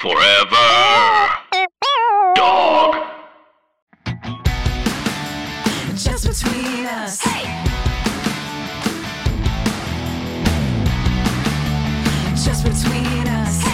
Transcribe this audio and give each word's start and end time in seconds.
Forever. 0.00 0.54
Dog. 2.36 2.94
Just 5.96 6.24
between 6.24 6.86
us. 6.86 7.20
Just 12.44 12.62
between 12.62 13.26
us. 13.26 13.67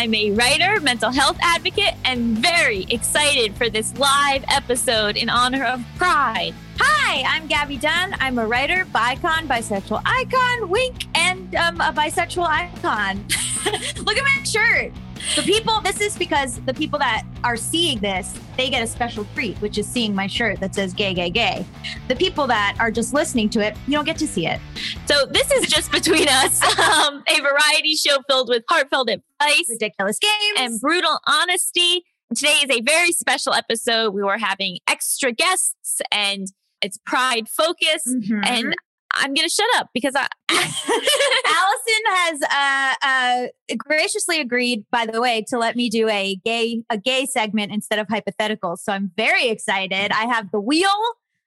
I'm 0.00 0.14
a 0.14 0.30
writer, 0.30 0.80
mental 0.80 1.10
health 1.10 1.38
advocate, 1.40 1.94
and 2.04 2.38
very 2.38 2.86
excited 2.88 3.56
for 3.56 3.68
this 3.68 3.98
live 3.98 4.44
episode 4.46 5.16
in 5.16 5.28
honor 5.28 5.64
of 5.64 5.84
Pride. 5.96 6.54
Hi, 6.78 7.24
I'm 7.26 7.48
Gaby 7.48 7.78
Dunn. 7.78 8.14
I'm 8.20 8.38
a 8.38 8.46
writer, 8.46 8.84
bicon, 8.94 9.48
bisexual 9.48 10.00
icon, 10.04 10.68
wink, 10.68 11.06
and 11.16 11.52
um, 11.56 11.80
a 11.80 11.92
bisexual 11.92 12.46
icon. 12.46 13.26
Look 14.04 14.16
at 14.16 14.22
my 14.22 14.44
shirt. 14.44 14.92
The 15.36 15.42
people, 15.42 15.80
this 15.80 16.00
is 16.00 16.16
because 16.16 16.60
the 16.62 16.74
people 16.74 16.98
that 16.98 17.24
are 17.44 17.56
seeing 17.56 17.98
this, 17.98 18.32
they 18.56 18.70
get 18.70 18.82
a 18.82 18.86
special 18.86 19.26
treat, 19.34 19.56
which 19.58 19.78
is 19.78 19.86
seeing 19.86 20.14
my 20.14 20.26
shirt 20.26 20.60
that 20.60 20.74
says 20.74 20.92
gay, 20.94 21.14
gay, 21.14 21.30
gay. 21.30 21.64
The 22.08 22.16
people 22.16 22.46
that 22.46 22.76
are 22.80 22.90
just 22.90 23.12
listening 23.14 23.48
to 23.50 23.60
it, 23.60 23.76
you 23.86 23.92
don't 23.92 24.04
get 24.04 24.18
to 24.18 24.26
see 24.26 24.46
it. 24.46 24.60
So 25.06 25.26
this 25.26 25.50
is 25.52 25.66
just 25.66 25.90
between 25.92 26.28
us, 26.28 26.62
um, 26.78 27.22
a 27.28 27.40
variety 27.40 27.94
show 27.94 28.18
filled 28.28 28.48
with 28.48 28.64
heartfelt 28.68 29.10
advice, 29.10 29.64
ridiculous 29.68 30.18
games 30.18 30.58
and 30.58 30.80
brutal 30.80 31.18
honesty. 31.26 32.04
Today 32.34 32.56
is 32.62 32.70
a 32.70 32.80
very 32.82 33.12
special 33.12 33.54
episode. 33.54 34.12
We 34.12 34.22
were 34.22 34.38
having 34.38 34.78
extra 34.86 35.32
guests 35.32 36.00
and 36.12 36.46
it's 36.82 36.98
pride 37.06 37.48
focus. 37.48 38.02
Mhm. 38.06 38.46
And 38.46 38.74
I'm 39.18 39.34
going 39.34 39.48
to 39.48 39.52
shut 39.54 39.66
up 39.76 39.88
because 39.92 40.14
I, 40.16 40.26
Allison 40.50 42.02
has 42.06 42.42
uh, 42.42 42.94
uh, 43.02 43.76
graciously 43.76 44.40
agreed, 44.40 44.84
by 44.90 45.06
the 45.06 45.20
way, 45.20 45.44
to 45.48 45.58
let 45.58 45.76
me 45.76 45.90
do 45.90 46.08
a 46.08 46.36
gay 46.44 46.82
a 46.90 46.96
gay 46.98 47.26
segment 47.26 47.72
instead 47.72 47.98
of 47.98 48.06
hypotheticals. 48.06 48.78
So 48.78 48.92
I'm 48.92 49.10
very 49.16 49.48
excited. 49.48 50.12
I 50.12 50.26
have 50.26 50.50
the 50.50 50.60
wheel, 50.60 50.88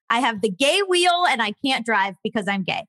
I 0.09 0.19
have 0.19 0.41
the 0.41 0.49
gay 0.49 0.81
wheel, 0.87 1.25
and 1.29 1.41
I 1.41 1.53
can't 1.63 1.85
drive 1.85 2.15
because 2.23 2.47
I'm 2.47 2.63
gay. 2.63 2.85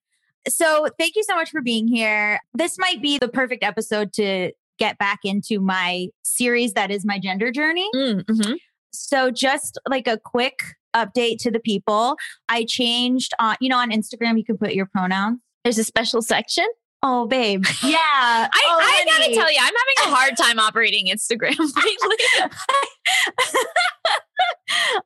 So 0.49 0.89
thank 0.99 1.15
you 1.17 1.23
so 1.23 1.37
much 1.37 1.51
for 1.51 1.61
being 1.61 1.87
here. 1.87 2.41
This 2.55 2.77
might 2.79 3.01
be 3.01 3.19
the 3.19 3.29
perfect 3.29 3.63
episode 3.63 4.13
to 4.15 4.53
get 4.79 4.99
back 4.99 5.21
into 5.25 5.61
my 5.61 6.09
series 6.25 6.73
that 6.73 6.91
is 6.91 7.05
my 7.05 7.19
gender 7.19 7.53
journey. 7.53 7.89
Mm, 7.95 8.25
mhm. 8.25 8.57
So 8.93 9.31
just 9.31 9.79
like 9.89 10.09
a 10.09 10.19
quick 10.19 10.59
update 10.95 11.39
to 11.39 11.51
the 11.51 11.61
people, 11.61 12.17
I 12.49 12.65
changed 12.65 13.33
on 13.39 13.57
you 13.61 13.69
know 13.69 13.79
on 13.79 13.91
Instagram 13.91 14.37
you 14.39 14.45
can 14.45 14.59
put 14.59 14.75
your 14.75 14.87
pronouns. 14.87 15.39
there's 15.65 15.79
a 15.79 15.85
special 15.85 16.23
section. 16.23 16.67
Oh, 17.05 17.27
babe. 17.27 17.65
Yeah. 17.83 17.99
I, 17.99 18.49
Oh, 18.55 18.79
I 18.81 19.05
gotta 19.05 19.35
tell 19.35 19.51
you, 19.53 19.59
I'm 19.61 19.75
having 19.75 20.13
a 20.13 20.17
hard 20.17 20.37
time 20.37 20.61
operating 20.61 21.07
Instagram 21.09 21.59
lately. 21.59 22.51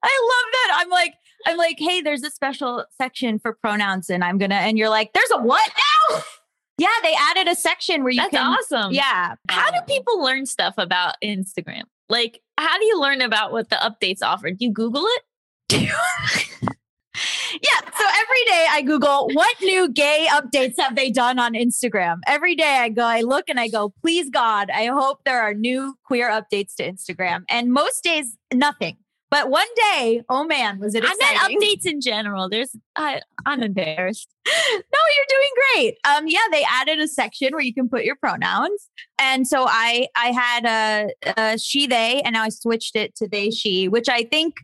I 0.02 0.20
love 0.32 0.52
that. 0.52 0.72
I'm 0.76 0.90
like, 0.90 1.14
I'm 1.46 1.56
like, 1.56 1.76
hey, 1.78 2.00
there's 2.02 2.22
a 2.22 2.30
special 2.30 2.84
section 3.00 3.38
for 3.38 3.54
pronouns, 3.54 4.10
and 4.10 4.22
I'm 4.24 4.38
gonna, 4.38 4.56
and 4.56 4.76
you're 4.78 4.88
like, 4.88 5.12
there's 5.14 5.30
a 5.32 5.38
what 5.40 5.70
now? 6.10 6.22
yeah, 6.78 6.88
they 7.02 7.14
added 7.30 7.48
a 7.48 7.54
section 7.54 8.02
where 8.02 8.12
you 8.12 8.20
That's 8.20 8.30
can. 8.36 8.46
awesome. 8.54 8.92
Yeah. 8.92 9.34
How 9.48 9.70
do 9.70 9.78
people 9.86 10.22
learn 10.22 10.46
stuff 10.46 10.74
about 10.76 11.14
Instagram? 11.24 11.82
Like, 12.08 12.40
how 12.58 12.78
do 12.78 12.84
you 12.84 13.00
learn 13.00 13.20
about 13.20 13.52
what 13.52 13.70
the 13.70 13.76
updates 13.76 14.18
offer? 14.22 14.50
Do 14.50 14.56
you 14.64 14.72
Google 14.72 15.04
it? 15.04 15.22
Yeah. 17.62 17.80
So 17.98 18.04
every 18.04 18.44
day 18.44 18.66
I 18.70 18.82
Google 18.82 19.30
what 19.32 19.54
new 19.62 19.88
gay 19.88 20.28
updates 20.30 20.74
have 20.78 20.96
they 20.96 21.10
done 21.10 21.38
on 21.38 21.54
Instagram. 21.54 22.18
Every 22.26 22.54
day 22.54 22.78
I 22.80 22.90
go, 22.90 23.04
I 23.04 23.22
look 23.22 23.48
and 23.48 23.58
I 23.58 23.68
go, 23.68 23.94
please 24.02 24.28
God, 24.28 24.68
I 24.70 24.86
hope 24.86 25.20
there 25.24 25.40
are 25.40 25.54
new 25.54 25.94
queer 26.04 26.30
updates 26.30 26.74
to 26.76 26.84
Instagram. 26.90 27.44
And 27.48 27.72
most 27.72 28.04
days, 28.04 28.36
nothing. 28.52 28.98
But 29.28 29.50
one 29.50 29.66
day, 29.92 30.22
oh 30.28 30.44
man, 30.44 30.78
was 30.78 30.94
it 30.94 31.02
I 31.04 31.14
meant 31.18 31.60
updates 31.60 31.84
in 31.84 32.00
general. 32.00 32.48
There's, 32.48 32.76
I, 32.94 33.20
I'm 33.44 33.62
embarrassed. 33.62 34.28
no, 34.46 34.52
you're 34.72 35.26
doing 35.28 35.50
great. 35.74 35.98
Um, 36.04 36.28
yeah, 36.28 36.46
they 36.52 36.64
added 36.70 37.00
a 37.00 37.08
section 37.08 37.52
where 37.52 37.60
you 37.60 37.74
can 37.74 37.88
put 37.88 38.04
your 38.04 38.14
pronouns, 38.16 38.88
and 39.18 39.46
so 39.46 39.66
I 39.68 40.06
I 40.14 40.26
had 40.28 40.64
a, 40.64 41.32
a 41.36 41.58
she 41.58 41.88
they, 41.88 42.22
and 42.22 42.34
now 42.34 42.44
I 42.44 42.50
switched 42.50 42.94
it 42.94 43.16
to 43.16 43.26
they 43.26 43.50
she, 43.50 43.88
which 43.88 44.08
I 44.08 44.22
think 44.22 44.54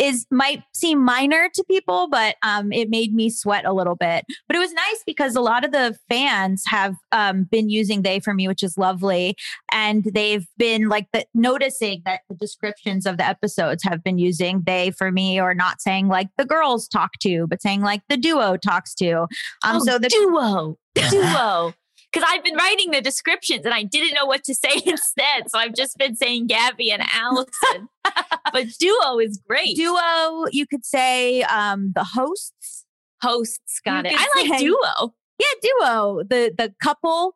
is 0.00 0.26
might 0.30 0.62
seem 0.72 1.04
minor 1.04 1.48
to 1.54 1.62
people, 1.64 2.08
but 2.10 2.36
um, 2.42 2.72
it 2.72 2.88
made 2.88 3.14
me 3.14 3.28
sweat 3.28 3.66
a 3.66 3.72
little 3.72 3.94
bit. 3.94 4.24
But 4.48 4.56
it 4.56 4.58
was 4.58 4.72
nice 4.72 5.02
because 5.06 5.36
a 5.36 5.42
lot 5.42 5.64
of 5.64 5.72
the 5.72 5.96
fans 6.08 6.64
have 6.66 6.96
um, 7.12 7.44
been 7.44 7.68
using 7.68 8.02
they 8.02 8.18
for 8.18 8.32
me, 8.32 8.48
which 8.48 8.62
is 8.62 8.78
lovely, 8.78 9.36
and 9.70 10.04
they've 10.14 10.46
been 10.56 10.88
like 10.88 11.06
the, 11.12 11.26
noticing 11.34 12.02
that 12.06 12.20
the 12.30 12.34
descriptions 12.34 13.04
of 13.04 13.18
the 13.18 13.26
episodes 13.26 13.82
have 13.84 14.02
been 14.02 14.18
using 14.18 14.62
they 14.66 14.90
for 14.90 15.12
me, 15.12 15.38
or 15.38 15.54
not 15.54 15.82
saying 15.82 16.08
like 16.08 16.28
the 16.38 16.46
girls 16.46 16.88
talk 16.88 17.12
to, 17.20 17.46
but 17.46 17.60
saying 17.60 17.82
like 17.82 18.00
the 18.08 18.16
duo 18.16 18.56
talks 18.56 18.94
to. 18.94 19.26
Um, 19.62 19.76
oh, 19.76 19.84
so 19.84 19.98
the 19.98 20.08
duo, 20.08 20.78
duo. 21.10 21.74
Because 22.12 22.28
I've 22.32 22.42
been 22.42 22.56
writing 22.56 22.90
the 22.90 23.00
descriptions 23.00 23.64
and 23.64 23.72
I 23.72 23.84
didn't 23.84 24.14
know 24.14 24.26
what 24.26 24.42
to 24.44 24.54
say 24.54 24.80
instead. 24.86 25.48
So 25.48 25.58
I've 25.58 25.74
just 25.74 25.96
been 25.96 26.16
saying 26.16 26.48
Gaby 26.48 26.90
and 26.90 27.02
Allison. 27.14 27.88
but 28.52 28.66
duo 28.78 29.18
is 29.20 29.40
great. 29.48 29.76
duo, 29.76 30.46
you 30.50 30.66
could 30.66 30.84
say 30.84 31.42
um, 31.42 31.92
the 31.94 32.04
hosts. 32.04 32.84
Hosts 33.22 33.80
got 33.84 34.06
You 34.06 34.12
it. 34.12 34.16
I 34.18 34.40
like 34.48 34.58
say- 34.58 34.64
duo. 34.66 35.14
Yeah, 35.38 35.60
duo, 35.62 36.22
the 36.28 36.52
the 36.56 36.74
couple 36.82 37.34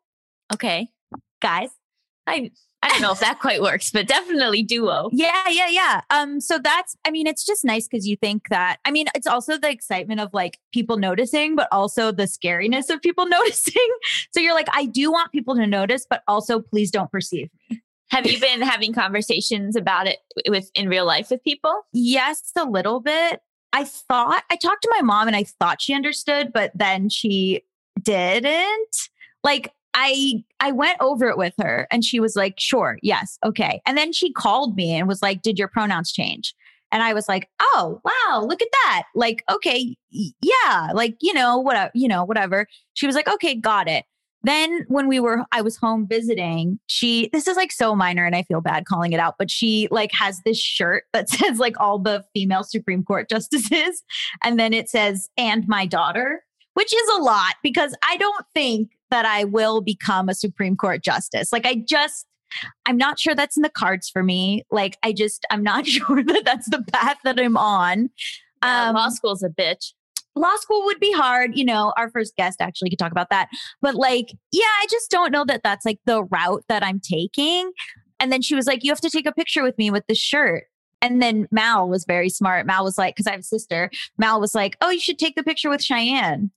Okay. 0.53 0.87
guys. 1.41 1.69
I 2.27 2.51
I 2.85 2.89
don't 2.89 3.01
know 3.01 3.11
if 3.11 3.19
that 3.19 3.39
quite 3.39 3.63
works, 3.63 3.89
but 3.89 4.07
definitely 4.07 4.61
duo. 4.61 5.09
Yeah, 5.11 5.49
yeah, 5.49 5.69
yeah. 5.69 6.01
Um, 6.11 6.39
so 6.39 6.59
that's, 6.59 6.95
I 7.03 7.09
mean, 7.09 7.25
it's 7.25 7.43
just 7.43 7.65
nice 7.65 7.87
because 7.87 8.07
you 8.07 8.15
think 8.15 8.49
that, 8.49 8.77
I 8.85 8.91
mean, 8.91 9.07
it's 9.15 9.25
also 9.25 9.57
the 9.57 9.71
excitement 9.71 10.19
of 10.19 10.29
like 10.33 10.59
people 10.71 10.97
noticing, 10.97 11.55
but 11.55 11.67
also 11.71 12.11
the 12.11 12.25
scariness 12.25 12.91
of 12.91 13.01
people 13.01 13.25
noticing. 13.27 13.87
So 14.35 14.39
you're 14.39 14.53
like, 14.53 14.67
I 14.71 14.85
do 14.85 15.11
want 15.11 15.31
people 15.31 15.55
to 15.55 15.65
notice, 15.65 16.05
but 16.07 16.21
also 16.27 16.59
please 16.59 16.91
don't 16.91 17.11
perceive 17.11 17.49
me. 17.71 17.81
Have 18.11 18.27
you 18.27 18.39
been 18.39 18.61
having 18.61 18.93
conversations 18.93 19.75
about 19.75 20.07
it 20.07 20.19
with 20.47 20.69
in 20.75 20.87
real 20.87 21.05
life 21.05 21.31
with 21.31 21.43
people? 21.43 21.81
Yes, 21.91 22.51
a 22.55 22.65
little 22.65 22.99
bit. 22.99 23.41
I 23.73 23.83
thought, 23.83 24.43
I 24.51 24.57
talked 24.57 24.83
to 24.83 24.93
my 24.95 25.01
mom 25.01 25.25
and 25.25 25.35
I 25.35 25.43
thought 25.43 25.81
she 25.81 25.95
understood, 25.95 26.53
but 26.53 26.71
then 26.75 27.09
she 27.09 27.63
didn't. 28.03 29.09
Like, 29.43 29.73
I 29.95 30.43
I 30.59 30.71
went 30.71 30.97
over 30.99 31.27
it 31.29 31.37
with 31.37 31.53
her 31.59 31.87
and 31.89 32.03
she 32.03 32.19
was 32.19 32.35
like, 32.35 32.55
"Sure, 32.59 32.99
yes, 33.01 33.39
okay." 33.43 33.81
And 33.85 33.97
then 33.97 34.13
she 34.13 34.31
called 34.31 34.75
me 34.75 34.93
and 34.93 35.07
was 35.07 35.21
like, 35.21 35.41
"Did 35.41 35.57
your 35.57 35.69
pronouns 35.69 36.11
change?" 36.11 36.53
And 36.91 37.01
I 37.01 37.13
was 37.13 37.27
like, 37.27 37.49
"Oh, 37.59 38.01
wow, 38.03 38.41
look 38.45 38.61
at 38.61 38.67
that." 38.85 39.03
Like, 39.15 39.43
okay, 39.49 39.95
yeah, 40.11 40.89
like, 40.93 41.15
you 41.21 41.33
know, 41.33 41.57
whatever, 41.57 41.91
you 41.95 42.07
know, 42.07 42.23
whatever. 42.25 42.67
She 42.93 43.07
was 43.07 43.15
like, 43.15 43.27
"Okay, 43.27 43.55
got 43.55 43.87
it." 43.87 44.05
Then 44.43 44.85
when 44.89 45.07
we 45.07 45.19
were 45.19 45.43
I 45.51 45.61
was 45.61 45.77
home 45.77 46.07
visiting, 46.07 46.79
she 46.87 47.29
this 47.33 47.47
is 47.47 47.57
like 47.57 47.71
so 47.71 47.95
minor 47.95 48.25
and 48.25 48.35
I 48.35 48.43
feel 48.43 48.61
bad 48.61 48.85
calling 48.85 49.13
it 49.13 49.19
out, 49.19 49.35
but 49.39 49.49
she 49.49 49.87
like 49.91 50.11
has 50.13 50.41
this 50.45 50.59
shirt 50.59 51.05
that 51.13 51.29
says 51.31 51.57
like 51.57 51.79
all 51.79 51.99
the 51.99 52.23
female 52.33 52.63
Supreme 52.63 53.03
Court 53.03 53.29
justices 53.35 54.03
and 54.43 54.59
then 54.59 54.73
it 54.73 54.89
says 54.89 55.29
and 55.37 55.67
my 55.67 55.85
daughter, 55.87 56.43
which 56.75 56.93
is 56.93 57.09
a 57.17 57.23
lot 57.23 57.55
because 57.63 57.95
I 58.07 58.17
don't 58.17 58.45
think 58.53 58.91
that 59.11 59.25
I 59.25 59.43
will 59.43 59.81
become 59.81 60.29
a 60.29 60.33
Supreme 60.33 60.75
Court 60.75 61.03
justice. 61.03 61.51
Like 61.51 61.65
I 61.65 61.75
just 61.87 62.25
I'm 62.85 62.97
not 62.97 63.19
sure 63.19 63.35
that's 63.35 63.57
in 63.57 63.63
the 63.63 63.69
cards 63.69 64.09
for 64.09 64.23
me. 64.23 64.63
Like 64.71 64.97
I 65.03 65.11
just 65.13 65.45
I'm 65.49 65.63
not 65.63 65.85
sure 65.95 66.23
that 66.23 66.43
that's 66.45 66.69
the 66.69 66.83
path 66.91 67.17
that 67.23 67.39
I'm 67.39 67.57
on. 67.57 68.09
Yeah, 68.63 68.89
Um, 68.89 68.95
law 68.95 69.09
school's 69.09 69.43
a 69.43 69.49
bitch. 69.49 69.93
law 70.35 70.55
school 70.57 70.83
would 70.85 70.99
be 70.99 71.11
hard. 71.11 71.55
You 71.55 71.65
know, 71.65 71.93
our 71.97 72.09
first 72.09 72.35
guest 72.35 72.61
actually 72.61 72.89
could 72.89 72.99
talk 72.99 73.11
about 73.11 73.29
that. 73.29 73.49
But 73.81 73.95
like, 73.95 74.33
yeah, 74.51 74.63
I 74.81 74.85
just 74.89 75.11
don't 75.11 75.31
know 75.31 75.45
that 75.45 75.61
that's 75.63 75.85
like 75.85 75.99
the 76.05 76.23
route 76.23 76.63
that 76.69 76.83
I'm 76.83 76.99
taking. 76.99 77.71
And 78.19 78.31
then 78.31 78.41
she 78.41 78.55
was 78.55 78.65
like, 78.65 78.83
you 78.83 78.91
have 78.91 79.01
to 79.01 79.09
take 79.09 79.25
a 79.27 79.33
picture 79.33 79.61
with 79.63 79.77
me 79.77 79.91
with 79.91 80.05
this 80.07 80.17
shirt. 80.17 80.65
And 81.01 81.21
then 81.21 81.47
Mal 81.51 81.87
was 81.89 82.05
very 82.05 82.29
smart. 82.29 82.65
Mal 82.65 82.83
was 82.83 82.97
like, 82.97 83.15
because 83.15 83.27
I 83.27 83.31
have 83.31 83.41
a 83.41 83.43
sister, 83.43 83.91
Mal 84.17 84.39
was 84.39 84.55
like, 84.55 84.77
oh, 84.81 84.89
you 84.89 84.99
should 84.99 85.19
take 85.19 85.35
the 85.35 85.43
picture 85.43 85.69
with 85.69 85.83
Cheyenne. 85.83 86.49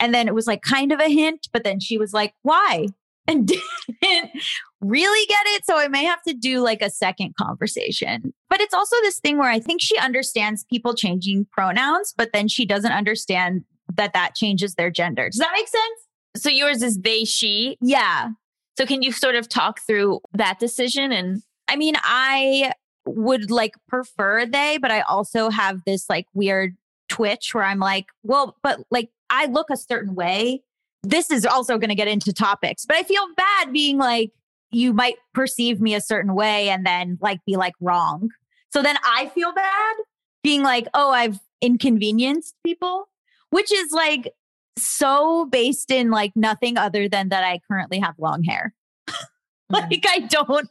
And 0.00 0.12
then 0.12 0.28
it 0.28 0.34
was 0.34 0.46
like 0.46 0.62
kind 0.62 0.92
of 0.92 1.00
a 1.00 1.08
hint, 1.08 1.48
but 1.52 1.64
then 1.64 1.80
she 1.80 1.98
was 1.98 2.12
like, 2.12 2.34
why? 2.42 2.86
And 3.26 3.46
didn't 3.46 4.32
really 4.82 5.26
get 5.26 5.46
it. 5.46 5.64
So 5.64 5.78
I 5.78 5.88
may 5.88 6.04
have 6.04 6.20
to 6.24 6.34
do 6.34 6.60
like 6.60 6.82
a 6.82 6.90
second 6.90 7.34
conversation. 7.40 8.34
But 8.50 8.60
it's 8.60 8.74
also 8.74 8.96
this 9.00 9.18
thing 9.18 9.38
where 9.38 9.48
I 9.48 9.60
think 9.60 9.80
she 9.80 9.96
understands 9.96 10.64
people 10.64 10.94
changing 10.94 11.46
pronouns, 11.50 12.12
but 12.14 12.34
then 12.34 12.48
she 12.48 12.66
doesn't 12.66 12.92
understand 12.92 13.64
that 13.96 14.12
that 14.12 14.34
changes 14.34 14.74
their 14.74 14.90
gender. 14.90 15.30
Does 15.30 15.38
that 15.38 15.52
make 15.54 15.68
sense? 15.68 16.00
So 16.36 16.50
yours 16.50 16.82
is 16.82 16.98
they, 16.98 17.24
she. 17.24 17.78
Yeah. 17.80 18.28
So 18.76 18.84
can 18.84 19.00
you 19.00 19.10
sort 19.10 19.36
of 19.36 19.48
talk 19.48 19.80
through 19.86 20.20
that 20.34 20.58
decision 20.58 21.10
and 21.10 21.42
I 21.68 21.76
mean, 21.76 21.94
I 22.02 22.72
would 23.06 23.50
like 23.50 23.74
prefer 23.88 24.46
they, 24.46 24.78
but 24.80 24.90
I 24.90 25.00
also 25.00 25.50
have 25.50 25.80
this 25.86 26.08
like 26.08 26.26
weird 26.34 26.76
twitch 27.08 27.54
where 27.54 27.64
I'm 27.64 27.78
like, 27.78 28.06
well, 28.22 28.56
but 28.62 28.80
like 28.90 29.10
I 29.34 29.46
look 29.46 29.70
a 29.70 29.76
certain 29.76 30.14
way 30.14 30.62
this 31.04 31.30
is 31.30 31.44
also 31.46 31.78
going 31.78 31.90
to 31.90 31.94
get 31.94 32.08
into 32.08 32.32
topics, 32.32 32.84
but 32.86 32.96
I 32.96 33.02
feel 33.02 33.22
bad 33.36 33.72
being 33.72 33.98
like, 33.98 34.30
you 34.70 34.92
might 34.92 35.16
perceive 35.34 35.80
me 35.80 35.94
a 35.94 36.00
certain 36.00 36.34
way 36.34 36.68
and 36.68 36.84
then 36.84 37.18
like 37.20 37.38
be 37.46 37.56
like 37.56 37.74
wrong. 37.80 38.30
So 38.70 38.82
then 38.82 38.96
I 39.04 39.28
feel 39.28 39.52
bad 39.52 39.94
being 40.42 40.62
like, 40.62 40.88
oh, 40.94 41.10
I've 41.10 41.38
inconvenienced 41.60 42.54
people, 42.64 43.08
which 43.50 43.72
is 43.72 43.92
like 43.92 44.32
so 44.76 45.46
based 45.46 45.92
in 45.92 46.10
like 46.10 46.32
nothing 46.34 46.76
other 46.76 47.08
than 47.08 47.28
that 47.28 47.44
I 47.44 47.60
currently 47.70 48.00
have 48.00 48.14
long 48.18 48.42
hair. 48.42 48.74
Mm-hmm. 49.72 49.90
like 49.92 50.04
I 50.06 50.18
don't 50.18 50.68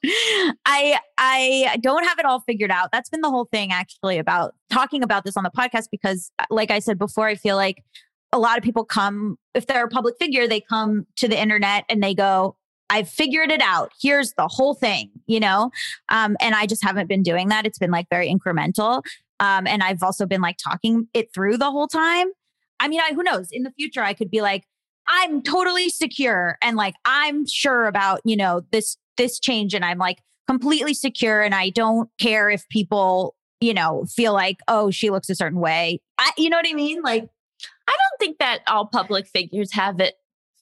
I 0.67 0.99
I 1.17 1.77
don't 1.81 2.05
have 2.05 2.19
it 2.19 2.25
all 2.25 2.41
figured 2.41 2.69
out. 2.69 2.91
That's 2.91 3.09
been 3.09 3.21
the 3.21 3.29
whole 3.31 3.45
thing 3.45 3.71
actually 3.71 4.19
about 4.19 4.53
talking 4.69 5.01
about 5.01 5.25
this 5.25 5.35
on 5.35 5.43
the 5.43 5.49
podcast 5.49 5.87
because 5.89 6.31
like 6.51 6.69
I 6.69 6.77
said 6.77 6.99
before 6.99 7.25
I 7.25 7.33
feel 7.33 7.55
like 7.55 7.83
a 8.33 8.39
lot 8.39 8.57
of 8.57 8.63
people 8.63 8.83
come 8.83 9.37
if 9.53 9.67
they're 9.67 9.85
a 9.85 9.89
public 9.89 10.15
figure 10.19 10.47
they 10.47 10.59
come 10.59 11.05
to 11.15 11.27
the 11.27 11.39
internet 11.39 11.85
and 11.87 12.03
they 12.03 12.13
go 12.13 12.57
I've 12.89 13.09
figured 13.09 13.49
it 13.49 13.61
out. 13.61 13.91
Here's 13.99 14.33
the 14.33 14.47
whole 14.47 14.75
thing, 14.75 15.09
you 15.25 15.39
know? 15.39 15.71
Um, 16.09 16.37
and 16.39 16.53
I 16.53 16.67
just 16.67 16.83
haven't 16.83 17.07
been 17.07 17.23
doing 17.23 17.47
that. 17.47 17.65
It's 17.65 17.79
been 17.79 17.89
like 17.89 18.07
very 18.09 18.31
incremental. 18.31 19.01
Um, 19.39 19.65
and 19.65 19.81
I've 19.81 20.03
also 20.03 20.27
been 20.27 20.41
like 20.41 20.57
talking 20.63 21.07
it 21.13 21.33
through 21.33 21.57
the 21.57 21.71
whole 21.71 21.87
time. 21.87 22.27
I 22.79 22.87
mean, 22.87 22.99
I, 22.99 23.13
who 23.13 23.23
knows? 23.23 23.47
In 23.51 23.63
the 23.63 23.71
future, 23.71 24.03
I 24.03 24.13
could 24.13 24.29
be 24.29 24.41
like, 24.41 24.65
I'm 25.07 25.41
totally 25.41 25.89
secure 25.89 26.57
and 26.61 26.77
like 26.77 26.93
I'm 27.03 27.47
sure 27.47 27.85
about, 27.85 28.21
you 28.25 28.37
know, 28.37 28.61
this 28.71 28.97
this 29.17 29.39
change 29.39 29.73
and 29.73 29.83
I'm 29.83 29.97
like 29.97 30.19
completely 30.47 30.93
secure 30.93 31.41
and 31.41 31.55
I 31.55 31.69
don't 31.69 32.09
care 32.19 32.49
if 32.49 32.67
people, 32.69 33.35
you 33.59 33.73
know, 33.73 34.05
feel 34.05 34.33
like, 34.33 34.57
oh, 34.67 34.91
she 34.91 35.09
looks 35.09 35.29
a 35.29 35.35
certain 35.35 35.59
way. 35.59 35.99
I, 36.19 36.31
you 36.37 36.49
know 36.49 36.57
what 36.57 36.67
I 36.69 36.73
mean? 36.73 37.01
Like 37.01 37.27
I 37.87 37.91
don't 37.91 38.19
think 38.19 38.39
that 38.39 38.59
all 38.67 38.87
public 38.87 39.27
figures 39.27 39.73
have 39.73 39.99
it 39.99 40.15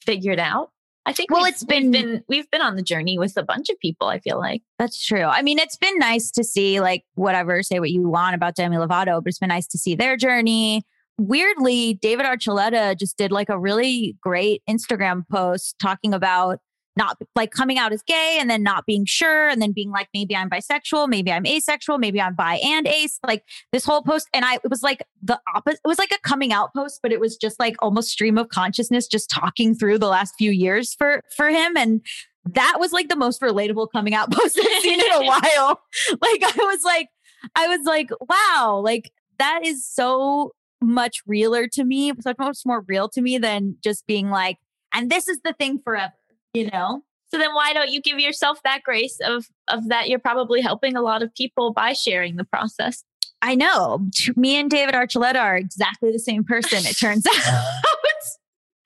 figured 0.04 0.38
out. 0.38 0.70
I 1.04 1.12
think 1.12 1.30
Well, 1.32 1.42
we've- 1.42 1.50
it's 1.54 1.62
we've 1.62 1.68
been- 1.68 1.90
been 1.90 2.24
we've 2.28 2.50
been 2.50 2.60
on 2.62 2.76
the 2.76 2.82
journey 2.82 3.18
with 3.18 3.36
a 3.36 3.42
bunch 3.42 3.68
of 3.70 3.78
people. 3.80 4.06
I 4.08 4.20
feel 4.20 4.38
like 4.38 4.62
That's 4.78 5.04
true. 5.04 5.24
I 5.24 5.42
mean, 5.42 5.58
it's 5.58 5.76
been 5.76 5.98
nice 5.98 6.30
to 6.32 6.44
see, 6.44 6.80
like, 6.80 7.02
whatever, 7.14 7.62
say 7.62 7.80
what 7.80 7.90
you 7.90 8.08
want 8.08 8.34
about 8.36 8.54
Demi 8.54 8.76
Lovato, 8.76 9.22
but 9.22 9.28
it's 9.28 9.38
been 9.40 9.48
nice 9.48 9.66
to 9.68 9.78
see 9.78 9.94
their 9.96 10.16
journey. 10.16 10.82
Weirdly, 11.18 11.94
David 11.94 12.24
Archuleta 12.26 12.96
just 12.98 13.16
did 13.18 13.32
like 13.32 13.48
a 13.48 13.58
really 13.58 14.16
great 14.22 14.62
Instagram 14.68 15.22
post 15.30 15.76
talking 15.80 16.14
about 16.14 16.58
not 16.96 17.18
like 17.34 17.50
coming 17.50 17.78
out 17.78 17.92
as 17.92 18.02
gay 18.02 18.36
and 18.40 18.50
then 18.50 18.62
not 18.62 18.84
being 18.86 19.04
sure 19.06 19.48
and 19.48 19.62
then 19.62 19.72
being 19.72 19.90
like, 19.90 20.08
maybe 20.12 20.36
I'm 20.36 20.50
bisexual, 20.50 21.08
maybe 21.08 21.32
I'm 21.32 21.46
asexual, 21.46 21.98
maybe 21.98 22.20
I'm 22.20 22.34
bi 22.34 22.56
and 22.56 22.86
ace. 22.86 23.18
Like 23.26 23.44
this 23.72 23.84
whole 23.84 24.02
post. 24.02 24.28
And 24.34 24.44
I, 24.44 24.54
it 24.56 24.70
was 24.70 24.82
like 24.82 25.02
the 25.22 25.40
opposite. 25.54 25.80
It 25.84 25.88
was 25.88 25.98
like 25.98 26.12
a 26.12 26.18
coming 26.28 26.52
out 26.52 26.74
post, 26.74 27.00
but 27.02 27.12
it 27.12 27.20
was 27.20 27.36
just 27.36 27.58
like 27.58 27.76
almost 27.80 28.10
stream 28.10 28.36
of 28.38 28.48
consciousness, 28.48 29.06
just 29.06 29.30
talking 29.30 29.74
through 29.74 29.98
the 29.98 30.08
last 30.08 30.34
few 30.36 30.50
years 30.50 30.94
for, 30.94 31.22
for 31.36 31.48
him. 31.48 31.76
And 31.76 32.02
that 32.44 32.76
was 32.78 32.92
like 32.92 33.08
the 33.08 33.16
most 33.16 33.40
relatable 33.40 33.88
coming 33.92 34.14
out 34.14 34.30
post 34.32 34.58
I've 34.58 34.82
seen 34.82 35.00
in 35.00 35.12
a 35.12 35.22
while. 35.26 35.80
Like 36.10 36.42
I 36.42 36.54
was 36.58 36.84
like, 36.84 37.08
I 37.56 37.68
was 37.68 37.86
like, 37.86 38.10
wow, 38.28 38.80
like 38.84 39.12
that 39.38 39.64
is 39.64 39.86
so 39.86 40.52
much 40.80 41.22
realer 41.26 41.66
to 41.68 41.84
me, 41.84 42.12
so 42.20 42.34
much 42.38 42.58
more 42.66 42.84
real 42.86 43.08
to 43.08 43.22
me 43.22 43.38
than 43.38 43.76
just 43.82 44.06
being 44.06 44.30
like, 44.30 44.58
and 44.92 45.10
this 45.10 45.28
is 45.28 45.40
the 45.42 45.54
thing 45.54 45.78
forever, 45.82 46.12
you 46.54 46.70
know? 46.70 47.02
so. 47.30 47.38
Then 47.38 47.54
why 47.54 47.72
don't 47.72 47.90
you 47.90 48.00
give 48.00 48.18
yourself 48.18 48.58
that 48.64 48.82
grace 48.82 49.18
of 49.24 49.46
of 49.68 49.88
that? 49.88 50.08
You're 50.08 50.18
probably 50.18 50.60
helping 50.60 50.96
a 50.96 51.02
lot 51.02 51.22
of 51.22 51.34
people 51.34 51.72
by 51.72 51.92
sharing 51.92 52.36
the 52.36 52.44
process. 52.44 53.04
I 53.40 53.56
know. 53.56 54.00
Me 54.36 54.56
and 54.56 54.70
David 54.70 54.94
Archuleta 54.94 55.40
are 55.40 55.56
exactly 55.56 56.12
the 56.12 56.18
same 56.18 56.44
person, 56.44 56.78
it 56.86 56.96
turns 56.98 57.26
out. 57.46 57.64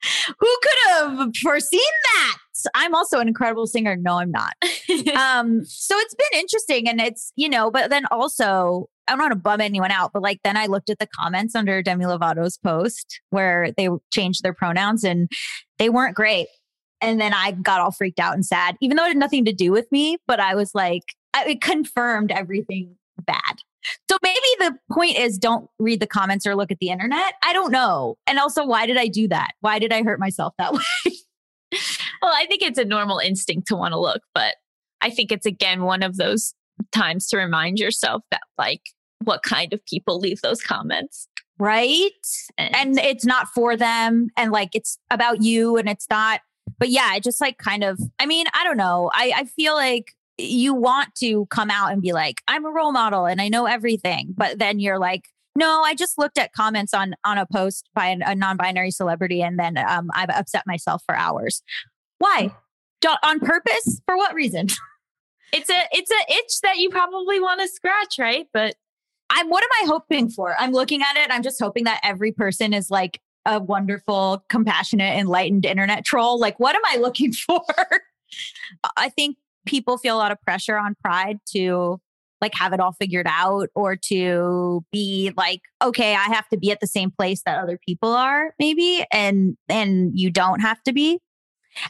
Who 0.39 0.57
could 0.61 0.89
have 0.89 1.31
foreseen 1.41 1.79
that? 2.15 2.37
I'm 2.73 2.95
also 2.95 3.19
an 3.19 3.27
incredible 3.27 3.67
singer. 3.67 3.95
No, 3.95 4.19
I'm 4.19 4.31
not. 4.31 4.53
um, 5.15 5.63
so 5.65 5.95
it's 5.97 6.15
been 6.15 6.39
interesting 6.39 6.87
and 6.87 7.01
it's, 7.01 7.31
you 7.35 7.49
know, 7.49 7.69
but 7.69 7.89
then 7.89 8.05
also 8.09 8.89
I 9.07 9.13
don't 9.13 9.19
want 9.19 9.31
to 9.31 9.39
bum 9.39 9.61
anyone 9.61 9.91
out, 9.91 10.11
but 10.13 10.21
like 10.21 10.39
then 10.43 10.57
I 10.57 10.65
looked 10.65 10.89
at 10.89 10.99
the 10.99 11.07
comments 11.07 11.55
under 11.55 11.81
Demi 11.81 12.05
Lovato's 12.05 12.57
post 12.57 13.21
where 13.29 13.71
they 13.77 13.89
changed 14.11 14.43
their 14.43 14.53
pronouns 14.53 15.03
and 15.03 15.29
they 15.77 15.89
weren't 15.89 16.15
great. 16.15 16.47
And 17.01 17.19
then 17.19 17.33
I 17.33 17.51
got 17.51 17.79
all 17.79 17.91
freaked 17.91 18.19
out 18.19 18.33
and 18.33 18.45
sad, 18.45 18.77
even 18.81 18.97
though 18.97 19.05
it 19.05 19.09
had 19.09 19.17
nothing 19.17 19.45
to 19.45 19.53
do 19.53 19.71
with 19.71 19.91
me, 19.91 20.17
but 20.27 20.39
I 20.39 20.55
was 20.55 20.73
like, 20.73 21.03
I, 21.33 21.45
it 21.49 21.61
confirmed 21.61 22.31
everything 22.31 22.95
bad. 23.25 23.61
So 24.09 24.17
maybe 24.21 24.39
the 24.59 24.77
point 24.91 25.17
is 25.17 25.37
don't 25.37 25.69
read 25.79 25.99
the 25.99 26.07
comments 26.07 26.45
or 26.45 26.55
look 26.55 26.71
at 26.71 26.79
the 26.79 26.89
internet. 26.89 27.33
I 27.43 27.53
don't 27.53 27.71
know. 27.71 28.17
And 28.25 28.39
also, 28.39 28.65
why 28.65 28.85
did 28.85 28.97
I 28.97 29.07
do 29.07 29.27
that? 29.29 29.51
Why 29.61 29.79
did 29.79 29.93
I 29.93 30.03
hurt 30.03 30.19
myself 30.19 30.53
that 30.57 30.73
way? 30.73 31.13
Well, 32.21 32.33
I 32.33 32.45
think 32.47 32.61
it's 32.61 32.79
a 32.79 32.85
normal 32.85 33.19
instinct 33.19 33.67
to 33.67 33.75
want 33.75 33.93
to 33.93 33.99
look, 33.99 34.21
but 34.33 34.55
I 35.01 35.09
think 35.09 35.31
it's 35.31 35.45
again 35.45 35.83
one 35.83 36.01
of 36.03 36.17
those 36.17 36.53
times 36.91 37.27
to 37.27 37.37
remind 37.37 37.77
yourself 37.79 38.23
that 38.31 38.41
like 38.57 38.81
what 39.23 39.43
kind 39.43 39.73
of 39.73 39.85
people 39.85 40.19
leave 40.19 40.41
those 40.41 40.61
comments. 40.61 41.27
right? 41.59 42.11
and 42.57 42.97
it's 42.99 43.25
not 43.25 43.47
for 43.47 43.75
them 43.75 44.29
and 44.37 44.51
like 44.51 44.69
it's 44.73 44.97
about 45.09 45.41
you 45.41 45.77
and 45.77 45.89
it's 45.89 46.07
not 46.09 46.41
but 46.79 46.89
yeah 46.89 47.15
it 47.15 47.23
just 47.23 47.41
like 47.41 47.57
kind 47.57 47.83
of 47.83 47.99
i 48.19 48.25
mean 48.25 48.45
i 48.53 48.63
don't 48.63 48.77
know 48.77 49.09
i 49.13 49.33
i 49.35 49.43
feel 49.45 49.75
like 49.75 50.13
you 50.37 50.73
want 50.73 51.13
to 51.15 51.45
come 51.47 51.69
out 51.71 51.91
and 51.91 52.01
be 52.01 52.13
like 52.13 52.41
i'm 52.47 52.65
a 52.65 52.69
role 52.69 52.91
model 52.91 53.25
and 53.25 53.41
i 53.41 53.47
know 53.47 53.65
everything 53.65 54.33
but 54.37 54.59
then 54.59 54.79
you're 54.79 54.99
like 54.99 55.29
no 55.55 55.81
i 55.83 55.95
just 55.95 56.17
looked 56.17 56.37
at 56.37 56.53
comments 56.53 56.93
on 56.93 57.15
on 57.25 57.37
a 57.37 57.45
post 57.45 57.89
by 57.93 58.07
an, 58.07 58.21
a 58.21 58.35
non-binary 58.35 58.91
celebrity 58.91 59.41
and 59.41 59.57
then 59.59 59.77
um, 59.77 60.09
i've 60.13 60.29
upset 60.29 60.63
myself 60.67 61.01
for 61.05 61.15
hours 61.15 61.61
why 62.19 62.53
Do- 63.01 63.09
on 63.23 63.39
purpose 63.39 64.01
for 64.05 64.15
what 64.17 64.33
reason 64.33 64.67
it's 65.53 65.69
a 65.69 65.79
it's 65.91 66.11
a 66.11 66.33
itch 66.33 66.61
that 66.63 66.77
you 66.77 66.89
probably 66.89 67.39
want 67.39 67.61
to 67.61 67.67
scratch, 67.67 68.19
right? 68.19 68.47
But 68.53 68.75
I'm 69.29 69.49
what 69.49 69.63
am 69.63 69.69
I 69.83 69.87
hoping 69.87 70.29
for? 70.29 70.55
I'm 70.59 70.71
looking 70.71 71.01
at 71.01 71.15
it. 71.17 71.31
I'm 71.31 71.43
just 71.43 71.61
hoping 71.61 71.85
that 71.85 71.99
every 72.03 72.31
person 72.31 72.73
is 72.73 72.89
like 72.89 73.19
a 73.47 73.59
wonderful, 73.59 74.43
compassionate, 74.49 75.17
enlightened 75.17 75.65
internet 75.65 76.05
troll. 76.05 76.39
Like, 76.39 76.59
what 76.59 76.75
am 76.75 76.81
I 76.85 76.97
looking 76.97 77.31
for? 77.33 77.63
I 78.95 79.09
think 79.09 79.37
people 79.65 79.97
feel 79.97 80.15
a 80.15 80.19
lot 80.19 80.31
of 80.31 80.39
pressure 80.41 80.77
on 80.77 80.95
pride 81.03 81.39
to 81.53 81.99
like 82.39 82.53
have 82.53 82.71
it 82.71 82.79
all 82.79 82.91
figured 82.91 83.25
out 83.27 83.69
or 83.73 83.95
to 83.95 84.85
be 84.91 85.31
like, 85.35 85.61
okay, 85.81 86.13
I 86.13 86.25
have 86.25 86.47
to 86.49 86.57
be 86.57 86.71
at 86.71 86.79
the 86.81 86.87
same 86.87 87.09
place 87.09 87.41
that 87.45 87.57
other 87.57 87.79
people 87.83 88.11
are, 88.11 88.53
maybe. 88.59 89.03
And 89.11 89.57
and 89.69 90.11
you 90.13 90.29
don't 90.29 90.59
have 90.59 90.83
to 90.83 90.93
be. 90.93 91.19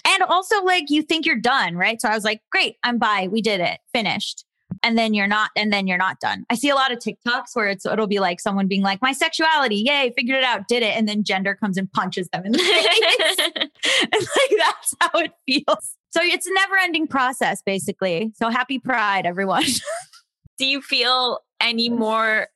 And 0.05 0.23
also 0.23 0.63
like 0.63 0.85
you 0.89 1.01
think 1.01 1.25
you're 1.25 1.35
done, 1.35 1.75
right? 1.75 1.99
So 1.99 2.07
I 2.07 2.15
was 2.15 2.23
like, 2.23 2.41
great, 2.51 2.75
I'm 2.83 2.97
bi. 2.97 3.27
We 3.29 3.41
did 3.41 3.59
it. 3.59 3.79
Finished 3.93 4.45
and 4.83 4.97
then 4.97 5.13
you're 5.13 5.27
not 5.27 5.51
and 5.55 5.71
then 5.71 5.87
you're 5.87 5.97
not 5.97 6.19
done. 6.19 6.45
I 6.49 6.55
see 6.55 6.69
a 6.69 6.75
lot 6.75 6.91
of 6.91 6.99
tiktoks 6.99 7.55
where 7.55 7.67
it's 7.67 7.85
it'll 7.85 8.07
be 8.07 8.19
like 8.19 8.39
someone 8.39 8.67
being 8.67 8.81
like 8.81 9.01
my 9.01 9.11
sexuality 9.11 9.83
yay 9.85 10.13
figured 10.15 10.37
it 10.37 10.43
out 10.43 10.67
did 10.67 10.83
it 10.83 10.95
and 10.95 11.07
then 11.07 11.23
gender 11.23 11.55
comes 11.55 11.77
and 11.77 11.91
punches 11.91 12.29
them 12.29 12.45
in 12.45 12.51
the 12.51 12.59
face. 12.59 13.37
And 14.01 14.11
like 14.13 14.59
that's 14.59 14.95
how 15.01 15.19
it 15.19 15.31
feels. 15.45 15.95
So 16.11 16.21
it's 16.21 16.47
a 16.47 16.53
never 16.53 16.77
ending 16.77 17.07
process 17.07 17.61
basically. 17.65 18.31
So 18.35 18.49
happy 18.49 18.79
pride 18.79 19.25
everyone. 19.25 19.63
Do 20.57 20.65
you 20.65 20.81
feel 20.81 21.39
any 21.59 21.89
more 21.89 22.47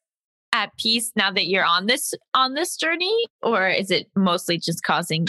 at 0.54 0.76
peace 0.78 1.12
now 1.16 1.32
that 1.32 1.48
you're 1.48 1.66
on 1.66 1.86
this 1.86 2.14
on 2.34 2.54
this 2.56 2.76
journey 2.76 3.26
or 3.42 3.70
is 3.70 3.90
it 3.90 4.08
mostly 4.16 4.58
just 4.58 4.84
causing 4.84 5.28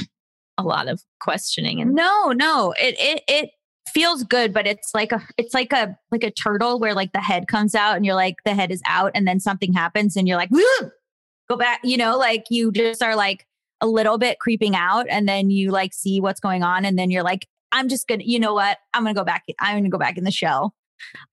a 0.58 0.62
lot 0.62 0.88
of 0.88 1.02
questioning 1.20 1.80
and 1.80 1.94
no 1.94 2.32
no. 2.32 2.74
It 2.78 2.96
it 2.98 3.22
it 3.28 3.50
feels 3.92 4.24
good 4.24 4.52
but 4.52 4.66
it's 4.66 4.94
like 4.94 5.12
a 5.12 5.22
it's 5.36 5.54
like 5.54 5.72
a 5.72 5.96
like 6.10 6.24
a 6.24 6.30
turtle 6.30 6.78
where 6.78 6.94
like 6.94 7.12
the 7.12 7.20
head 7.20 7.46
comes 7.48 7.74
out 7.74 7.96
and 7.96 8.06
you're 8.06 8.14
like 8.14 8.36
the 8.44 8.54
head 8.54 8.70
is 8.70 8.82
out 8.86 9.12
and 9.14 9.26
then 9.26 9.38
something 9.38 9.72
happens 9.72 10.16
and 10.16 10.26
you're 10.26 10.36
like 10.36 10.50
go 11.48 11.56
back 11.56 11.80
you 11.84 11.96
know 11.96 12.16
like 12.16 12.44
you 12.50 12.72
just 12.72 13.02
are 13.02 13.16
like 13.16 13.46
a 13.80 13.86
little 13.86 14.16
bit 14.16 14.38
creeping 14.38 14.74
out 14.74 15.06
and 15.08 15.28
then 15.28 15.50
you 15.50 15.70
like 15.70 15.92
see 15.92 16.20
what's 16.20 16.40
going 16.40 16.62
on 16.62 16.84
and 16.84 16.98
then 16.98 17.10
you're 17.10 17.22
like 17.22 17.46
i'm 17.72 17.88
just 17.88 18.08
gonna 18.08 18.22
you 18.24 18.38
know 18.38 18.54
what? 18.54 18.78
I'm 18.94 19.02
gonna 19.02 19.14
go 19.14 19.24
back 19.24 19.44
i'm 19.60 19.76
gonna 19.76 19.88
go 19.88 19.98
back 19.98 20.16
in 20.16 20.24
the 20.24 20.30
shell 20.30 20.74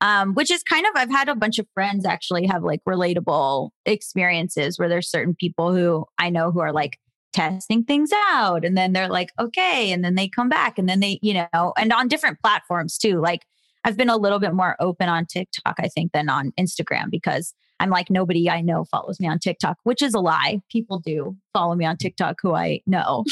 um 0.02 0.34
which 0.34 0.50
is 0.50 0.64
kind 0.64 0.86
of 0.86 0.92
i've 0.96 1.12
had 1.12 1.30
a 1.30 1.36
bunch 1.36 1.60
of 1.60 1.68
friends 1.74 2.06
actually 2.06 2.48
have 2.48 2.64
like 2.64 2.82
relatable 2.88 3.70
experiences 3.86 4.80
where 4.80 4.90
there's 4.90 5.10
certain 5.10 5.36
people 5.36 5.74
who 5.74 6.06
i 6.18 6.30
know 6.30 6.52
who 6.52 6.60
are 6.60 6.74
like 6.74 6.98
testing 7.34 7.84
things 7.84 8.10
out 8.32 8.66
and 8.66 8.76
then 8.78 8.94
they're 8.94 9.08
like 9.08 9.32
okay 9.40 9.92
and 9.92 10.04
then 10.04 10.16
they 10.16 10.28
come 10.28 10.50
back 10.50 10.80
and 10.80 10.90
then 10.90 11.00
they 11.00 11.20
you 11.22 11.34
know 11.34 11.74
and 11.78 11.94
on 11.94 12.08
different 12.08 12.40
platforms 12.42 12.98
too 12.98 13.20
like 13.20 13.46
i've 13.84 13.96
been 13.96 14.10
a 14.10 14.18
little 14.18 14.40
bit 14.40 14.54
more 14.54 14.76
open 14.80 15.08
on 15.08 15.26
tiktok 15.26 15.76
i 15.80 15.88
think 15.88 16.12
than 16.12 16.28
on 16.28 16.52
instagram 16.60 17.10
because 17.12 17.54
i'm 17.80 17.92
like 17.92 18.10
nobody 18.10 18.50
i 18.50 18.62
know 18.62 18.84
follows 18.86 19.20
me 19.20 19.28
on 19.28 19.38
tiktok 19.38 19.78
which 19.84 20.02
is 20.02 20.14
a 20.14 20.20
lie. 20.20 20.60
People 20.72 21.00
do 21.00 21.36
follow 21.54 21.76
me 21.76 21.86
on 21.86 21.98
tiktok 21.98 22.38
who 22.42 22.54
i 22.56 22.82
know. 22.88 23.24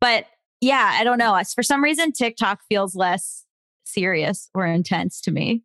But 0.00 0.26
yeah 0.60 0.92
i 0.94 1.04
don't 1.04 1.18
know. 1.18 1.40
For 1.54 1.62
some 1.62 1.82
reason 1.82 2.12
tiktok 2.12 2.60
feels 2.68 2.94
less 2.94 3.44
serious 3.84 4.50
or 4.54 4.66
intense 4.66 5.20
to 5.22 5.30
me 5.30 5.62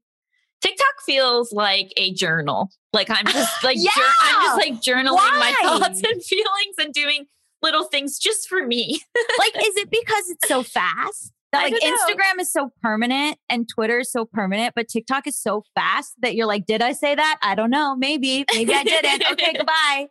TikTok 0.63 1.01
feels 1.05 1.51
like 1.51 1.91
a 1.98 2.13
journal. 2.13 2.70
Like 2.93 3.10
I'm 3.10 3.25
just 3.27 3.63
like 3.63 3.77
Yeah! 3.79 3.91
jour- 3.96 4.03
I'm 4.22 4.46
just 4.46 4.58
like 4.58 4.82
journaling 4.82 5.15
my 5.39 5.53
thoughts 5.62 6.01
and 6.01 6.24
feelings 6.24 6.75
and 6.79 6.93
doing 6.93 7.25
little 7.62 7.84
things 7.84 8.17
just 8.17 8.48
for 8.48 8.65
me. 8.65 9.01
like, 9.39 9.55
is 9.63 9.75
it 9.77 9.89
because 9.91 10.29
it's 10.29 10.48
so 10.48 10.63
fast? 10.63 11.32
That 11.51 11.72
like. 11.72 11.84
Instagram 11.84 12.39
is 12.41 12.51
so 12.51 12.72
permanent 12.82 13.38
and 13.50 13.70
Twitter 13.70 14.00
is 14.00 14.12
so 14.12 14.25
permanent, 14.25 14.74
but 14.75 14.88
TikTok 14.88 15.27
is 15.27 15.38
so 15.39 15.63
fast 15.75 16.13
that 16.22 16.34
you're 16.36 16.48
like, 16.48 16.65
did 16.65 16.82
I 16.82 16.93
say 16.93 17.13
that? 17.13 17.39
I 17.43 17.53
don't 17.53 17.70
know. 17.70 17.96
Maybe, 17.96 18.43
maybe 18.53 18.74
I 18.74 18.84
didn't. 18.84 19.24
Okay, 19.34 19.53
goodbye. 19.53 20.08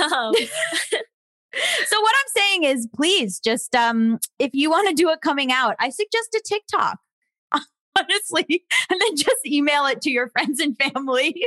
um, 0.00 0.32
So 1.86 2.00
what 2.00 2.12
I'm 2.18 2.32
saying 2.42 2.64
is, 2.64 2.88
please 2.94 3.38
just 3.40 3.74
um, 3.74 4.18
if 4.38 4.50
you 4.54 4.70
want 4.70 4.88
to 4.88 4.94
do 4.94 5.10
a 5.10 5.18
coming 5.18 5.52
out, 5.52 5.74
I 5.80 5.90
suggest 5.90 6.34
a 6.34 6.42
TikTok. 6.44 6.98
Honestly, 7.98 8.64
and 8.90 9.00
then 9.00 9.16
just 9.16 9.46
email 9.46 9.86
it 9.86 10.00
to 10.02 10.10
your 10.10 10.28
friends 10.30 10.60
and 10.60 10.76
family. 10.76 11.46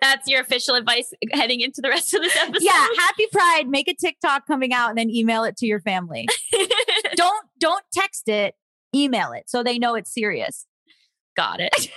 that's 0.00 0.28
your 0.28 0.40
official 0.40 0.74
advice 0.74 1.12
heading 1.32 1.60
into 1.60 1.80
the 1.80 1.88
rest 1.88 2.12
of 2.14 2.22
this 2.22 2.36
episode. 2.36 2.62
Yeah, 2.62 2.86
happy 2.98 3.26
Pride. 3.32 3.68
Make 3.68 3.88
a 3.88 3.94
TikTok 3.94 4.46
coming 4.46 4.72
out 4.72 4.90
and 4.90 4.98
then 4.98 5.10
email 5.10 5.44
it 5.44 5.56
to 5.58 5.66
your 5.66 5.80
family. 5.80 6.26
don't 7.14 7.46
don't 7.58 7.84
text 7.92 8.28
it. 8.28 8.54
Email 8.94 9.32
it 9.32 9.44
so 9.46 9.62
they 9.62 9.78
know 9.78 9.94
it's 9.94 10.12
serious. 10.12 10.66
Got 11.36 11.60
it. 11.60 11.90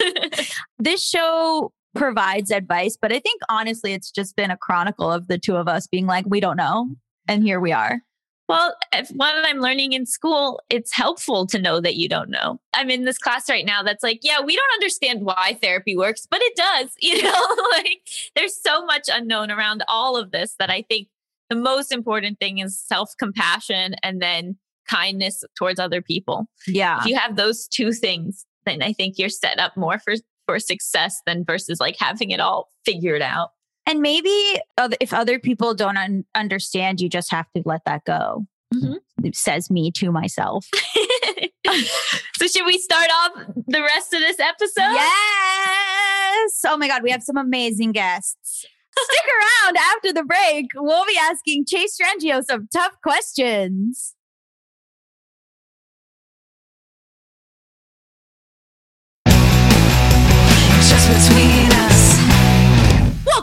This 0.78 1.02
show 1.02 1.72
provides 1.94 2.50
advice, 2.50 2.98
but 3.00 3.10
I 3.10 3.18
think 3.20 3.40
honestly, 3.48 3.94
it's 3.94 4.10
just 4.10 4.36
been 4.36 4.50
a 4.50 4.56
chronicle 4.56 5.10
of 5.10 5.28
the 5.28 5.38
two 5.38 5.56
of 5.56 5.66
us 5.66 5.86
being 5.86 6.06
like, 6.06 6.26
we 6.28 6.40
don't 6.40 6.56
know, 6.56 6.90
and 7.26 7.42
here 7.42 7.58
we 7.58 7.72
are. 7.72 8.00
Well, 8.48 8.76
if 8.92 9.08
what 9.08 9.34
I'm 9.46 9.60
learning 9.60 9.94
in 9.94 10.04
school, 10.04 10.60
it's 10.68 10.92
helpful 10.92 11.46
to 11.46 11.58
know 11.58 11.80
that 11.80 11.96
you 11.96 12.08
don't 12.08 12.28
know. 12.28 12.60
I'm 12.74 12.90
in 12.90 13.04
this 13.04 13.18
class 13.18 13.48
right 13.48 13.64
now 13.64 13.82
that's 13.82 14.02
like, 14.02 14.20
yeah, 14.22 14.40
we 14.40 14.54
don't 14.54 14.72
understand 14.74 15.22
why 15.22 15.58
therapy 15.62 15.96
works, 15.96 16.26
but 16.30 16.40
it 16.42 16.56
does. 16.56 16.90
You 17.00 17.22
know, 17.22 17.56
like 17.72 18.00
there's 18.34 18.56
so 18.56 18.84
much 18.86 19.08
unknown 19.12 19.50
around 19.50 19.84
all 19.88 20.16
of 20.16 20.30
this 20.30 20.56
that 20.58 20.70
I 20.70 20.82
think 20.82 21.08
the 21.50 21.56
most 21.56 21.92
important 21.92 22.38
thing 22.38 22.58
is 22.58 22.80
self 22.80 23.14
compassion 23.18 23.94
and 24.02 24.22
then 24.22 24.56
kindness 24.88 25.44
towards 25.56 25.78
other 25.78 26.00
people. 26.00 26.46
Yeah. 26.66 27.00
If 27.00 27.06
you 27.06 27.16
have 27.16 27.36
those 27.36 27.68
two 27.68 27.92
things, 27.92 28.46
then 28.64 28.82
I 28.82 28.92
think 28.92 29.18
you're 29.18 29.28
set 29.28 29.58
up 29.58 29.76
more 29.76 29.98
for 29.98 30.14
for 30.46 30.58
success 30.58 31.20
than 31.26 31.44
versus 31.44 31.80
like 31.80 31.96
having 31.98 32.30
it 32.30 32.40
all 32.40 32.68
figured 32.84 33.22
out. 33.22 33.50
And 33.86 34.00
maybe 34.00 34.60
if 35.00 35.12
other 35.12 35.38
people 35.38 35.74
don't 35.74 35.96
un- 35.96 36.24
understand, 36.34 37.00
you 37.00 37.08
just 37.08 37.30
have 37.30 37.46
to 37.54 37.62
let 37.64 37.84
that 37.84 38.04
go. 38.04 38.46
Mhm. 38.72 38.96
Says 39.32 39.70
me 39.70 39.90
to 39.92 40.10
myself. 40.10 40.66
so 42.36 42.46
should 42.46 42.66
we 42.66 42.78
start 42.78 43.08
off 43.10 43.32
the 43.66 43.82
rest 43.82 44.12
of 44.12 44.20
this 44.20 44.38
episode? 44.38 44.92
Yes. 44.92 46.60
Oh 46.66 46.76
my 46.78 46.88
God, 46.88 47.02
we 47.02 47.10
have 47.10 47.22
some 47.22 47.36
amazing 47.36 47.92
guests. 47.92 48.66
Stick 48.96 49.26
around 49.66 49.76
after 49.76 50.12
the 50.12 50.24
break. 50.24 50.66
We'll 50.74 51.04
be 51.06 51.18
asking 51.20 51.64
Chase 51.66 51.98
Strangio 51.98 52.44
some 52.44 52.68
tough 52.72 52.92
questions. 53.02 54.13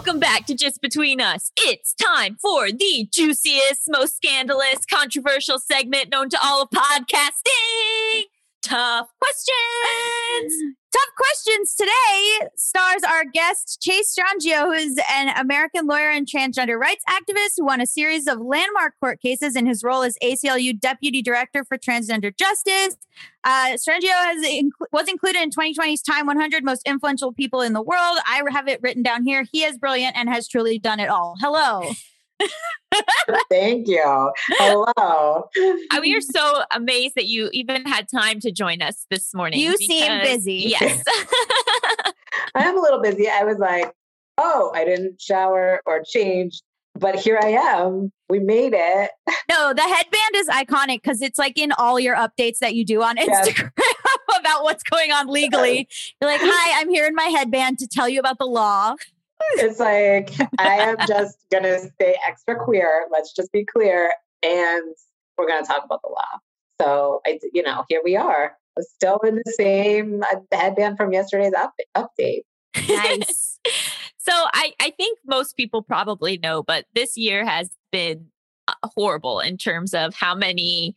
Welcome 0.04 0.20
back 0.20 0.48
to 0.48 0.56
Just 0.56 0.82
Between 0.82 1.22
Us. 1.22 1.52
It's 1.56 1.94
time 1.94 2.36
for 2.42 2.72
the 2.72 3.08
juiciest, 3.14 3.84
most 3.88 4.16
scandalous, 4.16 4.84
controversial 4.92 5.60
segment 5.60 6.10
known 6.10 6.28
to 6.30 6.40
all 6.44 6.64
of 6.64 6.72
podcasting. 6.72 8.24
Tough 8.62 9.08
questions. 9.20 10.54
Tough 10.92 11.16
questions 11.16 11.74
today 11.74 12.48
stars 12.58 13.02
our 13.04 13.24
guest 13.24 13.82
Chase 13.82 14.14
Strangio, 14.14 14.66
who 14.66 14.72
is 14.74 15.00
an 15.10 15.30
American 15.38 15.88
lawyer 15.88 16.10
and 16.10 16.28
transgender 16.28 16.78
rights 16.78 17.04
activist 17.10 17.54
who 17.58 17.66
won 17.66 17.80
a 17.80 17.88
series 17.88 18.28
of 18.28 18.40
landmark 18.42 18.94
court 19.00 19.22
cases 19.22 19.56
in 19.56 19.66
his 19.66 19.84
role 19.86 20.04
as 20.04 20.18
ACLU 20.22 20.78
Deputy 20.78 21.22
Director 21.22 21.64
for 21.64 21.78
Transgender 21.78 22.36
Justice. 22.36 22.98
Uh, 23.46 23.78
Strangio 23.78 24.12
has 24.12 24.46
inc- 24.46 24.72
was 24.92 25.08
included 25.08 25.42
in 25.42 25.50
2020's 25.50 26.02
Time 26.02 26.26
100 26.26 26.64
Most 26.66 26.86
Influential 26.86 27.32
People 27.32 27.62
in 27.62 27.72
the 27.72 27.82
World. 27.82 28.18
I 28.28 28.44
have 28.52 28.68
it 28.68 28.82
written 28.84 29.02
down 29.02 29.24
here. 29.24 29.46
He 29.50 29.64
is 29.64 29.78
brilliant 29.78 30.18
and 30.18 30.28
has 30.28 30.48
truly 30.48 30.78
done 30.78 31.00
it 31.00 31.10
all. 31.10 31.36
Hello. 31.40 31.90
Thank 33.50 33.88
you. 33.88 34.32
Hello. 34.58 34.86
Uh, 35.58 36.00
we 36.02 36.16
are 36.16 36.22
so 36.22 36.64
amazed 36.72 37.16
that 37.16 37.28
you 37.28 37.50
even 37.54 37.86
had 37.86 38.08
time 38.10 38.40
to 38.42 38.52
join 38.52 38.82
us 38.82 39.06
this 39.10 39.34
morning. 39.34 39.60
You 39.60 39.78
seem 39.78 40.22
busy. 40.22 40.66
Yes. 40.80 41.04
I 42.56 42.64
am 42.64 42.78
a 42.78 42.82
little 42.82 43.02
busy. 43.02 43.30
I 43.30 43.44
was 43.44 43.58
like, 43.58 43.92
oh, 44.38 44.72
I 44.74 44.84
didn't 44.86 45.22
shower 45.22 45.82
or 45.86 46.04
change, 46.04 46.62
but 46.96 47.16
here 47.16 47.40
I 47.42 47.50
am. 47.50 48.12
We 48.30 48.40
made 48.40 48.74
it. 48.76 49.12
No, 49.50 49.74
the 49.74 49.82
headband 49.82 50.36
is 50.36 50.48
iconic 50.48 51.02
because 51.04 51.22
it's 51.22 51.38
like 51.40 51.58
in 51.58 51.72
all 51.74 52.00
your 52.00 52.16
updates 52.16 52.60
that 52.60 52.76
you 52.76 52.86
do 52.86 53.04
on 53.04 53.18
Yes. 53.18 53.50
Instagram 53.50 53.72
about 54.40 54.64
what's 54.64 54.84
going 54.84 55.12
on 55.12 55.28
legally. 55.28 55.88
You're 56.22 56.32
like, 56.32 56.42
hi, 56.42 56.80
I'm 56.82 56.90
here 56.90 57.06
in 57.06 57.16
my 57.16 57.26
headband 57.26 57.80
to 57.80 57.88
tell 57.88 58.08
you 58.10 58.20
about 58.20 58.38
the 58.38 58.46
law. 58.46 58.96
It's 59.56 59.80
like, 59.80 60.32
I 60.60 60.76
am 60.78 60.98
just 61.08 61.38
to 61.64 61.80
stay 61.80 62.16
extra 62.28 62.56
queer. 62.56 63.08
Let's 63.12 63.34
just 63.34 63.52
be 63.52 63.66
clear. 63.66 64.12
And 64.44 64.96
we're 65.38 65.48
to 65.64 65.68
talk 65.68 65.84
about 65.86 66.02
the 66.02 66.10
law. 66.10 66.40
So, 66.82 67.22
I, 67.26 67.40
you 67.54 67.64
know, 67.64 67.86
here 67.90 68.02
we 68.04 68.16
are. 68.16 68.58
Still 68.80 69.20
in 69.20 69.36
the 69.36 69.54
same 69.58 70.24
uh, 70.24 70.58
headband 70.58 70.98
from 70.98 71.14
yesterday's 71.14 71.54
up, 71.54 71.74
update. 71.96 72.44
Nice. 72.88 73.60
So 74.18 74.32
I, 74.32 74.74
I 74.80 74.92
think 74.92 75.20
most 75.26 75.58
people 75.58 75.82
probably 75.82 76.38
know, 76.38 76.64
but 76.64 76.86
this 76.96 77.18
year 77.18 77.46
has 77.46 77.70
been 77.92 78.28
uh, 78.68 78.74
horrible 78.84 79.40
in 79.40 79.58
terms 79.58 79.94
of 79.94 80.16
how 80.16 80.36
many 80.36 80.96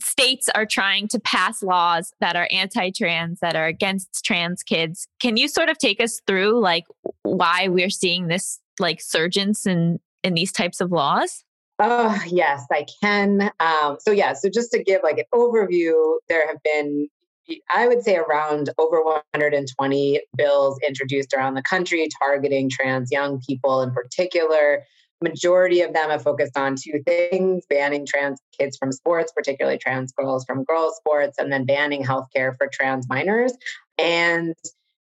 states 0.00 0.48
are 0.54 0.66
trying 0.66 1.08
to 1.08 1.20
pass 1.20 1.62
laws 1.62 2.12
that 2.20 2.36
are 2.36 2.48
anti-trans, 2.50 3.40
that 3.40 3.56
are 3.56 3.66
against 3.66 4.24
trans 4.24 4.62
kids. 4.62 5.08
Can 5.20 5.36
you 5.36 5.48
sort 5.48 5.68
of 5.68 5.78
take 5.78 6.00
us 6.00 6.20
through 6.26 6.60
like 6.60 6.84
why 7.22 7.68
we're 7.68 7.90
seeing 7.90 8.28
this 8.28 8.60
like 8.78 9.00
surgence 9.00 9.66
in 9.66 10.00
in 10.22 10.34
these 10.34 10.52
types 10.52 10.80
of 10.80 10.90
laws? 10.90 11.44
Oh, 11.78 12.22
yes, 12.26 12.66
I 12.70 12.86
can. 13.02 13.50
Um, 13.60 13.98
so, 14.00 14.12
yeah, 14.12 14.32
so 14.32 14.48
just 14.48 14.70
to 14.72 14.82
give 14.82 15.02
like 15.02 15.18
an 15.18 15.24
overview, 15.34 16.16
there 16.28 16.46
have 16.46 16.58
been, 16.62 17.08
I 17.68 17.88
would 17.88 18.02
say, 18.02 18.16
around 18.16 18.70
over 18.78 19.02
120 19.02 20.20
bills 20.36 20.78
introduced 20.86 21.34
around 21.34 21.54
the 21.54 21.62
country 21.62 22.08
targeting 22.22 22.70
trans 22.70 23.10
young 23.10 23.40
people 23.46 23.82
in 23.82 23.92
particular. 23.92 24.84
Majority 25.24 25.80
of 25.80 25.94
them 25.94 26.10
have 26.10 26.22
focused 26.22 26.56
on 26.56 26.76
two 26.76 27.02
things 27.06 27.64
banning 27.70 28.04
trans 28.06 28.40
kids 28.56 28.76
from 28.76 28.92
sports, 28.92 29.32
particularly 29.34 29.78
trans 29.78 30.12
girls 30.12 30.44
from 30.44 30.64
girls' 30.64 30.96
sports, 30.96 31.38
and 31.38 31.50
then 31.50 31.64
banning 31.64 32.04
healthcare 32.04 32.54
for 32.58 32.68
trans 32.70 33.08
minors. 33.08 33.54
And 33.98 34.54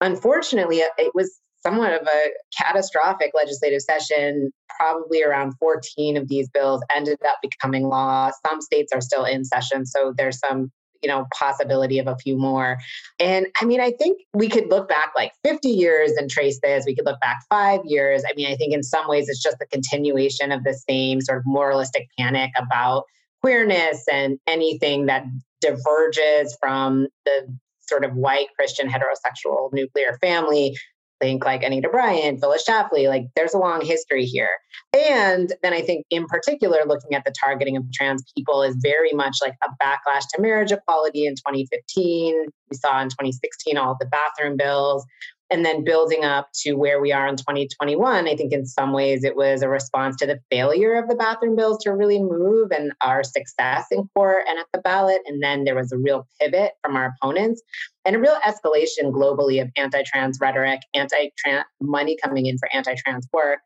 unfortunately, 0.00 0.78
it 0.78 1.12
was 1.14 1.38
somewhat 1.62 1.92
of 1.92 2.06
a 2.06 2.30
catastrophic 2.56 3.32
legislative 3.34 3.82
session. 3.82 4.50
Probably 4.78 5.22
around 5.22 5.52
14 5.58 6.16
of 6.16 6.28
these 6.28 6.48
bills 6.48 6.82
ended 6.94 7.18
up 7.28 7.36
becoming 7.42 7.88
law. 7.88 8.30
Some 8.46 8.62
states 8.62 8.92
are 8.94 9.02
still 9.02 9.24
in 9.24 9.44
session, 9.44 9.84
so 9.84 10.14
there's 10.16 10.38
some 10.38 10.72
you 11.02 11.08
know 11.08 11.26
possibility 11.34 11.98
of 11.98 12.06
a 12.06 12.16
few 12.16 12.36
more. 12.36 12.78
And 13.18 13.46
i 13.60 13.64
mean 13.64 13.80
i 13.80 13.90
think 13.92 14.20
we 14.34 14.48
could 14.48 14.68
look 14.68 14.88
back 14.88 15.12
like 15.16 15.32
50 15.44 15.68
years 15.68 16.12
and 16.12 16.30
trace 16.30 16.58
this. 16.62 16.84
We 16.86 16.94
could 16.94 17.06
look 17.06 17.20
back 17.20 17.38
five 17.48 17.80
years. 17.84 18.22
I 18.28 18.32
mean 18.34 18.46
i 18.46 18.56
think 18.56 18.72
in 18.72 18.82
some 18.82 19.08
ways 19.08 19.28
it's 19.28 19.42
just 19.42 19.58
the 19.58 19.66
continuation 19.66 20.52
of 20.52 20.64
the 20.64 20.74
same 20.88 21.20
sort 21.20 21.38
of 21.38 21.44
moralistic 21.46 22.08
panic 22.18 22.50
about 22.56 23.04
queerness 23.42 24.04
and 24.10 24.38
anything 24.46 25.06
that 25.06 25.24
diverges 25.60 26.56
from 26.60 27.06
the 27.24 27.56
sort 27.80 28.04
of 28.04 28.14
white 28.14 28.48
christian 28.56 28.88
heterosexual 28.88 29.72
nuclear 29.72 30.18
family 30.20 30.76
think 31.20 31.44
like 31.44 31.62
Anita 31.62 31.88
Bryant, 31.88 32.40
Phyllis 32.40 32.64
Schlafly, 32.68 33.08
like 33.08 33.24
there's 33.34 33.54
a 33.54 33.58
long 33.58 33.84
history 33.84 34.24
here. 34.24 34.50
And 34.92 35.52
then 35.62 35.72
I 35.72 35.82
think 35.82 36.06
in 36.10 36.26
particular, 36.26 36.80
looking 36.86 37.14
at 37.14 37.24
the 37.24 37.32
targeting 37.38 37.76
of 37.76 37.84
trans 37.92 38.24
people 38.36 38.62
is 38.62 38.76
very 38.82 39.12
much 39.12 39.38
like 39.42 39.54
a 39.64 39.68
backlash 39.82 40.22
to 40.34 40.40
marriage 40.40 40.72
equality 40.72 41.26
in 41.26 41.34
2015. 41.34 42.46
We 42.70 42.76
saw 42.76 43.00
in 43.00 43.08
2016 43.08 43.76
all 43.76 43.96
the 43.98 44.06
bathroom 44.06 44.56
bills. 44.56 45.04
And 45.48 45.64
then 45.64 45.84
building 45.84 46.24
up 46.24 46.48
to 46.62 46.74
where 46.74 47.00
we 47.00 47.12
are 47.12 47.28
in 47.28 47.36
2021, 47.36 48.26
I 48.26 48.34
think 48.34 48.52
in 48.52 48.66
some 48.66 48.92
ways 48.92 49.22
it 49.22 49.36
was 49.36 49.62
a 49.62 49.68
response 49.68 50.16
to 50.16 50.26
the 50.26 50.40
failure 50.50 50.94
of 50.94 51.08
the 51.08 51.14
bathroom 51.14 51.54
bills 51.54 51.78
to 51.84 51.92
really 51.92 52.20
move 52.20 52.72
and 52.72 52.92
our 53.00 53.22
success 53.22 53.86
in 53.92 54.08
court 54.16 54.42
and 54.48 54.58
at 54.58 54.66
the 54.72 54.80
ballot. 54.80 55.22
And 55.24 55.40
then 55.40 55.62
there 55.62 55.76
was 55.76 55.92
a 55.92 55.98
real 55.98 56.26
pivot 56.40 56.72
from 56.82 56.96
our 56.96 57.14
opponents 57.14 57.62
and 58.04 58.16
a 58.16 58.18
real 58.18 58.38
escalation 58.44 59.12
globally 59.12 59.62
of 59.62 59.70
anti-trans 59.76 60.38
rhetoric, 60.40 60.80
anti-trans 60.94 61.64
money 61.80 62.16
coming 62.22 62.46
in 62.46 62.58
for 62.58 62.68
anti-trans 62.74 63.28
work. 63.32 63.60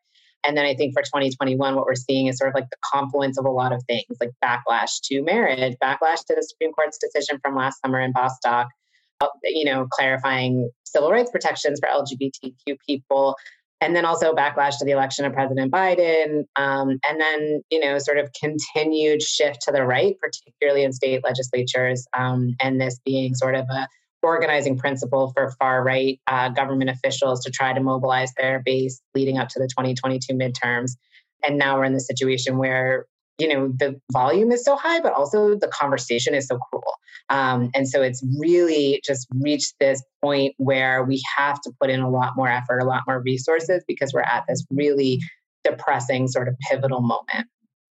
And 0.45 0.57
then 0.57 0.65
I 0.65 0.75
think 0.75 0.95
for 0.95 1.03
2021, 1.03 1.77
what 1.77 1.87
we're 1.87 1.95
seeing 1.95 2.27
is 2.27 2.39
sort 2.39 2.49
of 2.49 2.55
like 2.55 2.69
the 2.71 2.77
confluence 2.93 3.39
of 3.39 3.45
a 3.45 3.51
lot 3.51 3.73
of 3.73 3.83
things, 3.87 4.05
like 4.21 4.31
backlash 4.45 5.01
to 5.05 5.23
marriage, 5.23 5.77
backlash 5.83 6.25
to 6.27 6.35
the 6.35 6.43
Supreme 6.43 6.73
Court's 6.73 6.99
decision 6.99 7.39
from 7.43 7.57
last 7.57 7.81
summer 7.85 8.01
in 8.01 8.13
Bostock, 8.13 8.69
you 9.45 9.65
know, 9.65 9.87
clarifying 9.91 10.71
civil 10.85 11.11
rights 11.11 11.31
protections 11.31 11.81
for 11.81 11.89
LGBTQ 11.89 12.77
people, 12.87 13.37
and 13.81 13.97
then 13.97 14.05
also 14.05 14.35
backlash 14.35 14.79
to 14.79 14.85
the 14.85 14.91
election 14.91 15.25
of 15.25 15.33
President 15.33 15.73
Biden, 15.73 16.45
um, 16.57 16.99
and 17.09 17.21
then 17.21 17.63
you 17.71 17.81
know 17.81 17.99
sort 17.99 18.19
of 18.19 18.31
continued 18.39 19.23
shift 19.23 19.63
to 19.63 19.73
the 19.73 19.85
right, 19.85 20.17
particularly 20.21 20.85
in 20.85 20.93
state 20.93 21.23
legislatures, 21.25 22.07
um, 22.17 22.55
and 22.61 22.81
this 22.81 22.99
being 23.05 23.35
sort 23.35 23.55
of 23.55 23.67
a 23.71 23.89
organizing 24.23 24.77
principle 24.77 25.33
for 25.35 25.51
far 25.59 25.83
right 25.83 26.21
uh, 26.27 26.49
government 26.51 26.91
officials 26.91 27.43
to 27.45 27.51
try 27.51 27.73
to 27.73 27.81
mobilize 27.81 28.33
their 28.37 28.61
base 28.65 29.01
leading 29.15 29.39
up 29.39 29.49
to 29.49 29.59
the 29.59 29.67
2022 29.67 30.35
midterms. 30.35 30.93
And 31.43 31.59
now 31.59 31.79
we're 31.79 31.85
in 31.85 31.95
the 31.95 32.01
situation 32.01 32.59
where 32.59 33.07
you 33.39 33.49
know 33.49 33.73
the 33.79 33.99
volume 34.13 34.53
is 34.53 34.65
so 34.65 34.77
high 34.77 35.01
but 35.01 35.13
also 35.13 35.57
the 35.57 35.69
conversation 35.69 36.35
is 36.35 36.47
so 36.47 36.59
cruel. 36.71 36.95
Um, 37.29 37.71
and 37.75 37.89
so 37.89 38.03
it's 38.03 38.25
really 38.39 39.01
just 39.05 39.29
reached 39.41 39.75
this 39.79 40.03
point 40.23 40.55
where 40.59 41.05
we 41.05 41.23
have 41.37 41.61
to 41.63 41.73
put 41.81 41.91
in 41.91 42.01
a 42.01 42.11
lot 42.11 42.33
more 42.37 42.49
effort 42.49 42.81
a 42.81 42.85
lot 42.85 43.03
more 43.07 43.23
resources 43.23 43.85
because 43.87 44.13
we're 44.13 44.23
at 44.23 44.45
this 44.49 44.65
really 44.71 45.21
depressing 45.65 46.29
sort 46.29 46.49
of 46.49 46.55
pivotal 46.69 47.01
moment. 47.01 47.49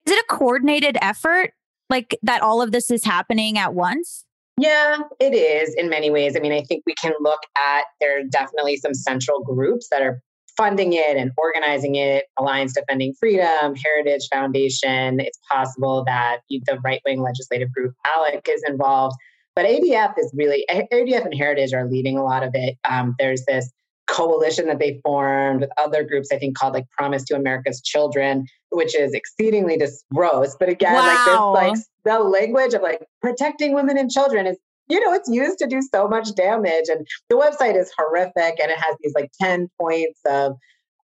Is 0.07 0.13
it 0.13 0.19
a 0.19 0.35
coordinated 0.35 0.97
effort? 1.03 1.53
Like 1.91 2.19
that 2.23 2.43
all 2.43 2.61
of 2.61 2.73
this 2.73 2.91
is 2.91 3.05
happening 3.05 3.59
at 3.59 3.75
once? 3.75 4.25
Yeah, 4.59 4.99
it 5.21 5.35
is 5.35 5.75
in 5.75 5.89
many 5.89 6.11
ways. 6.11 6.37
I 6.37 6.41
mean, 6.41 6.53
I 6.53 6.63
think 6.63 6.83
we 6.85 6.95
can 7.01 7.13
look 7.21 7.41
at 7.57 7.85
there 8.01 8.19
are 8.19 8.25
definitely 8.29 8.77
some 8.77 8.93
central 8.93 9.43
groups 9.45 9.89
that 9.91 10.03
are 10.03 10.21
funding 10.59 10.93
it 10.93 11.17
and 11.17 11.31
organizing 11.39 11.95
it 11.95 12.27
Alliance 12.37 12.75
Defending 12.75 13.15
Freedom, 13.19 13.75
Heritage 13.77 14.29
Foundation. 14.31 15.21
It's 15.21 15.39
possible 15.51 16.05
that 16.05 16.41
the 16.51 16.79
right 16.85 17.01
wing 17.07 17.23
legislative 17.23 17.73
group 17.73 17.95
ALEC 18.07 18.47
is 18.51 18.63
involved. 18.67 19.17
But 19.55 19.65
ADF 19.65 20.15
is 20.19 20.33
really, 20.37 20.67
ADF 20.71 21.25
and 21.25 21.35
Heritage 21.35 21.73
are 21.73 21.89
leading 21.89 22.19
a 22.19 22.25
lot 22.25 22.43
of 22.43 22.51
it. 22.55 22.77
Um, 22.89 23.15
there's 23.19 23.45
this 23.47 23.71
coalition 24.09 24.67
that 24.67 24.79
they 24.79 25.01
formed 25.05 25.61
with 25.61 25.71
other 25.77 26.03
groups, 26.03 26.29
I 26.33 26.39
think 26.39 26.57
called 26.57 26.75
like 26.75 26.91
Promise 26.91 27.25
to 27.27 27.37
America's 27.37 27.81
Children, 27.81 28.47
which 28.71 28.97
is 28.97 29.13
exceedingly 29.15 29.81
gross. 30.13 30.57
But 30.59 30.69
again, 30.69 30.95
wow. 30.95 31.53
like 31.53 31.75
this, 31.75 31.89
like 32.05 32.19
the 32.19 32.25
language 32.25 32.75
of 32.75 32.83
like 32.83 33.07
protecting 33.21 33.75
women 33.75 33.97
and 33.97 34.11
children 34.11 34.47
is 34.47 34.57
you 34.89 35.01
know, 35.05 35.13
it's 35.13 35.29
used 35.29 35.59
to 35.59 35.67
do 35.67 35.81
so 35.95 36.09
much 36.09 36.35
damage. 36.35 36.89
And 36.89 37.07
the 37.29 37.37
website 37.37 37.77
is 37.77 37.93
horrific 37.97 38.59
and 38.61 38.71
it 38.71 38.79
has 38.79 38.97
these 39.01 39.15
like 39.15 39.31
10 39.41 39.69
points 39.81 40.21
of 40.27 40.57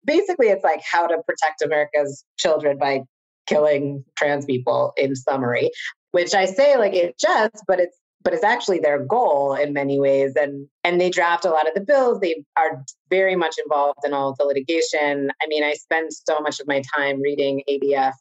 basically 0.05 0.47
it's 0.47 0.63
like 0.63 0.81
how 0.89 1.07
to 1.07 1.17
protect 1.27 1.61
America's 1.61 2.23
children 2.37 2.77
by 2.77 3.03
killing 3.47 4.03
trans 4.17 4.45
people 4.45 4.93
in 4.97 5.15
summary, 5.15 5.71
which 6.11 6.33
I 6.33 6.45
say 6.45 6.77
like 6.77 6.93
it 6.93 7.17
just, 7.19 7.63
but 7.67 7.79
it's 7.79 7.97
but 8.23 8.33
it's 8.33 8.43
actually 8.43 8.79
their 8.79 9.03
goal 9.03 9.55
in 9.55 9.73
many 9.73 9.99
ways 9.99 10.33
and 10.35 10.67
and 10.83 11.01
they 11.01 11.09
draft 11.09 11.45
a 11.45 11.49
lot 11.49 11.67
of 11.67 11.73
the 11.73 11.81
bills 11.81 12.19
they 12.19 12.43
are 12.55 12.83
very 13.09 13.35
much 13.35 13.55
involved 13.63 13.99
in 14.03 14.13
all 14.13 14.35
the 14.37 14.45
litigation 14.45 15.31
i 15.41 15.47
mean 15.47 15.63
i 15.63 15.73
spend 15.73 16.11
so 16.13 16.39
much 16.39 16.59
of 16.59 16.67
my 16.67 16.81
time 16.95 17.21
reading 17.21 17.63
ADF 17.69 18.13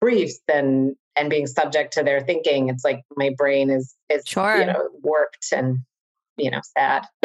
briefs 0.00 0.40
and 0.52 0.94
and 1.16 1.30
being 1.30 1.46
subject 1.46 1.92
to 1.92 2.02
their 2.02 2.20
thinking 2.20 2.68
it's 2.68 2.84
like 2.84 3.02
my 3.16 3.30
brain 3.36 3.70
is 3.70 3.94
is 4.08 4.22
sure. 4.26 4.58
you 4.58 4.66
know 4.66 4.88
warped 5.02 5.52
and 5.52 5.78
you 6.36 6.50
know 6.50 6.60
sad 6.76 7.06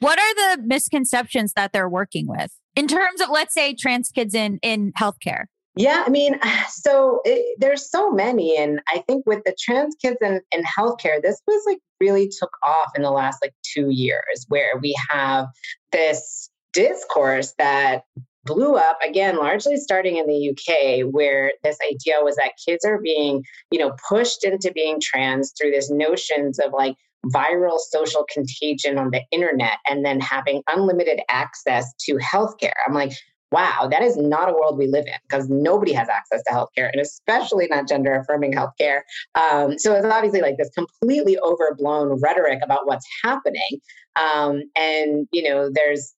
what 0.00 0.18
are 0.18 0.56
the 0.56 0.62
misconceptions 0.64 1.52
that 1.54 1.72
they're 1.72 1.88
working 1.88 2.26
with 2.26 2.52
in 2.76 2.86
terms 2.86 3.20
of 3.20 3.28
let's 3.30 3.54
say 3.54 3.74
trans 3.74 4.10
kids 4.10 4.34
in 4.34 4.58
in 4.62 4.92
healthcare 4.92 5.44
yeah, 5.76 6.02
I 6.06 6.10
mean, 6.10 6.38
so 6.68 7.20
it, 7.24 7.56
there's 7.58 7.90
so 7.90 8.10
many, 8.10 8.56
and 8.56 8.80
I 8.88 9.02
think 9.06 9.26
with 9.26 9.42
the 9.44 9.56
trans 9.58 9.94
kids 10.00 10.18
in, 10.20 10.40
in 10.52 10.62
healthcare, 10.64 11.22
this 11.22 11.40
was 11.46 11.62
like 11.66 11.78
really 12.00 12.28
took 12.28 12.50
off 12.62 12.90
in 12.96 13.02
the 13.02 13.10
last 13.10 13.38
like 13.42 13.54
two 13.62 13.90
years, 13.90 14.46
where 14.48 14.76
we 14.80 14.96
have 15.08 15.46
this 15.92 16.50
discourse 16.72 17.54
that 17.58 18.02
blew 18.44 18.76
up 18.76 18.98
again 19.06 19.36
largely 19.36 19.76
starting 19.76 20.16
in 20.16 20.26
the 20.26 20.50
UK 20.50 21.12
where 21.12 21.52
this 21.62 21.76
idea 21.90 22.16
was 22.22 22.36
that 22.36 22.52
kids 22.64 22.84
are 22.84 23.00
being 23.00 23.42
you 23.70 23.78
know 23.78 23.94
pushed 24.08 24.44
into 24.44 24.72
being 24.72 24.98
trans 25.00 25.52
through 25.58 25.70
this 25.70 25.90
notions 25.90 26.58
of 26.58 26.72
like 26.72 26.96
viral 27.26 27.78
social 27.78 28.24
contagion 28.32 28.98
on 28.98 29.10
the 29.10 29.22
internet 29.30 29.78
and 29.86 30.04
then 30.04 30.20
having 30.20 30.62
unlimited 30.68 31.20
access 31.28 31.92
to 32.00 32.14
healthcare. 32.16 32.72
I'm 32.86 32.94
like 32.94 33.12
wow 33.52 33.88
that 33.90 34.00
is 34.00 34.16
not 34.16 34.48
a 34.48 34.52
world 34.52 34.78
we 34.78 34.86
live 34.86 35.06
in 35.06 35.12
because 35.28 35.48
nobody 35.48 35.92
has 35.92 36.08
access 36.08 36.40
to 36.44 36.52
healthcare 36.52 36.88
and 36.92 37.00
especially 37.00 37.66
not 37.68 37.88
gender 37.88 38.14
affirming 38.14 38.52
healthcare. 38.52 39.00
Um, 39.34 39.78
so 39.78 39.94
it's 39.94 40.06
obviously 40.06 40.40
like 40.40 40.56
this 40.56 40.70
completely 40.70 41.36
overblown 41.40 42.20
rhetoric 42.22 42.60
about 42.62 42.86
what's 42.86 43.06
happening. 43.22 43.80
Um, 44.16 44.62
and 44.76 45.26
you 45.32 45.42
know 45.48 45.68
there's 45.72 46.14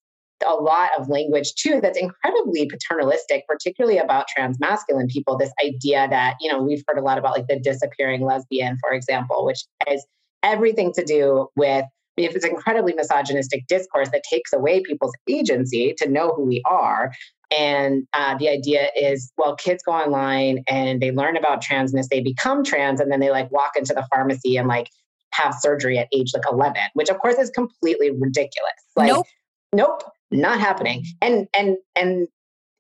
a 0.47 0.55
lot 0.55 0.91
of 0.99 1.09
language 1.09 1.55
too 1.55 1.81
that's 1.81 1.99
incredibly 1.99 2.69
paternalistic, 2.69 3.47
particularly 3.47 3.99
about 3.99 4.27
trans 4.29 4.59
masculine 4.61 5.09
people. 5.09 5.37
This 5.37 5.53
idea 5.65 6.09
that, 6.11 6.37
you 6.41 6.51
know, 6.51 6.63
we've 6.63 6.83
heard 6.87 6.99
a 6.99 7.03
lot 7.03 7.19
about 7.19 7.33
like 7.33 7.47
the 7.49 7.59
disappearing 7.59 8.25
lesbian, 8.25 8.77
for 8.81 8.93
example, 8.93 9.45
which 9.45 9.65
has 9.87 10.05
everything 10.43 10.93
to 10.95 11.05
do 11.05 11.49
with 11.57 11.85
if 12.17 12.37
it's 12.37 12.45
incredibly 12.45 12.93
misogynistic 12.93 13.67
discourse 13.69 14.11
that 14.11 14.23
takes 14.29 14.53
away 14.53 14.83
people's 14.83 15.15
agency 15.29 15.95
to 15.97 16.09
know 16.09 16.33
who 16.35 16.45
we 16.45 16.63
are. 16.67 17.11
And 17.57 18.07
uh, 18.13 18.37
the 18.39 18.49
idea 18.49 18.89
is, 18.97 19.33
well, 19.37 19.57
kids 19.57 19.83
go 19.83 19.93
online 19.93 20.63
and 20.69 21.01
they 21.01 21.11
learn 21.11 21.37
about 21.37 21.63
transness, 21.63 22.09
they 22.09 22.21
become 22.21 22.65
trans, 22.65 23.01
and 23.01 23.11
then 23.11 23.21
they 23.21 23.31
like 23.31 23.51
walk 23.51 23.73
into 23.77 23.95
the 23.95 24.07
pharmacy 24.11 24.57
and 24.57 24.69
like 24.69 24.89
have 25.33 25.55
surgery 25.59 25.99
at 25.99 26.09
age 26.13 26.33
like 26.35 26.45
11, 26.51 26.81
which 26.95 27.09
of 27.09 27.19
course 27.19 27.37
is 27.37 27.51
completely 27.51 28.11
ridiculous. 28.11 28.73
Like, 28.95 29.09
nope. 29.09 29.27
Nope 29.75 30.03
not 30.33 30.61
happening 30.61 31.05
and 31.21 31.47
and 31.55 31.77
and 31.97 32.29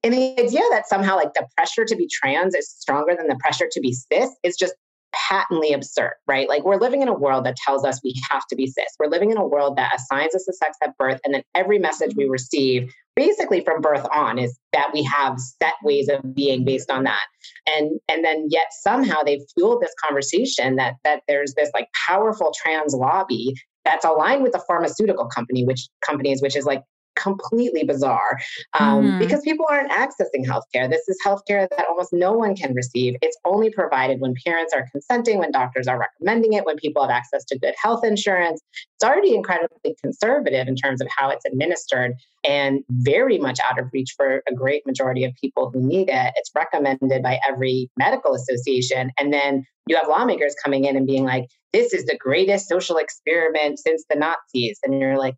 and 0.05 0.15
the 0.15 0.33
idea 0.41 0.62
that 0.71 0.88
somehow 0.88 1.15
like 1.15 1.33
the 1.35 1.47
pressure 1.57 1.85
to 1.85 1.95
be 1.95 2.09
trans 2.11 2.55
is 2.55 2.69
stronger 2.69 3.15
than 3.17 3.29
the 3.29 3.37
pressure 3.41 3.69
to 3.71 3.81
be 3.81 3.93
cis 3.93 4.31
is 4.43 4.57
just 4.57 4.75
patently 5.12 5.73
absurd, 5.73 6.12
right? 6.27 6.49
Like 6.49 6.65
we're 6.65 6.79
living 6.79 7.03
in 7.03 7.09
a 7.09 7.15
world 7.15 7.45
that 7.45 7.57
tells 7.57 7.85
us 7.85 8.01
we 8.03 8.15
have 8.31 8.47
to 8.49 8.57
be 8.57 8.67
cis. 8.67 8.87
We're 8.99 9.09
living 9.09 9.31
in 9.31 9.37
a 9.37 9.47
world 9.47 9.77
that 9.77 9.95
assigns 9.95 10.35
us 10.35 10.49
a 10.49 10.53
sex 10.53 10.77
at 10.83 10.97
birth, 10.97 11.21
and 11.25 11.35
then 11.35 11.43
every 11.55 11.79
message 11.79 12.15
we 12.17 12.25
receive, 12.25 12.91
basically 13.15 13.62
from 13.62 13.81
birth 13.81 14.07
on, 14.12 14.38
is 14.38 14.59
that 14.73 14.91
we 14.93 15.03
have 15.05 15.38
set 15.38 15.75
ways 15.83 16.09
of 16.09 16.35
being 16.35 16.65
based 16.65 16.91
on 16.91 17.05
that. 17.05 17.25
And 17.67 18.01
and 18.09 18.25
then 18.25 18.49
yet 18.51 18.67
somehow 18.81 19.23
they've 19.23 19.45
fueled 19.55 19.83
this 19.83 19.95
conversation 20.03 20.77
that 20.77 20.95
that 21.05 21.23
there's 21.29 21.55
this 21.55 21.71
like 21.75 21.88
powerful 22.09 22.53
trans 22.62 22.95
lobby 22.95 23.55
that's 23.85 24.05
aligned 24.05 24.43
with 24.43 24.53
the 24.53 24.62
pharmaceutical 24.67 25.27
company, 25.27 25.65
which 25.65 25.88
companies, 26.07 26.41
which 26.41 26.57
is 26.57 26.65
like 26.65 26.83
completely 27.16 27.85
bizarre 27.85 28.38
um, 28.79 29.05
mm-hmm. 29.05 29.18
because 29.18 29.40
people 29.42 29.66
aren't 29.68 29.90
accessing 29.90 30.46
healthcare. 30.46 30.88
This 30.88 31.09
is 31.09 31.18
healthcare 31.25 31.68
that 31.68 31.87
almost 31.88 32.12
no 32.12 32.33
one 32.33 32.57
can 32.57 32.75
receive. 32.75 33.16
It's 33.22 33.37
only 33.44 33.70
provided 33.70 34.20
when 34.20 34.35
parents 34.44 34.72
are 34.75 34.87
consenting, 34.90 35.38
when 35.38 35.53
doctors 35.53 35.87
are 35.87 35.98
recommending 35.98 36.55
it, 36.55 36.64
when 36.64 36.77
people 36.77 37.03
have 37.03 37.11
access 37.11 37.44
to 37.46 37.59
good 37.59 37.75
health 37.81 38.05
insurance. 38.05 38.61
It's 38.72 39.05
already 39.05 39.35
incredibly 39.35 39.96
conservative 40.03 40.68
in 40.68 40.77
terms 40.77 41.01
of 41.01 41.09
how 41.14 41.31
it's 41.31 41.44
administered 41.44 42.14
and 42.44 42.81
very 42.90 43.38
much 43.38 43.59
out 43.68 43.79
of 43.79 43.88
reach 43.92 44.14
for 44.16 44.42
a 44.48 44.55
great 44.55 44.87
majority 44.87 45.25
of 45.25 45.33
people 45.40 45.70
who 45.72 45.87
need 45.87 46.09
it. 46.09 46.33
It's 46.37 46.51
recommended 46.55 47.22
by 47.22 47.38
every 47.48 47.90
medical 47.96 48.35
association. 48.35 49.12
And 49.18 49.33
then 49.33 49.64
you 49.87 49.96
have 49.96 50.09
lawmakers 50.09 50.55
coming 50.62 50.85
in 50.85 50.96
and 50.96 51.07
being 51.07 51.25
like, 51.25 51.48
this 51.72 51.92
is 51.92 52.05
the 52.05 52.16
greatest 52.16 52.68
social 52.68 52.96
experiment 52.96 53.79
since 53.79 54.05
the 54.09 54.16
Nazis. 54.16 54.79
And 54.83 54.98
you're 54.98 55.18
like, 55.18 55.35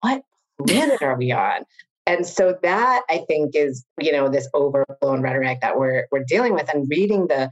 what 0.00 0.22
planet 0.64 1.02
are 1.02 1.16
we 1.16 1.32
on? 1.32 1.64
And 2.06 2.24
so 2.24 2.56
that 2.62 3.02
I 3.10 3.24
think 3.26 3.56
is, 3.56 3.84
you 4.00 4.12
know, 4.12 4.28
this 4.28 4.48
overblown 4.54 5.22
rhetoric 5.22 5.60
that 5.60 5.76
we're 5.76 6.06
we're 6.12 6.24
dealing 6.24 6.54
with 6.54 6.72
and 6.72 6.88
reading 6.88 7.26
the 7.26 7.50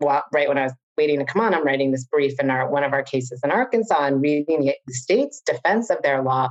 well, 0.00 0.24
right 0.32 0.48
when 0.48 0.58
I 0.58 0.64
was 0.64 0.74
waiting 0.98 1.18
to 1.18 1.24
come 1.24 1.40
on, 1.42 1.54
I'm 1.54 1.64
writing 1.64 1.90
this 1.90 2.04
brief 2.04 2.38
in 2.38 2.50
our 2.50 2.68
one 2.68 2.84
of 2.84 2.92
our 2.92 3.02
cases 3.02 3.40
in 3.42 3.50
Arkansas 3.50 4.04
and 4.04 4.20
reading 4.20 4.60
the, 4.60 4.74
the 4.86 4.92
state's 4.92 5.40
defense 5.40 5.90
of 5.90 6.02
their 6.02 6.22
law. 6.22 6.48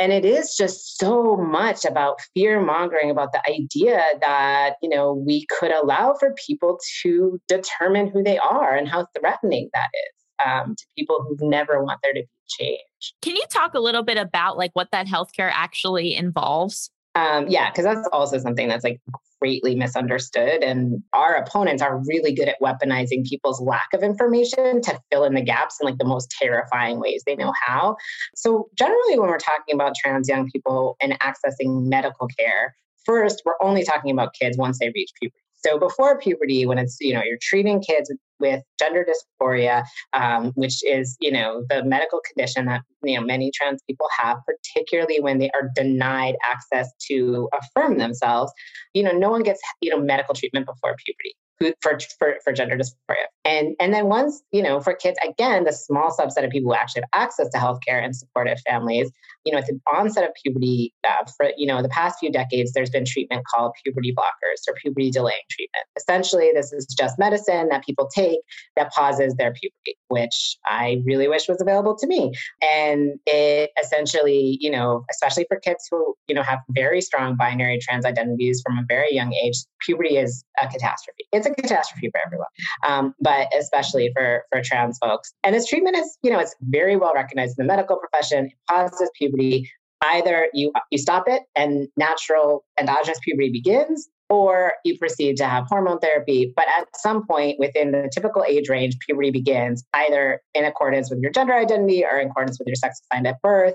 And 0.00 0.12
it 0.12 0.24
is 0.24 0.54
just 0.56 0.96
so 0.96 1.36
much 1.36 1.84
about 1.84 2.20
fear 2.32 2.60
mongering 2.60 3.10
about 3.10 3.32
the 3.32 3.42
idea 3.50 4.00
that, 4.20 4.74
you 4.80 4.88
know, 4.88 5.12
we 5.12 5.44
could 5.46 5.72
allow 5.72 6.14
for 6.14 6.36
people 6.46 6.78
to 7.02 7.40
determine 7.48 8.06
who 8.06 8.22
they 8.22 8.38
are 8.38 8.76
and 8.76 8.86
how 8.86 9.08
threatening 9.18 9.68
that 9.74 9.88
is 9.92 10.17
um, 10.44 10.74
to 10.76 10.84
people 10.96 11.24
who 11.26 11.48
never 11.48 11.82
want 11.82 12.00
there 12.02 12.12
to 12.12 12.20
be 12.20 12.28
change. 12.48 13.14
Can 13.22 13.36
you 13.36 13.44
talk 13.50 13.74
a 13.74 13.80
little 13.80 14.02
bit 14.02 14.16
about 14.16 14.56
like 14.56 14.70
what 14.74 14.88
that 14.92 15.06
healthcare 15.06 15.50
actually 15.52 16.14
involves? 16.14 16.90
Um, 17.14 17.46
yeah, 17.48 17.70
because 17.70 17.84
that's 17.84 18.08
also 18.12 18.38
something 18.38 18.68
that's 18.68 18.84
like 18.84 19.00
greatly 19.40 19.74
misunderstood. 19.74 20.62
And 20.62 21.02
our 21.12 21.34
opponents 21.34 21.82
are 21.82 22.02
really 22.06 22.32
good 22.32 22.48
at 22.48 22.56
weaponizing 22.62 23.24
people's 23.24 23.60
lack 23.60 23.88
of 23.94 24.02
information 24.02 24.80
to 24.82 25.00
fill 25.10 25.24
in 25.24 25.34
the 25.34 25.42
gaps 25.42 25.78
in 25.80 25.86
like 25.86 25.98
the 25.98 26.04
most 26.04 26.30
terrifying 26.40 27.00
ways 27.00 27.22
they 27.26 27.36
know 27.36 27.52
how. 27.66 27.96
So, 28.34 28.68
generally, 28.76 29.18
when 29.18 29.28
we're 29.28 29.38
talking 29.38 29.74
about 29.74 29.94
trans 30.00 30.28
young 30.28 30.50
people 30.50 30.96
and 31.00 31.18
accessing 31.20 31.88
medical 31.88 32.28
care, 32.38 32.74
first, 33.04 33.42
we're 33.44 33.54
only 33.62 33.84
talking 33.84 34.10
about 34.10 34.34
kids 34.34 34.56
once 34.56 34.78
they 34.78 34.90
reach 34.94 35.10
puberty. 35.20 35.38
So 35.64 35.78
before 35.78 36.18
puberty, 36.18 36.66
when 36.66 36.78
it's, 36.78 36.96
you 37.00 37.14
know, 37.14 37.22
you're 37.24 37.38
treating 37.40 37.80
kids 37.82 38.12
with 38.40 38.62
gender 38.78 39.04
dysphoria, 39.04 39.84
um, 40.12 40.52
which 40.54 40.84
is, 40.84 41.16
you 41.20 41.32
know, 41.32 41.64
the 41.68 41.84
medical 41.84 42.20
condition 42.20 42.66
that, 42.66 42.82
you 43.02 43.18
know, 43.18 43.26
many 43.26 43.50
trans 43.52 43.82
people 43.86 44.06
have, 44.16 44.38
particularly 44.46 45.20
when 45.20 45.38
they 45.38 45.50
are 45.50 45.70
denied 45.74 46.36
access 46.44 46.88
to 47.08 47.48
affirm 47.58 47.98
themselves, 47.98 48.52
you 48.94 49.02
know, 49.02 49.12
no 49.12 49.30
one 49.30 49.42
gets, 49.42 49.60
you 49.80 49.90
know, 49.90 50.00
medical 50.00 50.34
treatment 50.34 50.66
before 50.66 50.94
puberty 51.04 51.34
for, 51.82 51.98
for, 52.18 52.36
for 52.44 52.52
gender 52.52 52.76
dysphoria. 52.76 53.26
And, 53.44 53.74
and 53.80 53.92
then 53.92 54.06
once, 54.06 54.42
you 54.52 54.62
know, 54.62 54.80
for 54.80 54.94
kids, 54.94 55.18
again, 55.26 55.64
the 55.64 55.72
small 55.72 56.14
subset 56.16 56.44
of 56.44 56.50
people 56.50 56.70
who 56.70 56.78
actually 56.78 57.02
have 57.02 57.22
access 57.22 57.48
to 57.50 57.58
healthcare 57.58 58.02
and 58.02 58.14
supportive 58.14 58.60
families, 58.68 59.10
you 59.44 59.52
know, 59.52 59.58
at 59.58 59.66
the 59.66 59.80
onset 59.92 60.24
of 60.24 60.30
puberty, 60.42 60.92
uh, 61.04 61.24
for, 61.36 61.50
you 61.56 61.66
know, 61.66 61.82
the 61.82 61.88
past 61.88 62.18
few 62.18 62.30
decades, 62.30 62.72
there's 62.72 62.90
been 62.90 63.04
treatment 63.04 63.44
called 63.52 63.72
puberty 63.84 64.14
blockers 64.14 64.68
or 64.68 64.74
puberty 64.74 65.10
delaying 65.10 65.38
treatment. 65.50 65.84
Essentially, 65.96 66.50
this 66.54 66.72
is 66.72 66.86
just 66.98 67.18
medicine 67.18 67.68
that 67.70 67.84
people 67.84 68.08
take 68.14 68.40
that 68.76 68.92
pauses 68.92 69.34
their 69.36 69.52
puberty, 69.52 69.96
which 70.08 70.56
I 70.66 71.02
really 71.04 71.28
wish 71.28 71.48
was 71.48 71.60
available 71.60 71.96
to 71.96 72.06
me. 72.06 72.32
And 72.62 73.18
it 73.26 73.70
essentially, 73.82 74.58
you 74.60 74.70
know, 74.70 75.04
especially 75.10 75.46
for 75.48 75.58
kids 75.60 75.86
who, 75.90 76.14
you 76.26 76.34
know, 76.34 76.42
have 76.42 76.58
very 76.70 77.00
strong 77.00 77.36
binary 77.36 77.78
trans 77.80 78.04
identities 78.04 78.62
from 78.64 78.78
a 78.78 78.84
very 78.88 79.14
young 79.14 79.32
age, 79.32 79.56
puberty 79.88 80.16
is 80.18 80.44
a 80.62 80.68
catastrophe. 80.68 81.24
It's 81.32 81.46
a 81.46 81.50
catastrophe 81.50 82.10
for 82.12 82.20
everyone, 82.24 82.48
um, 82.86 83.14
but 83.20 83.48
especially 83.58 84.10
for 84.14 84.44
for 84.52 84.60
trans 84.62 84.98
folks. 84.98 85.32
And 85.42 85.54
this 85.54 85.66
treatment 85.66 85.96
is, 85.96 86.18
you 86.22 86.30
know, 86.30 86.38
it's 86.38 86.54
very 86.60 86.96
well 86.96 87.12
recognized 87.14 87.58
in 87.58 87.66
the 87.66 87.72
medical 87.72 87.96
profession. 87.96 88.46
It 88.46 88.52
pauses 88.68 89.10
puberty. 89.18 89.70
Either 90.02 90.48
you 90.52 90.72
you 90.92 90.98
stop 90.98 91.24
it 91.26 91.42
and 91.56 91.88
natural 91.96 92.64
endogenous 92.78 93.18
puberty 93.24 93.50
begins, 93.50 94.08
or 94.28 94.74
you 94.84 94.98
proceed 94.98 95.36
to 95.38 95.46
have 95.46 95.64
hormone 95.66 95.98
therapy. 95.98 96.52
But 96.54 96.66
at 96.68 96.86
some 96.96 97.26
point 97.26 97.58
within 97.58 97.90
the 97.92 98.10
typical 98.12 98.44
age 98.46 98.68
range, 98.68 98.96
puberty 99.04 99.30
begins 99.30 99.84
either 99.94 100.40
in 100.54 100.64
accordance 100.64 101.10
with 101.10 101.18
your 101.20 101.32
gender 101.32 101.54
identity 101.54 102.04
or 102.04 102.18
in 102.18 102.28
accordance 102.28 102.58
with 102.58 102.68
your 102.68 102.76
sex 102.76 103.00
assigned 103.10 103.26
at 103.26 103.40
birth 103.42 103.74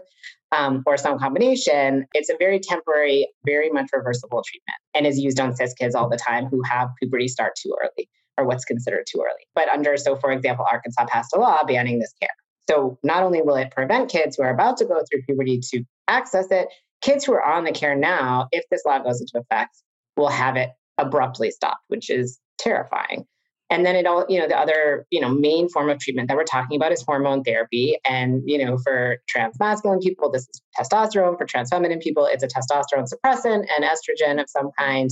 um, 0.54 0.84
or 0.86 0.98
some 0.98 1.18
combination, 1.18 2.06
it's 2.14 2.30
a 2.30 2.36
very 2.38 2.60
temporary, 2.60 3.28
very 3.46 3.70
much 3.70 3.88
reversible 3.94 4.44
treatment 4.46 4.78
and 4.94 5.08
is 5.08 5.20
used 5.20 5.40
on 5.40 5.56
cis 5.56 5.74
kids 5.74 5.96
all 5.96 6.08
the 6.08 6.18
time 6.18 6.46
who 6.46 6.62
have 6.64 6.90
puberty 7.00 7.28
start 7.28 7.54
too 7.62 7.76
early 7.82 8.08
or 8.38 8.46
what's 8.46 8.64
considered 8.64 9.06
too 9.12 9.20
early. 9.20 9.46
But 9.56 9.70
under, 9.70 9.98
so 9.98 10.16
for 10.16 10.32
example, 10.32 10.66
Arkansas 10.70 11.06
passed 11.08 11.36
a 11.36 11.40
law 11.40 11.64
banning 11.64 12.00
this 12.00 12.14
care. 12.22 12.30
So 12.70 12.98
not 13.04 13.24
only 13.24 13.42
will 13.42 13.56
it 13.56 13.72
prevent 13.72 14.10
kids 14.10 14.38
who 14.38 14.44
are 14.44 14.54
about 14.54 14.78
to 14.78 14.86
go 14.86 15.02
through 15.10 15.24
puberty 15.24 15.60
to 15.72 15.84
access 16.08 16.46
it, 16.52 16.70
kids 17.02 17.26
who 17.26 17.34
are 17.34 17.44
on 17.44 17.64
the 17.64 17.72
care 17.72 17.96
now, 17.96 18.48
if 18.52 18.64
this 18.70 18.84
law 18.86 19.00
goes 19.00 19.20
into 19.20 19.40
effect, 19.40 19.76
will 20.16 20.30
have 20.30 20.56
it 20.56 20.70
abruptly 20.98 21.52
stopped, 21.52 21.84
which 21.88 22.10
is 22.10 22.40
terrifying. 22.60 23.26
And 23.70 23.86
then 23.86 23.96
it 23.96 24.06
all, 24.06 24.26
you 24.30 24.40
know, 24.40 24.48
the 24.48 24.58
other, 24.58 25.06
you 25.10 25.20
know, 25.20 25.30
main 25.30 25.68
form 25.68 25.90
of 25.90 26.00
treatment 26.00 26.28
that 26.28 26.38
we're 26.38 26.44
talking 26.44 26.76
about 26.76 26.92
is 26.92 27.02
hormone 27.02 27.44
therapy. 27.44 27.98
And, 28.06 28.44
you 28.46 28.64
know, 28.64 28.78
for 28.78 29.18
trans 29.28 29.60
masculine 29.60 30.00
people, 30.00 30.30
this 30.30 30.48
is 30.48 30.62
testosterone. 30.78 31.38
For 31.38 31.46
trans 31.46 31.70
feminine 31.70 32.00
people, 32.00 32.26
it's 32.26 32.44
a 32.44 32.48
testosterone 32.48 33.08
suppressant 33.12 33.66
and 33.76 33.84
estrogen 33.84 34.40
of 34.40 34.50
some 34.50 34.70
kind. 34.78 35.10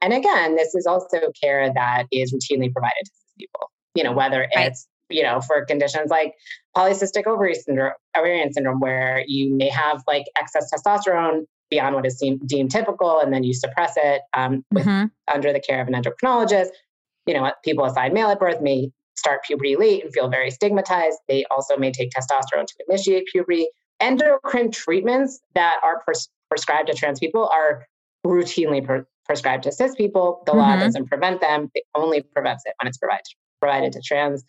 And 0.00 0.12
again, 0.12 0.56
this 0.56 0.74
is 0.74 0.86
also 0.86 1.18
care 1.40 1.72
that 1.72 2.06
is 2.10 2.32
routinely 2.32 2.72
provided 2.72 3.04
to 3.04 3.10
people, 3.38 3.70
you 3.94 4.02
know, 4.02 4.12
whether 4.12 4.48
it's, 4.50 4.88
you 5.08 5.22
know, 5.22 5.40
for 5.40 5.64
conditions 5.66 6.10
like 6.10 6.32
polycystic 6.76 7.26
ovary 7.26 7.54
syndrome, 7.54 7.92
ovarian 8.16 8.52
syndrome, 8.52 8.80
where 8.80 9.22
you 9.26 9.54
may 9.54 9.68
have 9.68 10.02
like 10.08 10.24
excess 10.40 10.70
testosterone 10.72 11.42
beyond 11.70 11.94
what 11.94 12.06
is 12.06 12.20
deemed 12.46 12.70
typical, 12.70 13.20
and 13.20 13.32
then 13.32 13.44
you 13.44 13.54
suppress 13.54 13.92
it 13.96 14.22
um, 14.34 14.64
with, 14.72 14.86
mm-hmm. 14.86 15.06
under 15.32 15.52
the 15.52 15.60
care 15.60 15.80
of 15.80 15.86
an 15.86 15.94
endocrinologist 15.94 16.70
you 17.30 17.38
know, 17.38 17.52
people 17.64 17.84
assigned 17.84 18.12
male 18.12 18.28
at 18.28 18.40
birth 18.40 18.60
may 18.60 18.90
start 19.14 19.44
puberty 19.44 19.76
late 19.76 20.02
and 20.02 20.12
feel 20.12 20.28
very 20.28 20.50
stigmatized. 20.50 21.18
They 21.28 21.44
also 21.44 21.76
may 21.76 21.92
take 21.92 22.10
testosterone 22.10 22.66
to 22.66 22.74
initiate 22.88 23.26
puberty. 23.26 23.68
Endocrine 24.00 24.72
treatments 24.72 25.38
that 25.54 25.76
are 25.84 26.02
pres- 26.02 26.28
prescribed 26.48 26.88
to 26.88 26.94
trans 26.94 27.20
people 27.20 27.48
are 27.52 27.86
routinely 28.26 28.84
pre- 28.84 29.02
prescribed 29.26 29.62
to 29.62 29.70
cis 29.70 29.94
people. 29.94 30.42
The 30.46 30.52
mm-hmm. 30.52 30.60
law 30.60 30.76
doesn't 30.76 31.06
prevent 31.06 31.40
them, 31.40 31.70
it 31.72 31.84
only 31.94 32.22
prevents 32.22 32.64
it 32.66 32.74
when 32.82 32.88
it's 32.88 32.98
provided, 32.98 33.22
provided 33.60 33.92
to 33.92 34.00
trans 34.00 34.42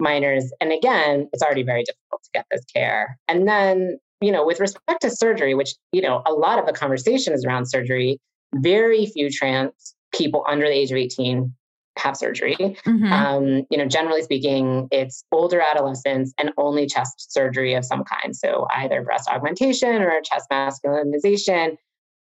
minors. 0.00 0.52
And 0.60 0.72
again, 0.72 1.28
it's 1.32 1.44
already 1.44 1.62
very 1.62 1.84
difficult 1.84 2.24
to 2.24 2.30
get 2.34 2.46
this 2.50 2.64
care. 2.64 3.16
And 3.28 3.46
then, 3.46 4.00
you 4.20 4.32
know, 4.32 4.44
with 4.44 4.58
respect 4.58 5.02
to 5.02 5.10
surgery, 5.10 5.54
which, 5.54 5.74
you 5.92 6.02
know, 6.02 6.22
a 6.26 6.32
lot 6.32 6.58
of 6.58 6.66
the 6.66 6.72
conversation 6.72 7.34
is 7.34 7.44
around 7.44 7.66
surgery, 7.66 8.18
very 8.56 9.06
few 9.06 9.30
trans 9.30 9.94
people 10.12 10.44
under 10.48 10.66
the 10.66 10.72
age 10.72 10.90
of 10.90 10.96
18 10.96 11.54
have 11.98 12.16
surgery. 12.16 12.56
Mm-hmm. 12.58 13.12
Um, 13.12 13.66
you 13.70 13.78
know, 13.78 13.86
generally 13.86 14.22
speaking, 14.22 14.88
it's 14.90 15.24
older 15.32 15.60
adolescents 15.60 16.32
and 16.38 16.52
only 16.56 16.86
chest 16.86 17.32
surgery 17.32 17.74
of 17.74 17.84
some 17.84 18.04
kind. 18.04 18.34
So 18.34 18.66
either 18.70 19.02
breast 19.02 19.28
augmentation 19.28 20.02
or 20.02 20.20
chest 20.22 20.46
masculinization. 20.52 21.76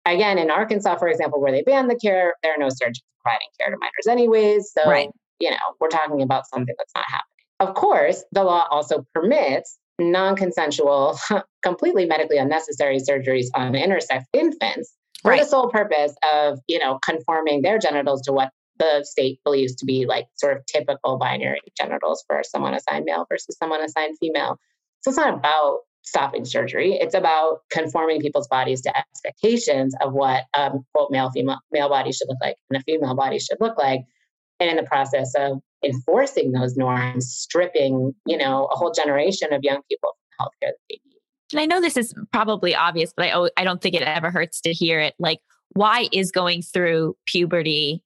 Again, 0.07 0.39
in 0.39 0.51
Arkansas, 0.51 0.97
for 0.97 1.09
example, 1.09 1.41
where 1.41 1.53
they 1.53 1.63
banned 1.63 1.91
the 1.91 1.97
care, 1.97 2.35
there 2.43 2.55
are 2.55 2.59
no 2.59 2.69
surgeons 2.69 3.03
providing 3.23 3.49
care 3.59 3.71
to 3.71 3.77
minors 3.79 4.07
anyways. 4.09 4.73
So, 4.73 4.89
right. 4.89 5.11
you 5.39 5.51
know, 5.51 5.57
we're 5.81 5.89
talking 5.89 6.23
about 6.23 6.49
something 6.49 6.75
that's 6.79 6.93
not 6.95 7.05
happening. 7.07 7.27
Of 7.61 7.75
course, 7.75 8.25
the 8.33 8.43
law 8.43 8.67
also 8.71 9.07
permits 9.15 9.79
non-consensual, 9.99 11.19
completely 11.63 12.07
medically 12.07 12.39
unnecessary 12.39 12.99
surgeries 12.99 13.47
on 13.55 13.73
intersex 13.75 14.23
infants 14.33 14.95
for 15.23 15.33
right. 15.33 15.41
the 15.43 15.47
sole 15.47 15.69
purpose 15.69 16.15
of, 16.33 16.59
you 16.67 16.79
know, 16.79 16.99
conforming 17.05 17.61
their 17.61 17.79
genitals 17.79 18.23
to 18.23 18.33
what 18.33 18.51
the 18.81 19.05
state 19.05 19.39
believes 19.45 19.77
to 19.77 19.85
be 19.85 20.07
like 20.07 20.27
sort 20.35 20.57
of 20.57 20.65
typical 20.67 21.19
binary 21.19 21.61
genitals 21.77 22.25
for 22.27 22.43
someone 22.43 22.75
assigned 22.75 23.05
male 23.05 23.27
versus 23.29 23.57
someone 23.59 23.83
assigned 23.83 24.17
female. 24.19 24.59
So 25.03 25.11
it's 25.11 25.19
not 25.19 25.35
about 25.35 25.81
stopping 26.03 26.47
surgery. 26.47 26.95
It's 26.95 27.15
about 27.15 27.61
conforming 27.71 28.21
people's 28.21 28.49
bodies 28.49 28.81
to 28.83 28.97
expectations 28.97 29.95
of 30.01 30.15
what 30.15 30.45
um, 30.55 30.85
quote 30.95 31.11
male 31.11 31.31
female 31.31 31.61
male 31.71 31.91
body 31.91 32.11
should 32.11 32.29
look 32.29 32.39
like 32.41 32.57
and 32.71 32.81
a 32.81 32.83
female 32.83 33.15
body 33.15 33.39
should 33.39 33.59
look 33.61 33.79
like. 33.79 34.01
And 34.59 34.71
in 34.71 34.77
the 34.77 34.83
process 34.83 35.33
of 35.37 35.61
enforcing 35.85 36.53
those 36.53 36.77
norms, 36.77 37.31
stripping, 37.31 38.15
you 38.27 38.37
know, 38.37 38.67
a 38.73 38.77
whole 38.77 38.93
generation 38.93 39.53
of 39.53 39.61
young 39.63 39.81
people 39.91 40.17
from 40.39 40.47
healthcare 40.47 40.73
that 40.73 40.77
they 40.89 41.01
need. 41.05 41.19
And 41.53 41.61
I 41.61 41.67
know 41.67 41.81
this 41.81 41.97
is 41.97 42.15
probably 42.33 42.75
obvious, 42.75 43.13
but 43.15 43.27
I 43.27 43.49
I 43.59 43.65
don't 43.65 43.83
think 43.83 43.95
it 43.95 44.03
ever 44.03 44.31
hurts 44.31 44.63
to 44.63 44.73
hear 44.73 45.01
it. 45.01 45.15
Like, 45.19 45.41
why 45.73 46.09
is 46.13 46.33
going 46.33 46.63
through 46.63 47.17
puberty 47.27 48.03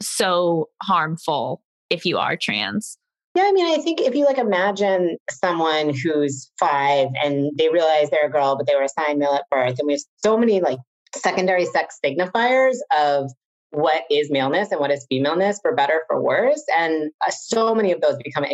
so 0.00 0.68
harmful 0.82 1.62
if 1.90 2.04
you 2.04 2.18
are 2.18 2.36
trans. 2.36 2.98
Yeah, 3.34 3.44
I 3.46 3.52
mean, 3.52 3.66
I 3.66 3.82
think 3.82 4.00
if 4.00 4.14
you 4.14 4.24
like 4.24 4.38
imagine 4.38 5.16
someone 5.30 5.94
who's 5.94 6.50
five 6.58 7.08
and 7.22 7.50
they 7.56 7.68
realize 7.68 8.10
they're 8.10 8.26
a 8.26 8.30
girl, 8.30 8.56
but 8.56 8.66
they 8.66 8.74
were 8.74 8.82
assigned 8.82 9.18
male 9.18 9.34
at 9.34 9.44
birth, 9.50 9.78
and 9.78 9.86
we 9.86 9.92
have 9.92 10.02
so 10.24 10.36
many 10.36 10.60
like 10.60 10.78
secondary 11.14 11.64
sex 11.64 11.98
signifiers 12.04 12.76
of 12.98 13.30
what 13.70 14.04
is 14.10 14.30
maleness 14.30 14.70
and 14.70 14.80
what 14.80 14.90
is 14.90 15.06
femaleness, 15.08 15.60
for 15.62 15.74
better 15.74 16.02
for 16.08 16.22
worse, 16.22 16.64
and 16.76 17.10
uh, 17.26 17.30
so 17.30 17.74
many 17.74 17.92
of 17.92 18.00
those 18.00 18.16
become 18.24 18.44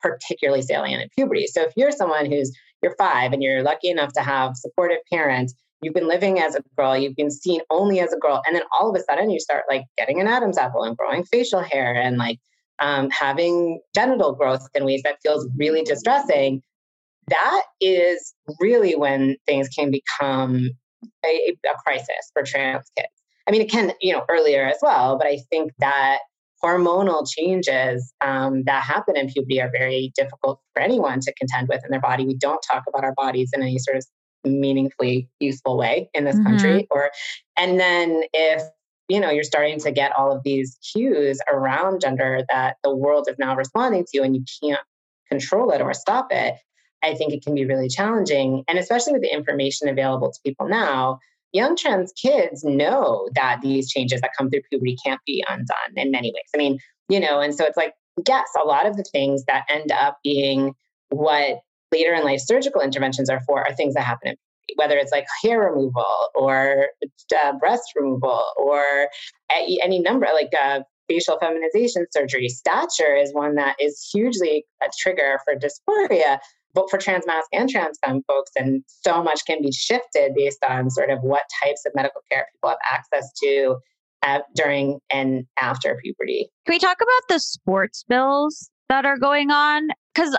particularly 0.00 0.62
salient 0.62 1.02
in 1.02 1.08
puberty. 1.14 1.46
So 1.46 1.62
if 1.62 1.72
you're 1.76 1.92
someone 1.92 2.26
who's 2.26 2.52
you're 2.82 2.96
five 2.98 3.32
and 3.32 3.42
you're 3.42 3.62
lucky 3.62 3.90
enough 3.90 4.12
to 4.14 4.22
have 4.22 4.56
supportive 4.56 4.98
parents 5.10 5.54
You've 5.82 5.94
been 5.94 6.08
living 6.08 6.38
as 6.38 6.54
a 6.54 6.62
girl, 6.76 6.96
you've 6.96 7.16
been 7.16 7.30
seen 7.30 7.60
only 7.68 8.00
as 8.00 8.12
a 8.12 8.18
girl. 8.18 8.40
And 8.46 8.54
then 8.54 8.62
all 8.72 8.88
of 8.88 8.96
a 8.96 9.02
sudden 9.02 9.30
you 9.30 9.40
start 9.40 9.64
like 9.68 9.84
getting 9.98 10.20
an 10.20 10.28
Adam's 10.28 10.56
apple 10.56 10.84
and 10.84 10.96
growing 10.96 11.24
facial 11.24 11.60
hair 11.60 11.94
and 11.94 12.18
like 12.18 12.38
um, 12.78 13.10
having 13.10 13.80
genital 13.94 14.32
growth 14.32 14.66
in 14.74 14.84
ways 14.84 15.02
that 15.04 15.18
feels 15.22 15.48
really 15.56 15.82
distressing. 15.82 16.62
That 17.28 17.62
is 17.80 18.32
really 18.60 18.94
when 18.94 19.36
things 19.46 19.68
can 19.68 19.90
become 19.90 20.70
a, 21.24 21.56
a 21.66 21.74
crisis 21.84 22.30
for 22.32 22.42
trans 22.44 22.90
kids. 22.96 23.08
I 23.48 23.50
mean, 23.50 23.62
it 23.62 23.70
can, 23.70 23.92
you 24.00 24.12
know, 24.12 24.24
earlier 24.28 24.64
as 24.64 24.78
well, 24.82 25.18
but 25.18 25.26
I 25.26 25.38
think 25.50 25.72
that 25.80 26.18
hormonal 26.64 27.26
changes 27.28 28.12
um, 28.20 28.62
that 28.64 28.84
happen 28.84 29.16
in 29.16 29.28
puberty 29.28 29.60
are 29.60 29.70
very 29.76 30.12
difficult 30.16 30.60
for 30.72 30.80
anyone 30.80 31.20
to 31.20 31.34
contend 31.34 31.68
with 31.68 31.84
in 31.84 31.90
their 31.90 32.00
body. 32.00 32.24
We 32.24 32.36
don't 32.36 32.62
talk 32.62 32.84
about 32.88 33.02
our 33.02 33.14
bodies 33.14 33.50
in 33.52 33.62
any 33.62 33.78
sort 33.78 33.96
of 33.96 34.06
meaningfully 34.44 35.28
useful 35.40 35.76
way 35.76 36.10
in 36.14 36.24
this 36.24 36.36
mm-hmm. 36.36 36.46
country 36.46 36.86
or 36.90 37.10
and 37.56 37.78
then 37.78 38.22
if 38.32 38.62
you 39.08 39.20
know 39.20 39.30
you're 39.30 39.44
starting 39.44 39.78
to 39.78 39.90
get 39.92 40.12
all 40.12 40.34
of 40.34 40.42
these 40.42 40.78
cues 40.92 41.40
around 41.48 42.00
gender 42.00 42.42
that 42.48 42.76
the 42.82 42.94
world 42.94 43.26
is 43.28 43.36
now 43.38 43.54
responding 43.54 44.04
to 44.12 44.22
and 44.22 44.34
you 44.34 44.44
can't 44.62 44.80
control 45.28 45.70
it 45.70 45.80
or 45.80 45.94
stop 45.94 46.28
it 46.30 46.54
i 47.02 47.14
think 47.14 47.32
it 47.32 47.42
can 47.42 47.54
be 47.54 47.64
really 47.64 47.88
challenging 47.88 48.64
and 48.68 48.78
especially 48.78 49.12
with 49.12 49.22
the 49.22 49.32
information 49.32 49.88
available 49.88 50.30
to 50.30 50.40
people 50.44 50.68
now 50.68 51.18
young 51.52 51.76
trans 51.76 52.12
kids 52.12 52.64
know 52.64 53.28
that 53.34 53.60
these 53.62 53.90
changes 53.90 54.20
that 54.20 54.32
come 54.36 54.50
through 54.50 54.62
puberty 54.70 54.96
can't 55.04 55.20
be 55.26 55.44
undone 55.48 55.96
in 55.96 56.10
many 56.10 56.32
ways 56.32 56.50
i 56.54 56.58
mean 56.58 56.78
you 57.08 57.20
know 57.20 57.40
and 57.40 57.54
so 57.54 57.64
it's 57.64 57.76
like 57.76 57.94
yes 58.26 58.48
a 58.60 58.64
lot 58.64 58.86
of 58.86 58.96
the 58.96 59.04
things 59.04 59.44
that 59.44 59.64
end 59.68 59.92
up 59.92 60.18
being 60.24 60.74
what 61.10 61.60
later 61.92 62.14
in 62.14 62.24
life 62.24 62.40
surgical 62.40 62.80
interventions 62.80 63.30
are 63.30 63.40
for 63.46 63.60
are 63.60 63.74
things 63.74 63.94
that 63.94 64.02
happen 64.02 64.30
in 64.30 64.36
whether 64.76 64.96
it's 64.96 65.12
like 65.12 65.26
hair 65.42 65.60
removal 65.60 66.30
or 66.34 66.88
uh, 67.36 67.52
breast 67.58 67.82
removal 67.96 68.42
or 68.56 69.08
any 69.50 69.98
number 69.98 70.26
like 70.32 70.50
uh, 70.60 70.80
facial 71.08 71.38
feminization 71.38 72.06
surgery. 72.10 72.48
Stature 72.48 73.14
is 73.14 73.34
one 73.34 73.54
that 73.56 73.76
is 73.80 74.08
hugely 74.12 74.64
a 74.82 74.86
trigger 75.00 75.38
for 75.44 75.54
dysphoria, 75.54 76.38
both 76.74 76.90
for 76.90 76.98
trans 76.98 77.26
masc 77.26 77.48
and 77.52 77.68
trans 77.68 77.98
femme 78.04 78.22
folks. 78.26 78.50
And 78.56 78.82
so 78.86 79.22
much 79.22 79.44
can 79.46 79.60
be 79.62 79.72
shifted 79.72 80.32
based 80.34 80.64
on 80.68 80.90
sort 80.90 81.10
of 81.10 81.18
what 81.22 81.42
types 81.62 81.84
of 81.86 81.92
medical 81.94 82.22
care 82.30 82.46
people 82.54 82.70
have 82.70 82.78
access 82.84 83.30
to 83.42 83.76
at, 84.22 84.44
during 84.54 85.00
and 85.10 85.44
after 85.60 85.98
puberty. 86.02 86.48
Can 86.66 86.74
we 86.74 86.78
talk 86.78 86.98
about 86.98 87.28
the 87.28 87.40
sports 87.40 88.04
bills 88.08 88.70
that 88.92 89.06
are 89.06 89.16
going 89.16 89.50
on? 89.50 89.88
Because 90.14 90.36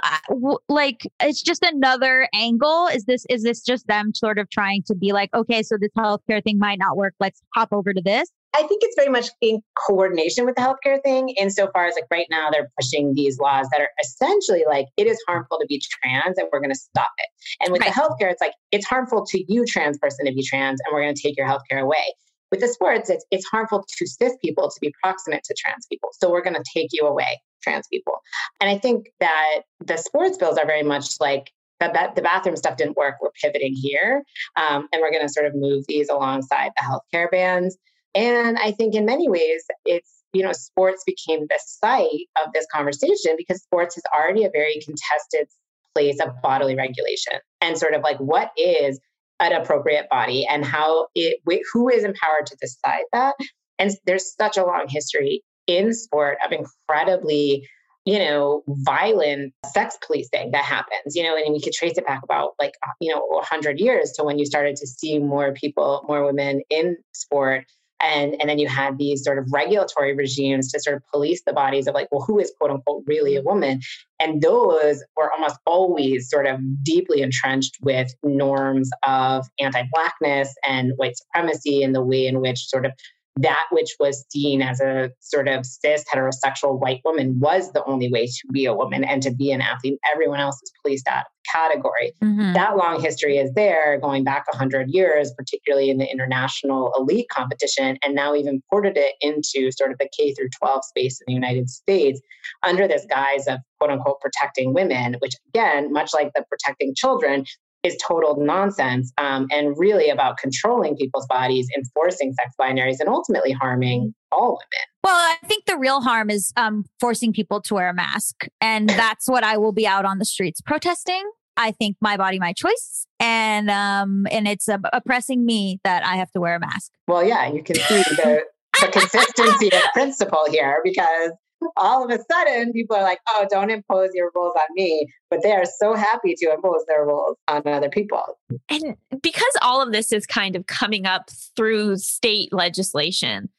like 0.69 1.01
it's 1.19 1.41
just 1.41 1.63
another 1.63 2.27
angle. 2.35 2.85
Is 2.87 3.05
this 3.05 3.25
is 3.27 3.41
this 3.41 3.63
just 3.63 3.87
them 3.87 4.13
sort 4.13 4.37
of 4.37 4.47
trying 4.51 4.83
to 4.87 4.95
be 4.95 5.11
like, 5.11 5.33
okay, 5.33 5.63
so 5.63 5.75
this 5.81 5.89
healthcare 5.97 6.43
thing 6.43 6.59
might 6.59 6.77
not 6.77 6.95
work. 6.95 7.15
Let's 7.19 7.41
hop 7.55 7.69
over 7.71 7.93
to 7.93 8.01
this. 8.01 8.29
I 8.55 8.61
think 8.67 8.83
it's 8.83 8.95
very 8.95 9.09
much 9.09 9.29
in 9.41 9.61
coordination 9.87 10.45
with 10.45 10.53
the 10.53 10.61
healthcare 10.61 11.01
thing, 11.01 11.29
insofar 11.29 11.87
as 11.87 11.95
like 11.95 12.03
right 12.11 12.27
now 12.29 12.51
they're 12.51 12.69
pushing 12.79 13.15
these 13.15 13.39
laws 13.39 13.65
that 13.71 13.81
are 13.81 13.89
essentially 14.03 14.63
like 14.69 14.85
it 14.95 15.07
is 15.07 15.17
harmful 15.27 15.57
to 15.59 15.65
be 15.67 15.81
trans 16.03 16.37
and 16.37 16.47
we're 16.53 16.59
going 16.59 16.69
to 16.69 16.77
stop 16.77 17.09
it. 17.17 17.29
And 17.61 17.71
with 17.73 17.81
Right. 17.81 17.91
the 17.91 17.99
healthcare, 17.99 18.31
it's 18.31 18.41
like 18.41 18.53
it's 18.71 18.85
harmful 18.85 19.25
to 19.25 19.43
you, 19.51 19.65
trans 19.65 19.97
person, 19.97 20.27
to 20.27 20.31
be 20.33 20.43
trans, 20.43 20.79
and 20.85 20.93
we're 20.93 21.01
going 21.01 21.15
to 21.15 21.21
take 21.21 21.35
your 21.35 21.47
healthcare 21.47 21.81
away. 21.81 22.03
With 22.51 22.59
the 22.59 22.67
sports, 22.67 23.09
it's 23.09 23.25
it's 23.31 23.47
harmful 23.47 23.83
to 23.97 24.05
cis 24.05 24.33
people 24.39 24.69
to 24.69 24.77
be 24.79 24.93
proximate 25.01 25.43
to 25.45 25.55
trans 25.57 25.87
people, 25.91 26.09
so 26.13 26.29
we're 26.29 26.43
going 26.43 26.53
to 26.55 26.63
take 26.75 26.89
you 26.91 27.07
away, 27.07 27.41
trans 27.63 27.87
people. 27.87 28.19
And 28.61 28.69
I 28.69 28.77
think 28.77 29.07
that 29.19 29.61
the 29.79 29.97
sports 29.97 30.37
bills 30.37 30.57
are 30.57 30.65
very 30.65 30.83
much 30.83 31.19
like 31.19 31.51
the, 31.79 32.11
the 32.15 32.21
bathroom 32.21 32.55
stuff 32.55 32.77
didn't 32.77 32.97
work. 32.97 33.15
We're 33.21 33.31
pivoting 33.41 33.73
here, 33.73 34.23
um, 34.55 34.87
and 34.91 35.01
we're 35.01 35.11
going 35.11 35.25
to 35.25 35.33
sort 35.33 35.45
of 35.45 35.55
move 35.55 35.85
these 35.87 36.09
alongside 36.09 36.71
the 36.77 36.83
healthcare 36.83 37.29
bans. 37.29 37.77
And 38.15 38.57
I 38.57 38.71
think 38.71 38.95
in 38.95 39.05
many 39.05 39.27
ways, 39.27 39.63
it's, 39.85 40.23
you 40.33 40.43
know, 40.43 40.51
sports 40.51 41.03
became 41.05 41.41
the 41.49 41.59
site 41.65 42.27
of 42.43 42.53
this 42.53 42.65
conversation 42.71 43.35
because 43.37 43.61
sports 43.61 43.97
is 43.97 44.03
already 44.15 44.45
a 44.45 44.49
very 44.49 44.79
contested 44.85 45.47
place 45.93 46.19
of 46.23 46.41
bodily 46.41 46.75
regulation 46.75 47.33
and 47.61 47.77
sort 47.77 47.93
of 47.93 48.01
like 48.01 48.17
what 48.17 48.51
is 48.57 48.99
an 49.39 49.53
appropriate 49.53 50.07
body 50.09 50.45
and 50.49 50.63
how 50.63 51.07
it, 51.15 51.39
who 51.71 51.89
is 51.89 52.03
empowered 52.03 52.45
to 52.47 52.55
decide 52.61 53.03
that. 53.11 53.35
And 53.79 53.91
there's 54.05 54.35
such 54.35 54.57
a 54.57 54.65
long 54.65 54.85
history 54.87 55.43
in 55.67 55.93
sport 55.93 56.37
of 56.45 56.51
incredibly 56.51 57.67
you 58.05 58.19
know, 58.19 58.63
violent 58.67 59.53
sex 59.71 59.97
policing 60.05 60.51
that 60.51 60.65
happens, 60.65 61.15
you 61.15 61.23
know, 61.23 61.37
and 61.37 61.53
we 61.53 61.61
could 61.61 61.73
trace 61.73 61.97
it 61.97 62.05
back 62.05 62.21
about 62.23 62.51
like, 62.59 62.73
uh, 62.85 62.91
you 62.99 63.13
know, 63.13 63.25
100 63.29 63.79
years 63.79 64.11
to 64.11 64.23
when 64.23 64.37
you 64.37 64.45
started 64.45 64.75
to 64.75 64.87
see 64.87 65.19
more 65.19 65.53
people, 65.53 66.03
more 66.07 66.25
women 66.25 66.61
in 66.69 66.97
sport. 67.13 67.65
And, 68.01 68.35
and 68.41 68.49
then 68.49 68.59
you 68.59 68.67
had 68.67 68.97
these 68.97 69.23
sort 69.23 69.37
of 69.37 69.47
regulatory 69.53 70.13
regimes 70.13 70.69
to 70.73 70.79
sort 70.81 70.97
of 70.97 71.03
police 71.13 71.43
the 71.47 71.53
bodies 71.53 71.87
of 71.87 71.93
like, 71.93 72.09
well, 72.11 72.25
who 72.27 72.37
is 72.37 72.51
quote 72.59 72.71
unquote 72.71 73.03
really 73.07 73.37
a 73.37 73.41
woman? 73.41 73.79
And 74.19 74.41
those 74.41 75.01
were 75.15 75.31
almost 75.31 75.55
always 75.65 76.29
sort 76.29 76.45
of 76.45 76.59
deeply 76.83 77.21
entrenched 77.21 77.77
with 77.81 78.13
norms 78.21 78.89
of 79.03 79.47
anti 79.61 79.83
Blackness 79.93 80.53
and 80.67 80.91
white 80.97 81.15
supremacy 81.15 81.81
and 81.81 81.95
the 81.95 82.03
way 82.03 82.27
in 82.27 82.41
which 82.41 82.67
sort 82.67 82.85
of 82.85 82.91
that 83.37 83.65
which 83.71 83.95
was 83.99 84.25
seen 84.29 84.61
as 84.61 84.79
a 84.79 85.09
sort 85.19 85.47
of 85.47 85.65
cis 85.65 86.03
heterosexual 86.13 86.79
white 86.79 87.01
woman 87.03 87.39
was 87.39 87.71
the 87.71 87.83
only 87.85 88.11
way 88.11 88.27
to 88.27 88.47
be 88.51 88.65
a 88.65 88.73
woman 88.73 89.03
and 89.03 89.23
to 89.23 89.31
be 89.33 89.51
an 89.51 89.61
athlete. 89.61 89.97
Everyone 90.11 90.39
else 90.39 90.61
is 90.61 90.71
policed 90.81 91.07
out 91.07 91.21
of 91.21 91.25
the 91.43 91.49
category. 91.51 92.13
Mhm. 92.21 92.53
That 92.53 92.77
long 92.77 93.01
history 93.01 93.37
is 93.37 93.51
there 93.53 93.99
going 93.99 94.23
back 94.23 94.45
100 94.51 94.89
years, 94.89 95.33
particularly 95.35 95.89
in 95.89 95.97
the 95.97 96.09
international 96.09 96.93
elite 96.97 97.27
competition, 97.29 97.97
and 98.03 98.13
now 98.13 98.33
we've 98.33 98.45
imported 98.45 98.97
it 98.97 99.15
into 99.21 99.71
sort 99.71 99.91
of 99.91 99.97
the 99.97 100.09
K 100.15 100.33
through 100.33 100.49
12 100.49 100.85
space 100.85 101.19
in 101.21 101.31
the 101.31 101.33
United 101.33 101.69
States 101.69 102.21
under 102.61 102.87
this 102.87 103.05
guise 103.09 103.47
of 103.47 103.59
quote 103.79 103.91
unquote 103.91 104.21
protecting 104.21 104.73
women, 104.73 105.15
which 105.19 105.33
again, 105.49 105.91
much 105.91 106.13
like 106.13 106.31
the 106.33 106.45
protecting 106.49 106.93
children, 106.95 107.45
is 107.83 107.97
total 108.05 108.37
nonsense 108.37 109.11
um, 109.17 109.47
and 109.51 109.77
really 109.77 110.09
about 110.09 110.37
controlling 110.37 110.95
people's 110.95 111.27
bodies, 111.27 111.67
enforcing 111.75 112.33
sex 112.33 112.55
binaries, 112.59 112.99
and 112.99 113.09
ultimately 113.09 113.51
harming 113.51 114.13
all 114.31 114.51
women. 114.51 114.85
Well, 115.03 115.15
I 115.15 115.35
think 115.45 115.65
the 115.65 115.77
real 115.77 116.01
harm 116.01 116.29
is 116.29 116.53
um, 116.55 116.85
forcing 116.99 117.33
people 117.33 117.61
to 117.61 117.73
wear 117.73 117.89
a 117.89 117.93
mask. 117.93 118.47
And 118.61 118.89
that's 118.89 119.27
what 119.27 119.43
I 119.43 119.57
will 119.57 119.73
be 119.73 119.85
out 119.85 120.05
on 120.05 120.17
the 120.17 120.25
streets 120.25 120.61
protesting. 120.61 121.29
I 121.55 121.71
think 121.71 121.97
my 122.01 122.17
body, 122.17 122.39
my 122.39 122.53
choice. 122.53 123.05
And 123.19 123.69
um, 123.69 124.25
and 124.31 124.47
it's 124.47 124.67
uh, 124.67 124.79
oppressing 124.91 125.45
me 125.45 125.79
that 125.83 126.05
I 126.05 126.15
have 126.15 126.31
to 126.31 126.39
wear 126.39 126.55
a 126.55 126.59
mask. 126.59 126.91
Well, 127.07 127.23
yeah, 127.23 127.51
you 127.51 127.61
can 127.61 127.75
see 127.75 128.03
the, 128.03 128.43
the 128.81 128.87
consistency 128.91 129.67
of 129.67 129.81
principle 129.93 130.45
here 130.49 130.81
because 130.83 131.31
all 131.77 132.03
of 132.03 132.09
a 132.11 132.19
sudden 132.31 132.71
people 132.73 132.95
are 132.95 133.03
like, 133.03 133.19
oh, 133.29 133.47
don't 133.49 133.69
impose 133.69 134.09
your 134.13 134.31
rules 134.35 134.53
on 134.55 134.67
me. 134.75 135.07
But 135.29 135.41
they 135.43 135.51
are 135.51 135.65
so 135.65 135.93
happy 135.93 136.35
to 136.37 136.51
impose 136.53 136.85
their 136.87 137.05
rules 137.05 137.37
on 137.47 137.67
other 137.67 137.89
people. 137.89 138.37
And 138.69 138.95
because 139.21 139.53
all 139.61 139.81
of 139.81 139.91
this 139.91 140.11
is 140.11 140.25
kind 140.25 140.55
of 140.55 140.67
coming 140.67 141.05
up 141.05 141.29
through 141.55 141.97
state 141.97 142.53
legislation, 142.53 143.49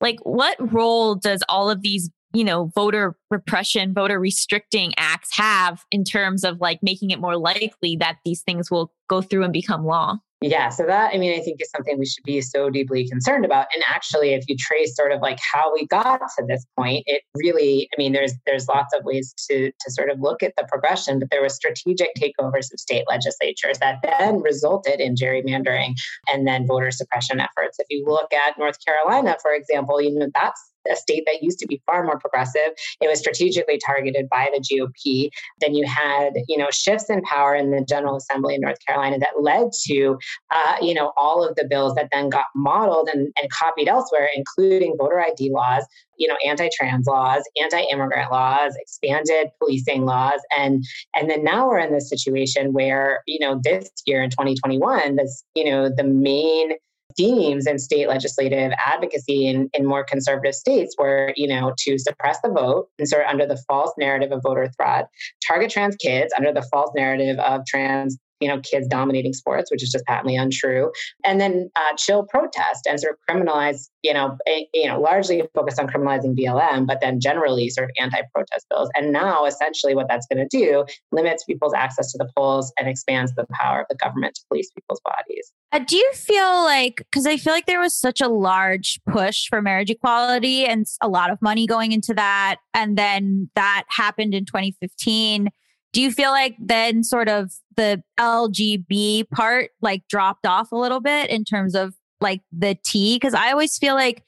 like 0.00 0.18
what 0.22 0.56
role 0.72 1.14
does 1.14 1.42
all 1.48 1.70
of 1.70 1.82
these, 1.82 2.10
you 2.34 2.44
know, 2.44 2.70
voter 2.74 3.16
repression, 3.30 3.94
voter 3.94 4.18
restricting 4.18 4.92
acts 4.96 5.36
have 5.36 5.84
in 5.90 6.04
terms 6.04 6.44
of 6.44 6.60
like 6.60 6.80
making 6.82 7.10
it 7.10 7.20
more 7.20 7.36
likely 7.36 7.96
that 7.96 8.18
these 8.24 8.42
things 8.42 8.70
will 8.70 8.92
go 9.08 9.22
through 9.22 9.44
and 9.44 9.52
become 9.52 9.84
law? 9.84 10.18
Yeah, 10.42 10.68
so 10.68 10.84
that 10.86 11.14
I 11.14 11.18
mean, 11.18 11.38
I 11.38 11.42
think 11.42 11.60
is 11.60 11.70
something 11.70 11.98
we 11.98 12.06
should 12.06 12.24
be 12.24 12.40
so 12.40 12.68
deeply 12.68 13.08
concerned 13.08 13.44
about. 13.44 13.66
And 13.74 13.82
actually, 13.88 14.34
if 14.34 14.44
you 14.48 14.56
trace 14.58 14.96
sort 14.96 15.12
of 15.12 15.20
like 15.20 15.38
how 15.52 15.72
we 15.72 15.86
got 15.86 16.20
to 16.38 16.44
this 16.46 16.66
point, 16.76 17.04
it 17.06 17.22
really, 17.34 17.88
I 17.92 17.94
mean, 17.96 18.12
there's 18.12 18.34
there's 18.46 18.66
lots 18.68 18.94
of 18.94 19.04
ways 19.04 19.34
to 19.50 19.70
to 19.70 19.90
sort 19.90 20.10
of 20.10 20.20
look 20.20 20.42
at 20.42 20.52
the 20.56 20.66
progression, 20.68 21.18
but 21.18 21.30
there 21.30 21.42
were 21.42 21.48
strategic 21.48 22.08
takeovers 22.18 22.72
of 22.72 22.80
state 22.80 23.04
legislatures 23.08 23.78
that 23.78 23.98
then 24.02 24.40
resulted 24.40 25.00
in 25.00 25.14
gerrymandering 25.14 25.94
and 26.28 26.46
then 26.46 26.66
voter 26.66 26.90
suppression 26.90 27.40
efforts. 27.40 27.78
If 27.78 27.86
you 27.90 28.04
look 28.06 28.32
at 28.32 28.58
North 28.58 28.78
Carolina, 28.84 29.36
for 29.40 29.52
example, 29.52 30.00
you 30.00 30.12
know 30.12 30.28
that's 30.34 30.71
a 30.90 30.96
state 30.96 31.24
that 31.26 31.42
used 31.42 31.58
to 31.60 31.66
be 31.66 31.80
far 31.86 32.04
more 32.04 32.18
progressive. 32.18 32.72
It 33.00 33.08
was 33.08 33.18
strategically 33.18 33.78
targeted 33.84 34.28
by 34.28 34.50
the 34.52 34.60
GOP. 34.60 35.30
Then 35.60 35.74
you 35.74 35.86
had, 35.86 36.32
you 36.48 36.56
know, 36.56 36.68
shifts 36.72 37.10
in 37.10 37.22
power 37.22 37.54
in 37.54 37.70
the 37.70 37.84
General 37.88 38.16
Assembly 38.16 38.54
in 38.54 38.60
North 38.60 38.78
Carolina 38.86 39.18
that 39.18 39.40
led 39.40 39.68
to, 39.86 40.18
uh, 40.50 40.76
you 40.80 40.94
know, 40.94 41.12
all 41.16 41.46
of 41.46 41.54
the 41.56 41.66
bills 41.68 41.94
that 41.94 42.08
then 42.12 42.28
got 42.28 42.46
modeled 42.54 43.08
and, 43.12 43.32
and 43.40 43.50
copied 43.50 43.88
elsewhere, 43.88 44.28
including 44.34 44.96
voter 44.98 45.20
ID 45.20 45.50
laws, 45.52 45.84
you 46.16 46.28
know, 46.28 46.36
anti-trans 46.46 47.06
laws, 47.06 47.42
anti-immigrant 47.60 48.30
laws, 48.30 48.74
expanded 48.78 49.48
policing 49.58 50.04
laws, 50.04 50.40
and 50.56 50.84
and 51.14 51.30
then 51.30 51.42
now 51.42 51.68
we're 51.68 51.78
in 51.78 51.92
this 51.92 52.08
situation 52.08 52.72
where, 52.72 53.20
you 53.26 53.38
know, 53.40 53.60
this 53.62 53.90
year 54.06 54.22
in 54.22 54.30
2021, 54.30 55.16
this, 55.16 55.44
you 55.54 55.64
know, 55.64 55.90
the 55.94 56.04
main 56.04 56.72
themes 57.16 57.66
in 57.66 57.78
state 57.78 58.08
legislative 58.08 58.72
advocacy 58.78 59.46
in, 59.46 59.68
in 59.74 59.86
more 59.86 60.04
conservative 60.04 60.54
states 60.54 60.94
were, 60.98 61.32
you 61.36 61.46
know, 61.46 61.72
to 61.78 61.98
suppress 61.98 62.38
the 62.42 62.50
vote 62.50 62.88
and 62.98 63.08
sort 63.08 63.22
of 63.24 63.28
under 63.28 63.46
the 63.46 63.62
false 63.68 63.92
narrative 63.98 64.32
of 64.32 64.40
voter 64.42 64.70
fraud, 64.76 65.06
target 65.46 65.70
trans 65.70 65.96
kids 65.96 66.32
under 66.36 66.52
the 66.52 66.66
false 66.70 66.90
narrative 66.94 67.38
of 67.38 67.62
trans 67.66 68.18
you 68.42 68.48
know 68.48 68.60
kids 68.60 68.86
dominating 68.88 69.32
sports 69.32 69.70
which 69.70 69.82
is 69.82 69.90
just 69.90 70.04
patently 70.04 70.36
untrue 70.36 70.90
and 71.24 71.40
then 71.40 71.70
uh, 71.76 71.94
chill 71.96 72.24
protest 72.24 72.86
and 72.88 73.00
sort 73.00 73.14
of 73.14 73.18
criminalize 73.28 73.88
you 74.02 74.12
know 74.12 74.36
a, 74.48 74.68
you 74.74 74.86
know 74.86 75.00
largely 75.00 75.42
focused 75.54 75.78
on 75.78 75.86
criminalizing 75.86 76.36
blm 76.36 76.86
but 76.86 77.00
then 77.00 77.20
generally 77.20 77.68
sort 77.68 77.84
of 77.84 77.90
anti-protest 77.98 78.66
bills 78.68 78.90
and 78.94 79.12
now 79.12 79.44
essentially 79.44 79.94
what 79.94 80.08
that's 80.08 80.26
going 80.26 80.46
to 80.46 80.56
do 80.56 80.84
limits 81.12 81.44
people's 81.44 81.74
access 81.74 82.12
to 82.12 82.18
the 82.18 82.28
polls 82.36 82.72
and 82.78 82.88
expands 82.88 83.34
the 83.34 83.46
power 83.52 83.80
of 83.80 83.86
the 83.88 83.96
government 83.96 84.34
to 84.34 84.42
police 84.48 84.70
people's 84.70 85.00
bodies 85.04 85.52
Uh, 85.72 85.78
do 85.78 85.96
you 85.96 86.12
feel 86.12 86.64
like, 86.64 86.96
because 86.98 87.26
I 87.26 87.36
feel 87.36 87.52
like 87.52 87.66
there 87.66 87.80
was 87.80 87.94
such 87.94 88.20
a 88.20 88.28
large 88.28 89.00
push 89.08 89.46
for 89.48 89.62
marriage 89.62 89.90
equality 89.90 90.66
and 90.66 90.86
a 91.00 91.08
lot 91.08 91.30
of 91.30 91.40
money 91.40 91.66
going 91.66 91.92
into 91.92 92.12
that. 92.14 92.56
And 92.74 92.98
then 92.98 93.50
that 93.54 93.84
happened 93.88 94.34
in 94.34 94.44
2015. 94.44 95.48
Do 95.92 96.00
you 96.00 96.10
feel 96.10 96.30
like 96.30 96.56
then 96.58 97.04
sort 97.04 97.28
of 97.28 97.52
the 97.76 98.02
LGB 98.18 99.28
part 99.30 99.70
like 99.80 100.06
dropped 100.08 100.46
off 100.46 100.72
a 100.72 100.76
little 100.76 101.00
bit 101.00 101.30
in 101.30 101.44
terms 101.44 101.74
of 101.74 101.94
like 102.20 102.40
the 102.50 102.76
T? 102.84 103.16
Because 103.16 103.34
I 103.34 103.50
always 103.50 103.76
feel 103.76 103.94
like 103.94 104.24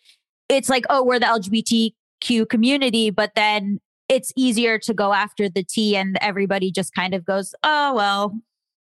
it's 0.48 0.68
like, 0.68 0.84
oh, 0.90 1.02
we're 1.02 1.18
the 1.18 1.26
LGBTQ 1.26 2.48
community, 2.48 3.10
but 3.10 3.32
then 3.34 3.80
it's 4.08 4.32
easier 4.36 4.78
to 4.78 4.92
go 4.92 5.12
after 5.12 5.48
the 5.48 5.64
T 5.64 5.96
and 5.96 6.18
everybody 6.20 6.70
just 6.70 6.94
kind 6.94 7.14
of 7.14 7.24
goes, 7.24 7.54
oh, 7.62 7.94
well, 7.94 8.34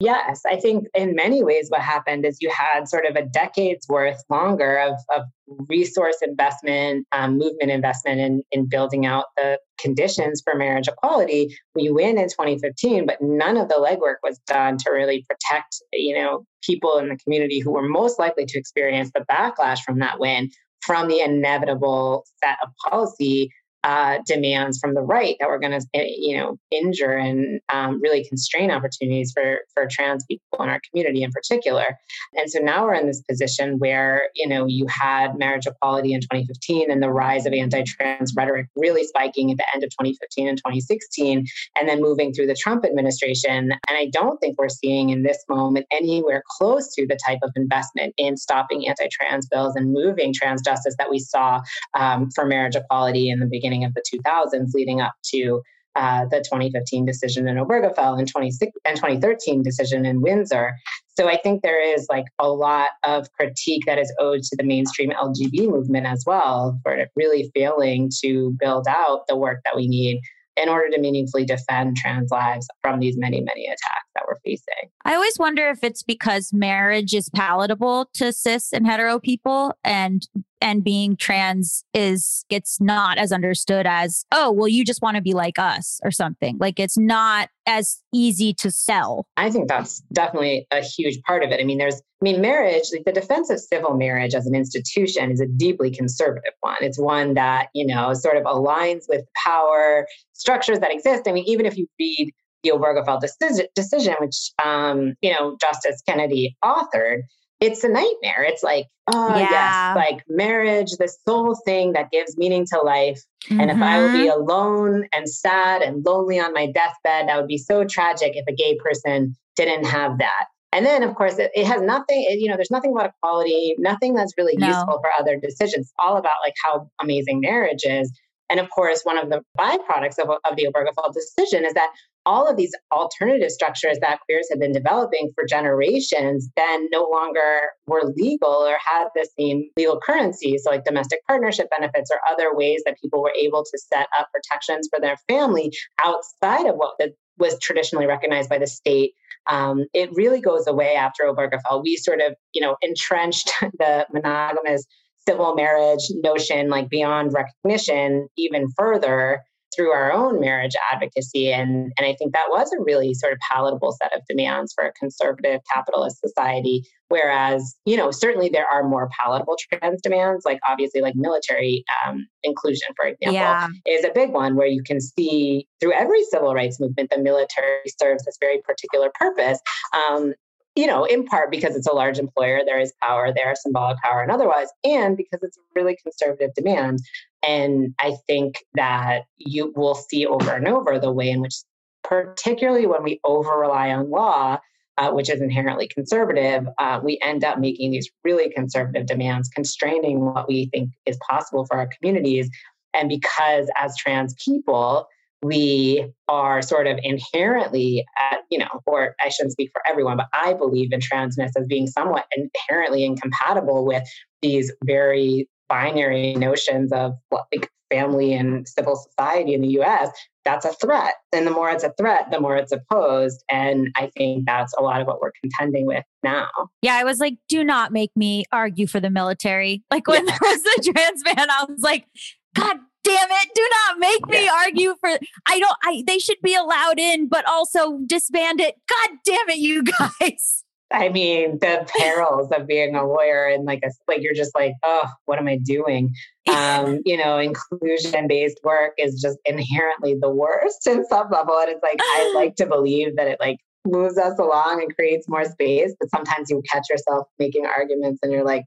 Yes, 0.02 0.42
I 0.48 0.56
think 0.56 0.88
in 0.96 1.14
many 1.14 1.44
ways 1.44 1.68
what 1.70 1.82
happened 1.82 2.26
is 2.26 2.40
you 2.42 2.50
had 2.50 2.88
sort 2.88 3.06
of 3.06 3.16
a 3.16 3.24
decade's 3.24 3.88
worth 3.88 4.18
longer 4.30 4.80
of, 4.80 4.96
of 5.16 5.26
resource 5.70 6.18
investment, 6.24 7.06
um, 7.12 7.38
movement 7.38 7.70
investment 7.70 8.20
in, 8.20 8.42
in 8.52 8.68
building 8.68 9.06
out 9.06 9.26
the 9.38 9.60
conditions 9.80 10.42
for 10.44 10.58
marriage 10.58 10.88
equality. 10.88 11.56
We 11.76 11.92
win 11.92 12.18
in 12.18 12.30
2015, 12.30 13.06
but 13.06 13.18
none 13.22 13.58
of 13.58 13.70
the 13.70 13.76
legwork 13.76 14.16
was 14.24 14.40
done 14.48 14.78
to 14.80 14.90
really 14.90 15.24
protect, 15.30 15.76
you 15.94 16.16
know, 16.16 16.46
people 16.64 16.98
in 16.98 17.10
the 17.10 17.18
community 17.18 17.60
who 17.60 17.72
were 17.72 17.88
most 17.88 18.18
likely 18.18 18.46
to 18.48 18.58
experience 18.58 19.12
the 19.14 19.24
backlash 19.32 19.82
from 19.86 20.00
that 20.00 20.20
win 20.20 20.50
from 20.82 21.08
the 21.10 21.20
inevitable 21.20 22.26
set 22.44 22.58
of 22.64 22.70
policy 22.90 23.52
uh, 23.84 24.20
demands 24.26 24.80
from 24.80 24.94
the 24.94 25.02
right 25.02 25.36
that 25.40 25.48
we're 25.50 25.60
going 25.60 25.80
to, 25.80 25.86
eh, 25.94 26.08
you 26.18 26.38
know, 26.38 26.58
injure 26.72 27.14
and 27.14 27.60
um, 27.74 28.00
really 28.02 28.24
constrain 28.26 28.72
opportunities 28.72 29.32
for 29.34 29.60
for 29.74 29.88
trans 29.90 30.24
people 30.26 30.64
in 30.64 30.70
our 30.70 30.80
community 30.90 31.24
in 31.24 31.32
particular. 31.32 31.98
And 32.36 32.50
so 32.50 32.60
now 32.60 32.86
we're 32.86 32.94
in 32.94 33.08
this 33.08 33.22
position 33.22 33.80
where 33.80 34.24
you 34.36 34.48
know 34.48 34.66
you 34.68 34.86
had 34.88 35.38
marriage 35.38 35.66
equality 35.66 36.14
in 36.14 36.22
2015 36.22 36.92
and 36.92 37.02
the 37.02 37.10
rise 37.10 37.46
of 37.46 37.54
anti-trans 37.54 38.34
rhetoric 38.36 38.68
really 38.76 39.04
spiking 39.06 39.52
at 39.52 39.58
the 39.58 39.66
end 39.74 39.84
of 39.84 39.90
2015 39.92 40.48
and 40.48 40.58
2016, 40.58 41.46
and 41.78 41.90
then 41.90 42.02
moving 42.02 42.34
through 42.34 42.48
the 42.48 42.56
Trump 42.56 42.86
administration. 42.86 43.72
And 43.72 43.98
I 43.98 44.10
don't 44.12 44.40
think 44.40 44.58
we're 44.60 44.70
seeing 44.70 45.10
in 45.10 45.24
this 45.24 45.44
moment 45.50 45.88
anywhere 45.92 46.44
close 46.58 46.94
to 46.96 47.08
the 47.08 47.18
type 47.26 47.40
of 47.44 47.52
investment 47.56 48.14
in 48.18 48.38
stopping 48.38 48.88
anti-trans 48.88 49.48
bills 49.48 49.76
and 49.76 49.92
moving 49.92 50.34
trans 50.34 50.62
justice 50.62 50.96
that 50.98 51.10
we 51.10 51.20
saw 51.20 51.62
um, 51.96 52.30
for 52.32 52.46
marriage 52.46 52.76
equality 52.76 53.30
in 53.30 53.40
the 53.40 53.46
beginning 53.46 53.71
beginning 53.72 53.86
of 53.86 53.94
the 53.94 54.04
2000s, 54.26 54.74
leading 54.74 55.02
up 55.02 55.14
to 55.24 55.62
uh, 55.96 56.26
the 56.32 56.38
2015 56.38 57.06
decision 57.06 57.48
in 57.48 57.58
Obergefell 57.58 58.18
and 58.18 58.28
2013 58.28 59.62
decision 59.62 60.06
in 60.06 60.22
Windsor. 60.22 60.74
So 61.18 61.28
I 61.28 61.38
think 61.38 61.62
there 61.62 61.82
is 61.82 62.08
like 62.10 62.26
a 62.40 62.50
lot 62.50 62.92
of 63.04 63.32
critique 63.34 63.84
that 63.88 64.00
is 64.00 64.14
owed 64.20 64.42
to 64.44 64.56
the 64.56 64.64
mainstream 64.64 65.12
LGB 65.12 65.70
movement 65.70 66.08
as 66.08 66.24
well 66.26 66.80
for 66.84 67.06
really 67.16 67.52
failing 67.54 68.10
to 68.24 68.56
build 68.60 68.88
out 68.88 69.28
the 69.28 69.36
work 69.36 69.60
that 69.66 69.76
we 69.76 69.88
need 69.88 70.22
in 70.58 70.70
order 70.70 70.90
to 70.90 71.00
meaningfully 71.00 71.46
defend 71.46 71.98
trans 71.98 72.30
lives 72.32 72.68
from 72.82 73.00
these 73.00 73.18
many, 73.18 73.42
many 73.42 73.66
attacks 73.66 74.08
that 74.16 74.24
we're 74.28 74.40
facing. 74.46 74.90
I 75.04 75.16
always 75.16 75.38
wonder 75.40 75.70
if 75.70 75.84
it's 75.84 76.04
because 76.04 76.52
marriage 76.54 77.14
is 77.14 77.30
palatable 77.30 78.10
to 78.16 78.32
cis 78.32 78.72
and 78.72 78.86
hetero 78.86 79.20
people 79.20 79.74
and 79.84 80.28
and 80.62 80.84
being 80.84 81.16
trans 81.16 81.84
is 81.94 82.46
it's 82.50 82.80
not 82.80 83.18
as 83.18 83.32
understood 83.32 83.86
as 83.86 84.26
oh 84.32 84.52
well 84.52 84.68
you 84.68 84.86
just 84.86 85.02
want 85.02 85.16
to 85.16 85.22
be 85.22 85.34
like 85.34 85.58
us 85.58 86.00
or 86.04 86.12
something. 86.12 86.58
Like 86.60 86.80
it's 86.80 86.98
not 86.98 87.50
as 87.66 88.02
easy 88.14 88.54
to 88.56 88.72
sell. 88.72 89.26
I 89.38 89.50
think 89.50 89.68
that's 89.68 90.02
definitely 90.14 90.68
a 90.72 90.82
huge 90.82 91.22
part 91.24 91.44
of 91.44 91.52
it. 91.52 91.60
I 91.60 91.64
mean 91.64 91.78
there's 91.78 91.96
i 91.96 92.24
mean 92.24 92.40
marriage 92.40 92.84
like 92.94 93.06
the 93.06 93.12
defense 93.12 93.50
of 93.50 93.60
civil 93.60 93.96
marriage 93.96 94.36
as 94.36 94.46
an 94.46 94.54
institution 94.54 95.32
is 95.32 95.42
a 95.42 95.48
deeply 95.48 95.92
conservative 95.92 96.54
one. 96.62 96.78
It's 96.82 97.00
one 97.00 97.34
that 97.34 97.68
you 97.74 97.86
know 97.86 98.14
sort 98.14 98.38
of 98.38 98.44
aligns 98.44 99.06
with 99.10 99.26
power 99.46 100.08
structures 100.34 100.80
that 100.80 100.94
exist. 100.94 101.24
I 101.28 101.32
mean 101.32 101.46
even 101.48 101.66
if 101.66 101.78
you 101.78 101.88
read 102.00 102.34
the 102.64 102.72
Obergefell 102.72 103.20
decision, 103.20 103.66
decision 103.76 104.16
which 104.20 104.52
um, 104.64 105.14
you 105.22 105.32
know 105.32 105.58
Justice 105.60 106.02
Kennedy 106.08 106.56
authored, 106.64 107.22
it's 107.62 107.84
a 107.84 107.88
nightmare. 107.88 108.44
It's 108.44 108.64
like, 108.64 108.88
oh 109.08 109.38
yeah. 109.38 109.50
yes, 109.50 109.96
like 109.96 110.24
marriage, 110.28 110.92
the 110.98 111.08
sole 111.28 111.56
thing 111.64 111.94
that 111.94 112.10
gives 112.12 112.36
meaning 112.36 112.66
to 112.74 112.82
life. 112.82 113.22
Mm-hmm. 113.46 113.62
And 113.62 113.72
if 113.72 113.78
I 113.78 114.02
would 114.02 114.14
be 114.14 114.28
mm-hmm. 114.28 114.42
alone 114.42 115.08
and 115.14 115.30
sad 115.30 115.84
and 115.84 116.04
lonely 116.04 116.40
on 116.40 116.54
my 116.54 116.66
deathbed, 116.66 117.30
that 117.30 117.38
would 117.38 117.48
be 117.48 117.60
so 117.60 117.86
tragic 117.86 118.34
if 118.36 118.46
a 118.48 118.54
gay 118.54 118.78
person 118.84 119.36
didn't 119.56 119.86
have 119.86 120.18
that. 120.18 120.46
And 120.74 120.86
then, 120.86 121.04
of 121.04 121.16
course, 121.16 121.38
it, 121.38 121.52
it 121.54 121.68
has 121.68 121.82
nothing, 121.82 122.26
it, 122.30 122.40
you 122.40 122.50
know, 122.50 122.56
there's 122.56 122.72
nothing 122.72 122.92
about 122.92 123.12
equality, 123.12 123.76
nothing 123.78 124.16
that's 124.16 124.34
really 124.38 124.56
no. 124.58 124.68
useful 124.68 125.00
for 125.02 125.12
other 125.20 125.38
decisions. 125.38 125.88
It's 125.88 125.94
all 126.00 126.18
about 126.18 126.36
like 126.44 126.54
how 126.64 126.90
amazing 127.02 127.42
marriage 127.42 127.84
is. 127.84 128.12
And 128.50 128.60
of 128.60 128.70
course, 128.70 129.02
one 129.04 129.18
of 129.18 129.30
the 129.30 129.42
byproducts 129.58 130.18
of, 130.20 130.30
of 130.30 130.56
the 130.56 130.68
Obergefell 130.68 131.14
decision 131.14 131.66
is 131.66 131.74
that 131.74 131.92
all 132.26 132.48
of 132.48 132.58
these 132.58 132.72
alternative 132.92 133.52
structures 133.52 133.98
that 134.02 134.20
queers 134.22 134.48
have 134.50 134.60
been 134.60 134.72
developing 134.72 135.32
for 135.34 135.46
generations 135.46 136.50
then 136.56 136.88
no 136.92 137.10
longer 137.12 137.62
were 137.88 138.14
legal 138.16 138.50
or 138.50 138.78
had 138.84 139.08
the 139.16 139.28
same 139.38 139.70
legal 139.78 140.00
currency. 140.00 140.58
So, 140.58 140.70
like 140.70 140.84
domestic 140.84 141.20
partnership 141.28 141.70
benefits 141.70 142.12
or 142.12 142.20
other 142.30 142.56
ways 142.56 142.82
that 142.86 143.00
people 143.02 143.22
were 143.22 143.34
able 143.38 143.64
to 143.64 143.78
set 143.78 144.08
up 144.18 144.30
protections 144.34 144.88
for 144.94 145.00
their 145.00 145.18
family 145.28 145.72
outside 146.04 146.68
of 146.68 146.76
what 146.76 147.00
was 147.38 147.58
traditionally 147.60 148.06
recognized 148.06 148.50
by 148.50 148.58
the 148.58 148.68
state. 148.68 149.14
Um, 149.48 149.86
it 149.94 150.12
really 150.14 150.40
goes 150.40 150.68
away 150.68 150.94
after 150.96 151.24
Obergefell. 151.24 151.84
We 151.84 151.96
sort 151.96 152.22
of, 152.22 152.36
you 152.54 152.62
know, 152.62 152.78
entrenched 152.82 153.52
the 153.80 154.06
monogamous 154.14 154.86
civil 155.28 155.56
marriage 155.56 156.04
notion 156.24 156.70
like 156.70 156.90
beyond 156.90 157.34
recognition 157.34 158.28
even 158.38 158.68
further 158.76 159.42
through 159.76 159.92
our 159.92 160.12
own 160.12 160.40
marriage 160.40 160.74
advocacy. 160.92 161.52
And, 161.52 161.92
and 161.98 162.06
I 162.06 162.14
think 162.16 162.34
that 162.34 162.48
was 162.50 162.72
a 162.74 162.82
really 162.84 163.14
sort 163.14 163.34
of 163.34 163.40
palatable 163.52 163.96
set 164.02 164.14
of 164.14 164.22
demands 164.28 164.74
for 164.74 164.86
a 164.86 164.92
conservative 164.94 165.62
capitalist 165.72 166.20
society. 166.20 166.84
Whereas, 167.08 167.76
you 167.86 167.98
know, 167.98 168.12
certainly 168.12 168.50
there 168.50 168.68
are 168.68 168.88
more 168.88 169.10
palatable 169.20 169.58
trans 169.70 170.02
demands, 170.02 170.46
like 170.46 170.60
obviously 170.68 171.02
like 171.02 171.16
military 171.16 171.84
um, 172.06 172.26
inclusion, 172.44 172.88
for 172.96 173.06
example, 173.06 173.34
yeah. 173.34 173.68
is 173.86 174.06
a 174.06 174.12
big 174.14 174.32
one 174.32 174.56
where 174.56 174.68
you 174.68 174.82
can 174.84 175.02
see 175.02 175.68
through 175.80 175.94
every 175.94 176.24
civil 176.26 176.54
rights 176.54 176.80
movement, 176.80 177.10
the 177.10 177.22
military 177.22 177.82
serves 178.02 178.24
this 178.26 178.38
very 178.40 178.62
particular 178.62 179.12
purpose. 179.20 179.60
Um, 179.94 180.34
you 180.76 180.88
know, 180.88 181.04
in 181.04 181.26
part 181.26 181.52
because 181.52 181.76
it's 181.76 181.88
a 181.88 181.94
large 181.94 182.18
employer, 182.18 182.62
there 182.66 182.80
is 182.80 182.94
power 183.02 183.34
there, 183.34 183.54
symbolic 183.56 183.98
power 184.02 184.22
and 184.22 184.32
otherwise, 184.32 184.68
and 184.86 185.18
because 185.18 185.44
it's 185.44 185.58
a 185.58 185.62
really 185.76 185.98
conservative 186.02 186.54
demand. 186.56 187.00
And 187.44 187.94
I 188.00 188.16
think 188.28 188.64
that 188.76 189.24
you 189.38 189.74
will 189.76 189.96
see 189.96 190.26
over 190.26 190.52
and 190.52 190.68
over 190.68 191.00
the 191.00 191.12
way 191.12 191.30
in 191.30 191.42
which, 191.42 191.56
particularly 192.04 192.86
when 192.86 193.04
we 193.04 193.20
over 193.24 193.52
rely 193.58 193.92
on 193.92 194.10
law, 194.10 194.60
uh, 194.98 195.12
which 195.12 195.30
is 195.30 195.42
inherently 195.42 195.88
conservative, 195.88 196.68
uh, 196.78 197.00
we 197.04 197.18
end 197.24 197.44
up 197.44 197.60
making 197.60 197.92
these 197.92 198.10
really 198.24 198.52
conservative 198.52 199.08
demands, 199.08 199.50
constraining 199.50 200.22
what 200.22 200.48
we 200.48 200.70
think 200.72 200.92
is 201.06 201.18
possible 201.28 201.66
for 201.66 201.78
our 201.78 201.88
communities. 201.88 202.50
And 202.94 203.10
because 203.10 203.70
as 203.76 203.96
trans 203.98 204.36
people, 204.44 205.08
we 205.42 206.06
are 206.28 206.62
sort 206.62 206.86
of 206.86 207.00
inherently, 207.02 208.06
at, 208.20 208.42
you 208.52 208.60
know, 208.60 208.82
or 208.86 209.16
I 209.20 209.30
shouldn't 209.30 209.54
speak 209.54 209.72
for 209.74 209.82
everyone, 209.88 210.18
but 210.18 210.28
I 210.34 210.54
believe 210.54 210.94
in 210.94 211.00
transness 211.00 211.52
as 211.58 211.66
being 211.68 211.88
somewhat 211.88 212.26
inherently 212.36 213.06
incompatible 213.06 213.86
with 213.86 214.04
these 214.42 214.72
very 214.86 215.50
binary 215.72 216.34
notions 216.36 216.92
of 216.92 217.14
like 217.32 217.70
family 217.90 218.34
and 218.34 218.68
civil 218.68 218.98
society 218.98 219.54
in 219.54 219.62
the 219.62 219.80
US, 219.80 220.10
that's 220.44 220.66
a 220.66 220.74
threat. 220.74 221.14
And 221.32 221.48
the 221.48 221.52
more 221.52 221.70
it's 221.70 221.86
a 221.86 221.94
threat, 221.98 222.30
the 222.30 222.42
more 222.42 222.58
it's 222.58 222.74
opposed. 222.74 223.42
And 223.50 223.90
I 223.96 224.12
think 224.18 224.46
that's 224.46 224.74
a 224.78 224.82
lot 224.82 225.00
of 225.00 225.08
what 225.08 225.22
we're 225.22 225.32
contending 225.42 225.86
with 225.86 226.04
now. 226.24 226.50
Yeah, 226.82 226.96
I 226.96 227.06
was 227.06 227.20
like, 227.20 227.36
do 227.48 227.64
not 227.64 227.94
make 227.94 228.12
me 228.18 228.44
argue 228.52 228.86
for 228.86 229.00
the 229.00 229.10
military. 229.10 229.82
Like 229.90 230.08
when 230.08 230.28
yeah. 230.28 230.38
there 230.42 230.52
was 230.52 230.64
the 230.64 230.92
trans 230.94 231.24
man, 231.24 231.50
I 231.50 231.66
was 231.70 231.82
like, 231.82 232.06
God 232.54 232.78
damn 233.04 233.30
it, 233.32 233.50
do 233.56 233.70
not 233.88 234.00
make 234.00 234.28
me 234.28 234.46
yeah. 234.46 234.52
argue 234.66 234.96
for 235.00 235.10
I 235.48 235.60
don't 235.60 235.78
I 235.84 236.04
they 236.06 236.20
should 236.20 236.42
be 236.44 236.54
allowed 236.54 237.00
in, 237.00 237.30
but 237.30 237.48
also 237.48 238.00
disband 238.06 238.60
it. 238.60 238.76
God 238.90 239.18
damn 239.26 239.50
it, 239.50 239.58
you 239.58 239.84
guys. 240.22 240.61
I 240.94 241.10
mean, 241.10 241.60
the 241.60 241.88
perils 242.00 242.52
of 242.52 242.68
being 242.68 242.96
a 242.96 243.06
lawyer 243.06 243.46
and 243.46 243.66
like 243.66 243.82
a 243.84 243.92
like 244.08 244.22
you're 244.22 244.34
just 244.34 244.56
like, 244.56 244.74
oh, 244.84 245.08
what 245.26 245.40
am 245.40 245.48
I 245.48 245.58
doing? 245.58 246.14
Um, 246.50 247.00
you 247.06 247.18
know, 247.18 247.38
inclusion 247.38 248.28
based 248.28 248.60
work 248.64 248.94
is 248.98 249.22
just 249.22 249.38
inherently 249.46 250.16
the 250.20 250.30
worst 250.30 250.88
in 250.88 251.06
some 251.06 251.30
level. 251.30 251.58
And 251.60 251.70
it's 251.70 251.84
like 251.84 252.00
I 252.00 252.34
like 252.36 252.56
to 252.56 252.66
believe 252.66 253.16
that 253.16 253.28
it 253.28 253.38
like 253.40 253.58
moves 253.86 254.18
us 254.18 254.38
along 254.38 254.82
and 254.82 254.96
creates 254.96 255.28
more 255.28 255.46
space, 255.46 255.94
but 256.00 256.10
sometimes 256.10 256.50
you 256.50 256.62
catch 256.70 256.90
yourself 256.90 257.28
making 257.40 257.66
arguments 257.66 258.20
and 258.22 258.32
you're 258.32 258.46
like, 258.46 258.66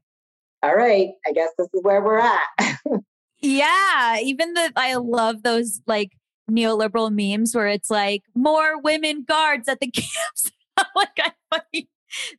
all 0.63 0.75
right, 0.75 1.09
I 1.27 1.31
guess 1.31 1.49
this 1.57 1.67
is 1.73 1.83
where 1.83 2.03
we're 2.03 2.19
at. 2.19 2.79
yeah. 3.39 4.19
Even 4.19 4.53
the 4.53 4.71
I 4.75 4.95
love 4.95 5.43
those 5.43 5.81
like 5.85 6.11
neoliberal 6.49 7.11
memes 7.11 7.55
where 7.55 7.67
it's 7.67 7.89
like 7.89 8.23
more 8.33 8.79
women 8.81 9.23
guards 9.23 9.67
at 9.67 9.79
the 9.79 9.91
camps. 9.91 10.51
like 10.95 11.17
I 11.19 11.31
fucking 11.53 11.87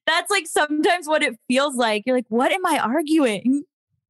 that's 0.06 0.30
like 0.30 0.46
sometimes 0.46 1.06
what 1.06 1.22
it 1.22 1.36
feels 1.48 1.76
like. 1.76 2.02
You're 2.06 2.16
like, 2.16 2.26
what 2.28 2.52
am 2.52 2.64
I 2.66 2.78
arguing? 2.78 3.64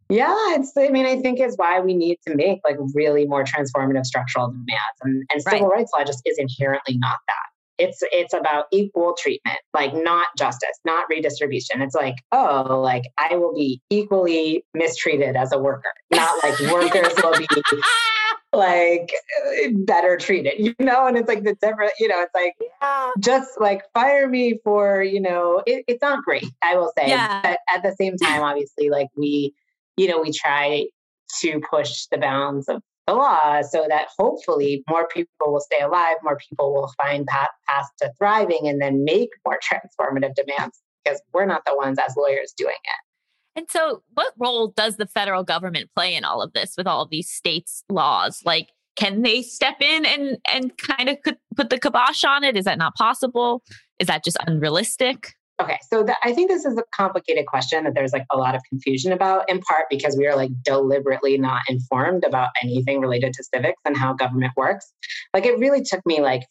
Yeah, 0.09 0.35
it's. 0.51 0.73
I 0.77 0.89
mean, 0.89 1.07
I 1.07 1.21
think 1.21 1.41
is 1.41 1.57
why 1.57 1.81
we 1.81 1.95
need 1.95 2.19
to 2.29 2.35
make 2.35 2.61
like 2.65 2.77
really 2.95 3.27
more 3.27 3.45
transformative 3.45 4.05
structural 4.05 4.49
demands, 4.49 4.99
and, 5.03 5.25
and 5.33 5.43
civil 5.43 5.69
right. 5.69 5.79
rights 5.79 5.91
law 5.97 6.05
just 6.05 6.23
is 6.25 6.39
inherently 6.39 6.97
not 6.99 7.19
that. 7.27 7.35
It's 7.79 7.99
it's 8.13 8.33
about 8.33 8.67
equal 8.73 9.17
treatment, 9.19 9.59
like 9.75 9.93
not 9.95 10.29
justice, 10.39 10.79
not 10.85 11.07
redistribution. 11.11 11.83
It's 11.83 11.95
like, 11.95 12.15
oh, 12.31 12.81
like 12.81 13.03
I 13.19 13.35
will 13.37 13.53
be 13.53 13.81
equally 13.91 14.65
mistreated 14.75 15.35
as 15.35 15.53
a 15.53 15.59
worker, 15.59 15.93
not 16.13 16.43
like 16.43 16.59
workers 16.73 17.13
will 17.23 17.37
be 17.37 17.47
like 18.57 19.13
better 19.73 20.17
treated, 20.17 20.55
you 20.59 20.75
know? 20.79 21.07
And 21.07 21.17
it's 21.17 21.29
like 21.29 21.45
the 21.45 21.55
different, 21.55 21.93
you 21.99 22.09
know, 22.09 22.21
it's 22.21 22.35
like 22.35 22.55
yeah. 22.83 23.11
just 23.21 23.61
like 23.61 23.83
fire 23.95 24.29
me 24.29 24.59
for, 24.65 25.03
you 25.03 25.21
know, 25.21 25.63
it, 25.67 25.85
it's 25.87 26.03
not 26.03 26.25
great, 26.25 26.51
I 26.63 26.77
will 26.77 26.93
say. 26.99 27.09
Yeah. 27.09 27.41
But 27.43 27.59
at 27.75 27.83
the 27.83 27.95
same 27.99 28.17
time, 28.17 28.43
obviously, 28.43 28.91
like 28.91 29.09
we, 29.17 29.55
you 29.97 30.09
know, 30.09 30.21
we 30.21 30.33
try 30.33 30.87
to 31.41 31.61
push 31.71 32.07
the 32.11 32.19
bounds 32.19 32.69
of 32.69 32.83
the 33.07 33.15
law 33.15 33.63
so 33.63 33.87
that 33.89 34.09
hopefully 34.19 34.83
more 34.89 35.07
people 35.09 35.53
will 35.53 35.61
stay 35.61 35.81
alive, 35.81 36.17
more 36.23 36.39
people 36.49 36.75
will 36.75 36.93
find 36.97 37.27
path, 37.27 37.51
paths 37.69 37.89
to 38.01 38.11
thriving 38.19 38.67
and 38.67 38.81
then 38.81 39.05
make 39.05 39.31
more 39.47 39.59
transformative 39.73 40.35
demands 40.35 40.81
because 41.05 41.21
we're 41.33 41.47
not 41.47 41.63
the 41.67 41.77
ones 41.77 41.99
as 42.05 42.15
lawyers 42.17 42.53
doing 42.57 42.75
it. 42.75 43.06
And 43.57 43.71
so, 43.71 44.03
what 44.15 44.35
role 44.39 44.69
does 44.69 44.97
the 44.97 45.07
federal 45.07 45.43
government 45.43 45.91
play 45.95 46.15
in 46.15 46.25
all 46.25 46.43
of 46.43 46.53
this 46.53 46.75
with 46.77 46.87
all 46.87 47.07
these 47.07 47.31
states' 47.31 47.83
laws? 47.89 48.43
Like, 48.45 48.69
can 48.97 49.23
they 49.23 49.43
step 49.43 49.81
in 49.81 50.05
and 50.05 50.39
and 50.53 50.77
kind 50.79 51.09
of 51.09 51.17
put 51.57 51.71
the 51.71 51.79
kibosh 51.79 52.23
on 52.25 52.45
it? 52.45 52.57
Is 52.57 52.67
that 52.67 52.79
not 52.79 52.95
possible? 52.95 53.63
Is 53.99 54.09
that 54.09 54.25
just 54.25 54.37
unrealistic? 54.47 55.35
Okay, 55.59 55.79
so 55.91 56.03
the, 56.03 56.15
I 56.23 56.35
think 56.35 56.51
this 56.51 56.67
is 56.67 56.77
a 56.77 56.83
complicated 56.95 57.47
question 57.47 57.85
that 57.85 57.95
there's 57.95 58.13
like 58.13 58.27
a 58.31 58.37
lot 58.37 58.55
of 58.55 58.61
confusion 58.69 59.11
about, 59.11 59.49
in 59.49 59.61
part 59.61 59.87
because 59.89 60.15
we 60.15 60.27
are 60.27 60.37
like 60.37 60.51
deliberately 60.63 61.39
not 61.39 61.63
informed 61.67 62.25
about 62.25 62.51
anything 62.63 63.01
related 63.01 63.33
to 63.33 63.45
civics 63.45 63.81
and 63.87 63.97
how 63.97 64.13
government 64.13 64.53
works. 64.55 64.93
Like, 65.33 65.47
it 65.47 65.59
really 65.59 65.83
took 65.83 66.05
me 66.05 66.21
like 66.21 66.43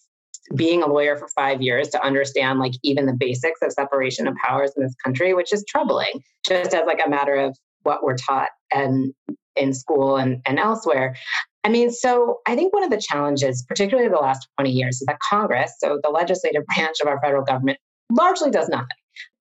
being 0.53 0.83
a 0.83 0.87
lawyer 0.87 1.15
for 1.15 1.27
five 1.29 1.61
years 1.61 1.89
to 1.89 2.03
understand 2.03 2.59
like 2.59 2.73
even 2.83 3.05
the 3.05 3.15
basics 3.17 3.61
of 3.63 3.71
separation 3.71 4.27
of 4.27 4.35
powers 4.43 4.71
in 4.77 4.83
this 4.83 4.93
country, 5.03 5.33
which 5.33 5.51
is 5.51 5.63
troubling, 5.67 6.21
just 6.47 6.73
as 6.73 6.83
like 6.85 6.99
a 7.03 7.09
matter 7.09 7.35
of 7.35 7.57
what 7.83 8.03
we're 8.03 8.17
taught 8.17 8.49
and 8.71 9.13
in 9.55 9.73
school 9.73 10.17
and, 10.17 10.41
and 10.45 10.59
elsewhere. 10.59 11.15
I 11.63 11.69
mean, 11.69 11.91
so 11.91 12.41
I 12.45 12.55
think 12.55 12.73
one 12.73 12.83
of 12.83 12.91
the 12.91 13.01
challenges, 13.01 13.65
particularly 13.67 14.09
the 14.09 14.17
last 14.17 14.47
20 14.57 14.71
years, 14.71 15.01
is 15.01 15.05
that 15.07 15.17
Congress, 15.27 15.73
so 15.79 15.99
the 16.03 16.09
legislative 16.09 16.63
branch 16.75 16.97
of 17.01 17.07
our 17.07 17.19
federal 17.21 17.43
government, 17.43 17.79
largely 18.11 18.51
does 18.51 18.69
nothing. 18.69 18.87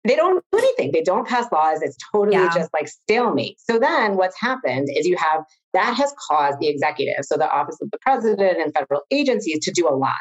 They 0.04 0.16
don't 0.16 0.42
do 0.52 0.58
anything. 0.58 0.92
They 0.92 1.02
don't 1.02 1.26
pass 1.26 1.50
laws. 1.50 1.80
It's 1.82 1.96
totally 2.12 2.36
yeah. 2.36 2.50
just 2.54 2.70
like 2.72 2.88
stalemate. 2.88 3.56
So 3.58 3.78
then 3.78 4.16
what's 4.16 4.38
happened 4.38 4.88
is 4.94 5.06
you 5.06 5.16
have 5.16 5.44
that 5.72 5.94
has 5.96 6.14
caused 6.28 6.58
the 6.60 6.68
executive, 6.68 7.24
so 7.24 7.36
the 7.36 7.50
office 7.50 7.78
of 7.80 7.90
the 7.90 7.98
president 7.98 8.60
and 8.60 8.72
federal 8.74 9.00
agencies 9.10 9.58
to 9.64 9.72
do 9.72 9.88
a 9.88 9.94
lot. 9.94 10.14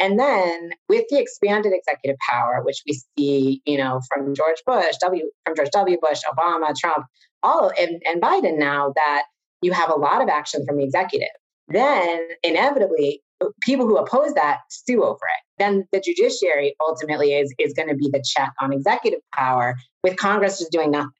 And 0.00 0.18
then 0.18 0.70
with 0.88 1.04
the 1.10 1.18
expanded 1.18 1.72
executive 1.74 2.18
power, 2.28 2.62
which 2.62 2.82
we 2.86 3.00
see, 3.16 3.62
you 3.66 3.76
know, 3.76 4.00
from 4.08 4.34
George 4.34 4.62
Bush, 4.66 4.94
W 5.00 5.28
from 5.44 5.56
George 5.56 5.70
W. 5.72 5.98
Bush, 6.00 6.20
Obama, 6.32 6.74
Trump, 6.76 7.04
all 7.42 7.72
and, 7.78 8.00
and 8.06 8.22
Biden 8.22 8.58
now 8.58 8.92
that 8.94 9.24
you 9.62 9.72
have 9.72 9.90
a 9.90 9.98
lot 9.98 10.22
of 10.22 10.28
action 10.28 10.64
from 10.66 10.76
the 10.76 10.84
executive. 10.84 11.28
Then 11.68 12.28
inevitably 12.42 13.22
people 13.60 13.86
who 13.86 13.96
oppose 13.96 14.34
that 14.34 14.60
sue 14.68 15.02
over 15.02 15.14
it. 15.14 15.42
Then 15.58 15.86
the 15.92 16.00
judiciary 16.00 16.74
ultimately 16.80 17.34
is, 17.34 17.52
is 17.58 17.72
going 17.72 17.88
to 17.88 17.94
be 17.94 18.08
the 18.12 18.22
check 18.24 18.52
on 18.60 18.72
executive 18.72 19.20
power 19.34 19.76
with 20.02 20.16
Congress 20.16 20.58
just 20.58 20.72
doing 20.72 20.90
nothing. 20.90 21.10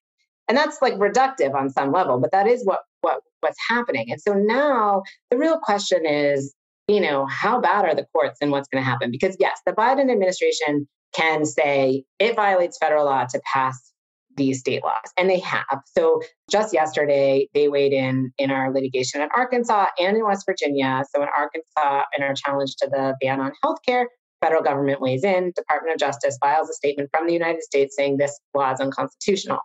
And 0.49 0.57
that's 0.57 0.81
like 0.81 0.95
reductive 0.95 1.55
on 1.55 1.70
some 1.70 1.93
level, 1.93 2.18
but 2.18 2.33
that 2.33 2.47
is 2.47 2.64
what, 2.64 2.81
what 3.03 3.20
what's 3.41 3.59
happening. 3.68 4.11
And 4.11 4.20
so 4.20 4.35
now 4.35 5.03
the 5.31 5.37
real 5.37 5.59
question 5.59 6.07
is, 6.07 6.55
you 6.89 7.01
know, 7.01 7.26
how 7.26 7.61
bad 7.61 7.84
are 7.84 7.95
the 7.95 8.07
courts 8.12 8.39
and 8.41 8.51
what's 8.51 8.68
going 8.68 8.82
to 8.82 8.89
happen? 8.89 9.11
Because 9.11 9.36
yes, 9.39 9.61
the 9.66 9.72
Biden 9.72 10.11
administration 10.11 10.89
can 11.14 11.45
say 11.45 12.05
it 12.18 12.34
violates 12.34 12.78
federal 12.78 13.05
law 13.05 13.24
to 13.24 13.41
pass 13.53 13.93
these 14.36 14.61
state 14.61 14.82
laws 14.82 15.12
and 15.16 15.28
they 15.28 15.41
have. 15.41 15.82
So 15.84 16.22
just 16.51 16.72
yesterday 16.72 17.49
they 17.55 17.68
weighed 17.68 17.93
in 17.93 18.32
in 18.39 18.51
our 18.51 18.72
litigation 18.72 19.20
in 19.20 19.28
arkansas 19.34 19.86
and 19.99 20.16
in 20.16 20.24
west 20.24 20.47
virginia. 20.47 21.05
So 21.14 21.22
in 21.22 21.28
arkansas 21.36 22.05
in 22.16 22.22
our 22.22 22.34
challenge 22.34 22.76
to 22.76 22.89
the 22.89 23.14
ban 23.20 23.41
on 23.41 23.53
healthcare 23.64 24.07
federal 24.41 24.62
government 24.62 25.01
weighs 25.01 25.24
in. 25.24 25.53
Department 25.57 25.95
of 25.95 25.99
justice 25.99 26.39
files 26.41 26.70
a 26.70 26.72
statement 26.72 27.11
from 27.12 27.26
the 27.26 27.32
united 27.32 27.62
states 27.62 27.97
saying 27.97 28.16
this 28.16 28.39
law 28.55 28.72
is 28.72 28.80
unconstitutional. 28.80 29.59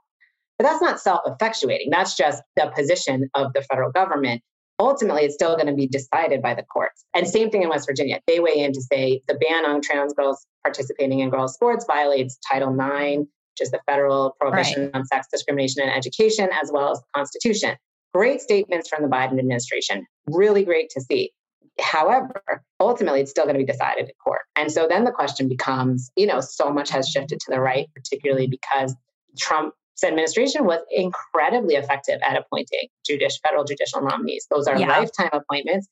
But 0.57 0.65
that's 0.65 0.81
not 0.81 0.99
self-effectuating. 0.99 1.89
That's 1.91 2.15
just 2.15 2.41
the 2.55 2.71
position 2.75 3.29
of 3.35 3.53
the 3.53 3.61
federal 3.61 3.91
government 3.91 4.41
ultimately 4.79 5.23
it's 5.23 5.35
still 5.35 5.55
going 5.55 5.67
to 5.67 5.73
be 5.73 5.87
decided 5.87 6.41
by 6.41 6.53
the 6.53 6.63
courts 6.63 7.05
and 7.13 7.27
same 7.27 7.49
thing 7.49 7.63
in 7.63 7.69
west 7.69 7.87
virginia 7.87 8.19
they 8.27 8.39
weigh 8.39 8.57
in 8.57 8.73
to 8.73 8.81
say 8.81 9.21
the 9.27 9.35
ban 9.35 9.65
on 9.65 9.81
trans 9.81 10.13
girls 10.13 10.45
participating 10.63 11.19
in 11.19 11.29
girls 11.29 11.53
sports 11.53 11.85
violates 11.87 12.37
title 12.49 12.75
ix 12.79 13.27
which 13.53 13.67
is 13.67 13.71
the 13.71 13.79
federal 13.85 14.35
prohibition 14.39 14.85
right. 14.85 14.95
on 14.95 15.05
sex 15.05 15.27
discrimination 15.31 15.83
in 15.83 15.89
education, 15.89 16.49
as 16.61 16.71
well 16.73 16.91
as 16.91 16.99
the 16.99 17.05
Constitution. 17.15 17.75
Great 18.13 18.41
statements 18.41 18.89
from 18.89 19.03
the 19.03 19.09
Biden 19.09 19.37
administration. 19.39 20.05
Really 20.27 20.65
great 20.65 20.89
to 20.91 21.01
see. 21.01 21.31
However, 21.79 22.63
ultimately, 22.79 23.21
it's 23.21 23.31
still 23.31 23.45
going 23.45 23.55
to 23.55 23.63
be 23.63 23.71
decided 23.71 24.05
in 24.05 24.11
court. 24.23 24.41
And 24.55 24.71
so 24.71 24.87
then 24.87 25.03
the 25.03 25.11
question 25.11 25.47
becomes 25.47 26.11
you 26.15 26.27
know, 26.27 26.39
so 26.39 26.71
much 26.71 26.89
has 26.89 27.07
shifted 27.07 27.39
to 27.39 27.51
the 27.51 27.59
right, 27.59 27.87
particularly 27.95 28.47
because 28.47 28.95
Trump's 29.37 29.75
administration 30.03 30.65
was 30.65 30.79
incredibly 30.89 31.75
effective 31.75 32.19
at 32.23 32.37
appointing 32.37 32.87
judici- 33.05 33.39
federal 33.45 33.63
judicial 33.63 34.01
nominees. 34.01 34.47
Those 34.49 34.67
are 34.67 34.77
yeah. 34.77 34.87
lifetime 34.87 35.29
appointments. 35.33 35.87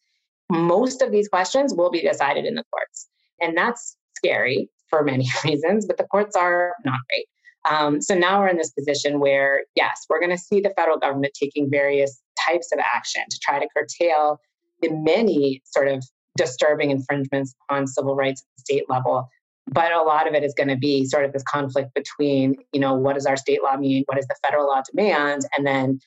Most 0.50 1.02
of 1.02 1.12
these 1.12 1.28
questions 1.28 1.74
will 1.74 1.92
be 1.92 2.02
decided 2.02 2.46
in 2.46 2.56
the 2.56 2.64
courts. 2.72 3.08
And 3.40 3.58
that's 3.58 3.96
scary 4.16 4.70
for 4.90 5.04
many 5.04 5.28
reasons, 5.46 5.86
but 5.86 5.98
the 5.98 6.06
courts 6.06 6.36
are 6.36 6.74
not 6.86 7.00
great. 7.10 7.28
Um, 7.70 8.02
so 8.02 8.16
now 8.16 8.40
we're 8.40 8.48
in 8.48 8.58
this 8.58 8.72
position 8.72 9.20
where, 9.20 9.66
yes, 9.76 10.06
we're 10.10 10.20
going 10.20 10.32
to 10.32 10.38
see 10.38 10.62
the 10.62 10.72
federal 10.76 10.98
government 10.98 11.34
taking 11.40 11.70
various 11.70 12.20
types 12.48 12.72
of 12.72 12.80
action 12.80 13.24
to 13.30 13.40
try 13.40 13.60
to 13.60 13.68
curtail 13.76 14.40
the 14.82 14.90
many 14.90 15.62
sort 15.66 15.88
of 15.88 16.04
disturbing 16.38 16.92
infringements 16.92 17.54
on 17.70 17.86
civil 17.88 18.16
rights 18.16 18.42
at 18.42 18.48
the 18.58 18.62
state 18.62 18.90
level. 18.90 19.28
But 19.74 19.92
a 19.92 20.02
lot 20.02 20.28
of 20.28 20.34
it 20.34 20.44
is 20.44 20.54
going 20.54 20.68
to 20.70 20.76
be 20.76 21.06
sort 21.06 21.26
of 21.26 21.34
this 21.34 21.44
conflict 21.44 21.94
between, 21.94 22.56
you 22.74 22.80
know, 22.80 22.94
what 22.94 23.16
does 23.16 23.26
our 23.26 23.38
state 23.38 23.64
law 23.64 23.78
mean? 23.78 24.04
What 24.08 24.16
does 24.18 24.28
the 24.28 24.36
federal 24.46 24.68
law 24.68 24.82
demand? 24.94 25.44
And 25.58 25.66
then 25.66 26.00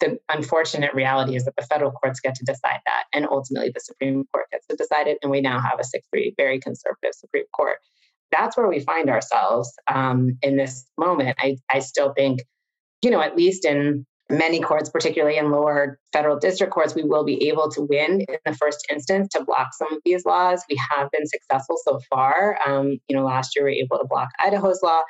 the 0.00 0.18
unfortunate 0.30 0.94
reality 0.94 1.36
is 1.36 1.44
that 1.44 1.54
the 1.56 1.66
federal 1.66 1.90
courts 1.90 2.20
get 2.20 2.34
to 2.36 2.44
decide 2.44 2.80
that. 2.86 3.04
And 3.12 3.26
ultimately, 3.30 3.70
the 3.74 3.80
Supreme 3.80 4.24
Court 4.32 4.46
gets 4.50 4.66
to 4.68 4.76
decide 4.76 5.06
it. 5.06 5.18
And 5.22 5.30
we 5.30 5.42
now 5.42 5.60
have 5.60 5.78
a 5.78 5.84
6 5.84 6.06
3 6.10 6.34
very 6.38 6.58
conservative 6.58 7.12
Supreme 7.14 7.44
Court 7.54 7.78
that's 8.30 8.56
where 8.56 8.68
we 8.68 8.80
find 8.80 9.10
ourselves 9.10 9.72
um, 9.88 10.38
in 10.42 10.56
this 10.56 10.86
moment. 10.98 11.36
I, 11.38 11.58
I 11.68 11.80
still 11.80 12.12
think, 12.12 12.42
you 13.02 13.10
know, 13.10 13.20
at 13.20 13.36
least 13.36 13.64
in 13.64 14.06
many 14.30 14.60
courts, 14.60 14.88
particularly 14.88 15.36
in 15.36 15.50
lower 15.50 15.98
federal 16.12 16.38
district 16.38 16.72
courts, 16.72 16.94
we 16.94 17.02
will 17.02 17.24
be 17.24 17.48
able 17.48 17.70
to 17.70 17.82
win 17.82 18.22
in 18.22 18.38
the 18.44 18.54
first 18.54 18.86
instance 18.90 19.28
to 19.32 19.44
block 19.44 19.68
some 19.74 19.92
of 19.92 20.00
these 20.04 20.24
laws. 20.24 20.64
We 20.70 20.80
have 20.90 21.10
been 21.10 21.26
successful 21.26 21.76
so 21.84 22.00
far. 22.08 22.58
Um, 22.66 22.98
you 23.08 23.16
know, 23.16 23.24
last 23.24 23.56
year 23.56 23.64
we 23.64 23.72
were 23.72 23.84
able 23.84 23.98
to 23.98 24.08
block 24.08 24.30
Idaho's 24.42 24.80
law. 24.82 25.02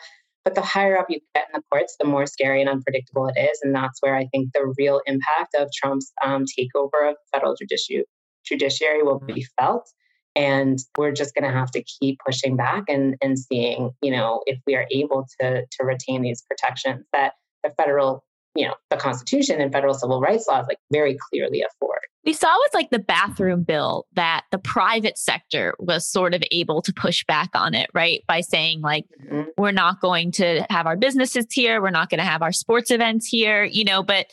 But 0.44 0.54
the 0.54 0.62
higher 0.62 0.98
up 0.98 1.06
you 1.10 1.20
get 1.34 1.48
in 1.52 1.60
the 1.60 1.62
courts, 1.70 1.96
the 2.00 2.06
more 2.06 2.26
scary 2.26 2.62
and 2.62 2.70
unpredictable 2.70 3.26
it 3.26 3.38
is. 3.38 3.60
And 3.62 3.74
that's 3.74 4.00
where 4.00 4.16
I 4.16 4.26
think 4.28 4.52
the 4.54 4.72
real 4.78 5.02
impact 5.04 5.54
of 5.54 5.68
Trump's 5.74 6.10
um, 6.24 6.46
takeover 6.46 7.10
of 7.10 7.16
federal 7.30 7.54
judici- 7.54 8.04
judiciary 8.44 9.02
will 9.02 9.18
be 9.20 9.46
felt. 9.58 9.90
And 10.34 10.78
we're 10.96 11.12
just 11.12 11.34
going 11.34 11.44
to 11.44 11.56
have 11.56 11.70
to 11.72 11.82
keep 11.82 12.20
pushing 12.24 12.56
back 12.56 12.84
and, 12.88 13.16
and 13.20 13.38
seeing, 13.38 13.90
you 14.00 14.10
know, 14.10 14.42
if 14.46 14.58
we 14.66 14.76
are 14.76 14.86
able 14.90 15.26
to, 15.40 15.66
to 15.66 15.84
retain 15.84 16.22
these 16.22 16.42
protections 16.42 17.04
that 17.12 17.34
the 17.62 17.70
federal, 17.70 18.24
you 18.54 18.66
know, 18.66 18.74
the 18.90 18.96
Constitution 18.96 19.60
and 19.60 19.72
federal 19.72 19.94
civil 19.94 20.20
rights 20.20 20.46
laws 20.48 20.66
like 20.68 20.78
very 20.92 21.16
clearly 21.30 21.62
afford. 21.62 22.00
We 22.24 22.32
saw 22.34 22.54
with 22.64 22.74
like 22.74 22.90
the 22.90 22.98
bathroom 22.98 23.62
bill 23.62 24.06
that 24.12 24.44
the 24.50 24.58
private 24.58 25.16
sector 25.16 25.74
was 25.78 26.06
sort 26.06 26.34
of 26.34 26.42
able 26.50 26.82
to 26.82 26.92
push 26.92 27.24
back 27.24 27.50
on 27.54 27.74
it, 27.74 27.88
right? 27.94 28.22
By 28.28 28.42
saying, 28.42 28.82
like, 28.82 29.06
mm-hmm. 29.24 29.48
we're 29.56 29.70
not 29.72 30.00
going 30.00 30.32
to 30.32 30.66
have 30.68 30.86
our 30.86 30.96
businesses 30.96 31.46
here, 31.50 31.80
we're 31.80 31.90
not 31.90 32.10
going 32.10 32.18
to 32.18 32.24
have 32.24 32.42
our 32.42 32.52
sports 32.52 32.90
events 32.90 33.26
here, 33.26 33.64
you 33.64 33.84
know. 33.84 34.02
But 34.02 34.26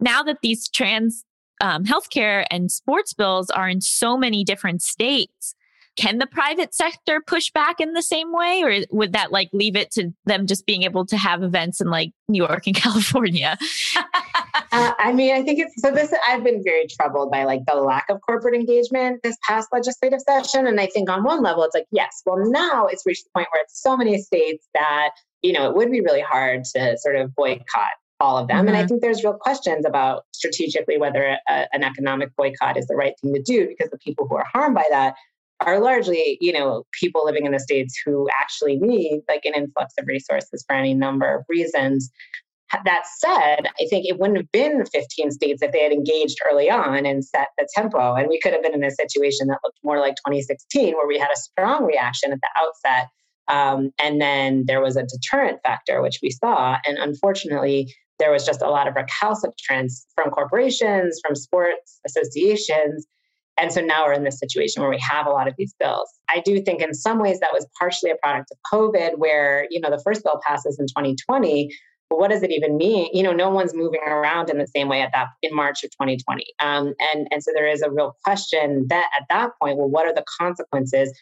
now 0.00 0.22
that 0.22 0.38
these 0.42 0.68
trans 0.68 1.24
um, 1.60 1.84
healthcare 1.84 2.44
and 2.50 2.70
sports 2.70 3.12
bills 3.14 3.50
are 3.50 3.68
in 3.68 3.80
so 3.80 4.16
many 4.16 4.44
different 4.44 4.82
states. 4.82 5.54
Can 5.96 6.18
the 6.18 6.26
private 6.26 6.74
sector 6.74 7.22
push 7.26 7.50
back 7.52 7.80
in 7.80 7.92
the 7.92 8.02
same 8.02 8.32
way, 8.32 8.62
or 8.62 8.84
would 8.90 9.12
that 9.12 9.30
like 9.30 9.48
leave 9.52 9.76
it 9.76 9.90
to 9.92 10.12
them 10.24 10.46
just 10.46 10.66
being 10.66 10.82
able 10.82 11.06
to 11.06 11.16
have 11.16 11.42
events 11.42 11.80
in 11.80 11.88
like 11.88 12.12
New 12.28 12.44
York 12.44 12.66
and 12.66 12.74
California? 12.76 13.56
uh, 14.72 14.92
I 14.98 15.12
mean, 15.12 15.34
I 15.34 15.42
think 15.42 15.60
it's 15.60 15.80
so. 15.80 15.90
This 15.90 16.12
I've 16.26 16.44
been 16.44 16.62
very 16.64 16.86
troubled 16.88 17.30
by 17.30 17.44
like 17.44 17.60
the 17.66 17.76
lack 17.76 18.06
of 18.08 18.20
corporate 18.22 18.54
engagement 18.54 19.22
this 19.22 19.36
past 19.46 19.68
legislative 19.72 20.20
session, 20.20 20.66
and 20.66 20.80
I 20.80 20.86
think 20.86 21.10
on 21.10 21.22
one 21.22 21.42
level 21.42 21.62
it's 21.64 21.74
like 21.74 21.86
yes, 21.90 22.22
well 22.26 22.38
now 22.50 22.86
it's 22.86 23.06
reached 23.06 23.24
the 23.24 23.30
point 23.34 23.48
where 23.52 23.62
it's 23.62 23.80
so 23.80 23.96
many 23.96 24.20
states 24.20 24.66
that 24.74 25.10
you 25.42 25.52
know 25.52 25.68
it 25.68 25.76
would 25.76 25.90
be 25.90 26.00
really 26.00 26.22
hard 26.22 26.64
to 26.74 26.96
sort 26.98 27.16
of 27.16 27.34
boycott 27.34 27.92
all 28.20 28.38
of 28.38 28.48
them. 28.48 28.58
Mm-hmm. 28.58 28.68
And 28.68 28.76
I 28.76 28.80
mm-hmm. 28.80 28.88
think 28.88 29.02
there's 29.02 29.24
real 29.24 29.34
questions 29.34 29.84
about 29.84 30.24
strategically 30.32 30.98
whether 30.98 31.36
a, 31.48 31.66
an 31.72 31.82
economic 31.82 32.34
boycott 32.36 32.76
is 32.76 32.86
the 32.86 32.96
right 32.96 33.14
thing 33.20 33.34
to 33.34 33.42
do 33.42 33.68
because 33.68 33.90
the 33.90 33.98
people 33.98 34.26
who 34.28 34.36
are 34.36 34.46
harmed 34.52 34.74
by 34.74 34.84
that 34.90 35.14
are 35.60 35.80
largely, 35.80 36.38
you 36.40 36.52
know, 36.52 36.84
people 36.92 37.24
living 37.24 37.46
in 37.46 37.52
the 37.52 37.60
states 37.60 38.00
who 38.04 38.28
actually 38.40 38.76
need 38.76 39.22
like 39.28 39.44
an 39.44 39.54
influx 39.54 39.94
of 39.98 40.06
resources 40.06 40.64
for 40.66 40.74
any 40.74 40.94
number 40.94 41.36
of 41.36 41.44
reasons. 41.48 42.10
That 42.84 43.04
said, 43.18 43.68
I 43.80 43.86
think 43.88 44.04
it 44.06 44.18
wouldn't 44.18 44.38
have 44.38 44.50
been 44.50 44.84
15 44.86 45.30
states 45.30 45.62
if 45.62 45.70
they 45.70 45.82
had 45.82 45.92
engaged 45.92 46.38
early 46.50 46.70
on 46.70 47.06
and 47.06 47.24
set 47.24 47.48
the 47.56 47.68
tempo. 47.72 48.14
And 48.14 48.28
we 48.28 48.40
could 48.40 48.52
have 48.52 48.62
been 48.62 48.74
in 48.74 48.82
a 48.82 48.90
situation 48.90 49.46
that 49.46 49.60
looked 49.62 49.78
more 49.84 50.00
like 50.00 50.16
2016, 50.16 50.94
where 50.94 51.06
we 51.06 51.18
had 51.18 51.30
a 51.32 51.38
strong 51.38 51.84
reaction 51.84 52.32
at 52.32 52.40
the 52.40 52.48
outset. 52.56 53.10
Um, 53.46 53.90
and 54.02 54.20
then 54.20 54.64
there 54.66 54.80
was 54.80 54.96
a 54.96 55.04
deterrent 55.04 55.60
factor, 55.62 56.02
which 56.02 56.18
we 56.20 56.30
saw. 56.30 56.78
And 56.84 56.98
unfortunately, 56.98 57.94
there 58.18 58.32
was 58.32 58.44
just 58.44 58.62
a 58.62 58.70
lot 58.70 58.88
of 58.88 58.94
recalcitrance 58.94 60.06
from 60.14 60.30
corporations, 60.30 61.20
from 61.24 61.34
sports 61.34 62.00
associations. 62.06 63.06
And 63.56 63.72
so 63.72 63.80
now 63.80 64.04
we're 64.04 64.14
in 64.14 64.24
this 64.24 64.38
situation 64.38 64.82
where 64.82 64.90
we 64.90 64.98
have 65.00 65.26
a 65.26 65.30
lot 65.30 65.46
of 65.46 65.54
these 65.56 65.74
bills. 65.78 66.08
I 66.28 66.40
do 66.44 66.60
think 66.60 66.82
in 66.82 66.92
some 66.92 67.18
ways 67.20 67.38
that 67.40 67.52
was 67.52 67.66
partially 67.78 68.10
a 68.10 68.16
product 68.16 68.50
of 68.50 68.58
COVID, 68.72 69.18
where, 69.18 69.66
you 69.70 69.80
know, 69.80 69.90
the 69.90 70.02
first 70.02 70.24
bill 70.24 70.40
passes 70.44 70.78
in 70.78 70.86
2020, 70.86 71.70
But 72.10 72.18
what 72.18 72.30
does 72.30 72.42
it 72.42 72.50
even 72.50 72.76
mean? 72.76 73.08
You 73.12 73.22
know, 73.22 73.32
no 73.32 73.50
one's 73.50 73.74
moving 73.74 74.00
around 74.06 74.50
in 74.50 74.58
the 74.58 74.66
same 74.66 74.88
way 74.88 75.02
at 75.02 75.12
that 75.12 75.28
in 75.42 75.54
March 75.54 75.84
of 75.84 75.90
2020. 75.92 76.44
Um, 76.60 76.94
and 77.12 77.28
and 77.30 77.42
so 77.42 77.52
there 77.54 77.68
is 77.68 77.82
a 77.82 77.90
real 77.90 78.16
question 78.24 78.86
that 78.88 79.08
at 79.18 79.26
that 79.30 79.50
point, 79.60 79.78
well, 79.78 79.88
what 79.88 80.06
are 80.06 80.14
the 80.14 80.24
consequences? 80.40 81.12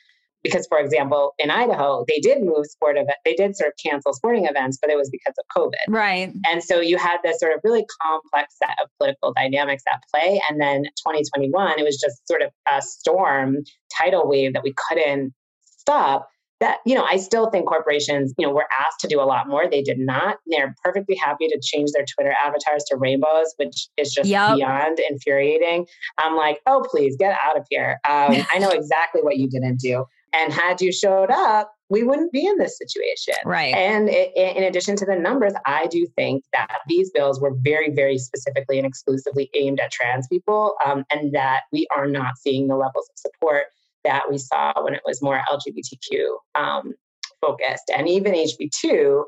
Because, 0.43 0.67
for 0.67 0.79
example, 0.79 1.35
in 1.39 1.51
Idaho, 1.51 2.05
they 2.09 2.19
did 2.19 2.43
move 2.43 2.67
sport 2.67 2.97
event, 2.97 3.17
they 3.25 3.35
did 3.35 3.57
sort 3.57 3.69
of 3.69 3.75
cancel 3.85 4.13
sporting 4.13 4.47
events, 4.47 4.79
but 4.81 4.91
it 4.91 4.97
was 4.97 5.11
because 5.11 5.35
of 5.39 5.45
COVID. 5.57 5.93
Right. 5.95 6.33
And 6.47 6.63
so 6.63 6.81
you 6.81 6.99
had 6.99 7.19
this 7.23 7.39
sort 7.39 7.55
of 7.55 7.61
really 7.63 7.85
complex 8.03 8.57
set 8.59 8.77
of 8.83 8.89
political 8.99 9.33
dynamics 9.33 9.83
at 9.93 10.01
play. 10.13 10.41
And 10.49 10.61
then 10.61 10.85
2021, 11.07 11.79
it 11.79 11.85
was 11.85 11.99
just 11.99 12.27
sort 12.27 12.43
of 12.43 12.51
a 12.71 12.83
storm 12.83 13.59
tidal 13.97 14.29
wave 14.29 14.55
that 14.55 14.63
we 14.63 14.75
couldn't 14.89 15.33
stop 15.65 16.29
that 16.63 16.79
you 16.87 16.95
know 16.95 17.05
i 17.05 17.17
still 17.17 17.51
think 17.51 17.67
corporations 17.67 18.33
you 18.39 18.47
know 18.47 18.53
were 18.53 18.69
asked 18.81 19.01
to 19.01 19.09
do 19.09 19.21
a 19.21 19.27
lot 19.27 19.49
more 19.49 19.69
they 19.69 19.83
did 19.83 19.99
not 19.99 20.39
they're 20.47 20.75
perfectly 20.83 21.17
happy 21.17 21.49
to 21.49 21.61
change 21.61 21.91
their 21.93 22.05
twitter 22.05 22.33
avatars 22.33 22.85
to 22.85 22.97
rainbows 22.97 23.53
which 23.57 23.89
is 23.97 24.15
just 24.15 24.29
yep. 24.29 24.55
beyond 24.55 24.99
infuriating 25.11 25.85
i'm 26.19 26.37
like 26.37 26.61
oh 26.67 26.87
please 26.89 27.17
get 27.19 27.37
out 27.45 27.59
of 27.59 27.67
here 27.69 27.99
um, 28.09 28.37
i 28.53 28.59
know 28.59 28.71
exactly 28.71 29.21
what 29.23 29.37
you 29.37 29.49
didn't 29.51 29.81
do 29.81 30.05
and 30.33 30.53
had 30.53 30.81
you 30.81 30.93
showed 30.93 31.31
up 31.31 31.73
we 31.91 32.03
wouldn't 32.03 32.33
be 32.33 32.47
in 32.47 32.57
this 32.59 32.79
situation 32.79 33.35
right 33.45 33.75
and 33.75 34.09
it, 34.09 34.33
in 34.37 34.63
addition 34.63 34.97
to 34.97 35.05
the 35.05 35.17
numbers 35.17 35.53
i 35.67 35.87
do 35.89 36.07
think 36.17 36.45
that 36.53 36.79
these 36.89 37.11
bills 37.11 37.41
were 37.41 37.55
very 37.63 37.91
very 37.91 38.19
specifically 38.19 38.79
and 38.79 38.87
exclusively 38.87 39.51
aimed 39.55 39.81
at 39.81 39.91
trans 39.91 40.27
people 40.29 40.75
um, 40.85 41.05
and 41.11 41.33
that 41.33 41.63
we 41.73 41.87
are 41.95 42.07
not 42.07 42.39
seeing 42.39 42.69
the 42.69 42.77
levels 42.77 43.09
of 43.11 43.19
support 43.19 43.65
that 44.05 44.25
we 44.31 44.39
saw 44.39 44.73
when 44.83 44.95
it 44.95 45.03
was 45.07 45.23
more 45.23 45.41
LGBTQ 45.51 46.37
um, 46.55 46.95
focused. 47.41 47.91
And 47.95 48.09
even 48.09 48.33
HB2, 48.33 49.23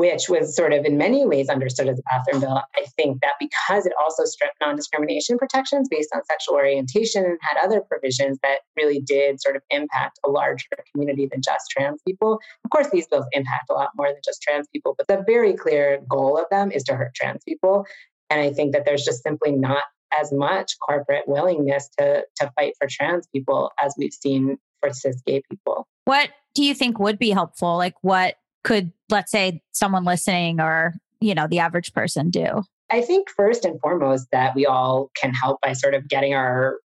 which 0.00 0.30
was 0.30 0.56
sort 0.56 0.72
of 0.72 0.86
in 0.86 0.96
many 0.96 1.26
ways 1.26 1.50
understood 1.50 1.86
as 1.86 1.98
a 1.98 2.02
bathroom 2.10 2.40
bill, 2.40 2.62
I 2.74 2.86
think 2.96 3.20
that 3.20 3.34
because 3.38 3.84
it 3.84 3.92
also 4.02 4.24
stripped 4.24 4.54
non 4.58 4.74
discrimination 4.74 5.36
protections 5.36 5.88
based 5.90 6.08
on 6.14 6.24
sexual 6.24 6.54
orientation 6.54 7.22
and 7.22 7.36
had 7.42 7.62
other 7.62 7.82
provisions 7.82 8.38
that 8.42 8.60
really 8.78 9.02
did 9.02 9.42
sort 9.42 9.56
of 9.56 9.62
impact 9.68 10.18
a 10.24 10.30
larger 10.30 10.64
community 10.90 11.28
than 11.30 11.42
just 11.42 11.66
trans 11.70 12.00
people. 12.08 12.40
Of 12.64 12.70
course, 12.70 12.88
these 12.88 13.08
bills 13.08 13.26
impact 13.32 13.66
a 13.68 13.74
lot 13.74 13.90
more 13.94 14.06
than 14.06 14.22
just 14.24 14.40
trans 14.40 14.66
people, 14.72 14.94
but 14.96 15.06
the 15.06 15.22
very 15.26 15.52
clear 15.52 16.00
goal 16.08 16.38
of 16.38 16.46
them 16.50 16.72
is 16.72 16.82
to 16.84 16.96
hurt 16.96 17.14
trans 17.14 17.44
people. 17.46 17.84
And 18.30 18.40
I 18.40 18.54
think 18.54 18.72
that 18.72 18.86
there's 18.86 19.04
just 19.04 19.22
simply 19.22 19.52
not 19.52 19.84
as 20.18 20.32
much 20.32 20.78
corporate 20.78 21.28
willingness 21.28 21.90
to 21.98 22.24
to 22.36 22.50
fight 22.56 22.72
for 22.78 22.88
trans 22.90 23.26
people 23.34 23.70
as 23.78 23.94
we've 23.98 24.14
seen 24.14 24.56
for 24.80 24.94
cis 24.94 25.20
gay 25.26 25.42
people. 25.50 25.86
What 26.06 26.30
do 26.54 26.64
you 26.64 26.74
think 26.74 26.98
would 26.98 27.18
be 27.18 27.32
helpful? 27.32 27.76
Like 27.76 27.96
what 28.00 28.36
could 28.64 28.92
let's 29.08 29.30
say 29.30 29.62
someone 29.72 30.04
listening 30.04 30.60
or 30.60 30.94
you 31.20 31.34
know 31.34 31.46
the 31.46 31.58
average 31.58 31.92
person 31.92 32.30
do? 32.30 32.62
I 32.90 33.02
think 33.02 33.28
first 33.30 33.64
and 33.64 33.80
foremost 33.80 34.26
that 34.32 34.54
we 34.54 34.66
all 34.66 35.10
can 35.20 35.32
help 35.32 35.60
by 35.60 35.72
sort 35.72 35.94
of 35.94 36.08
getting 36.08 36.34
our 36.34 36.78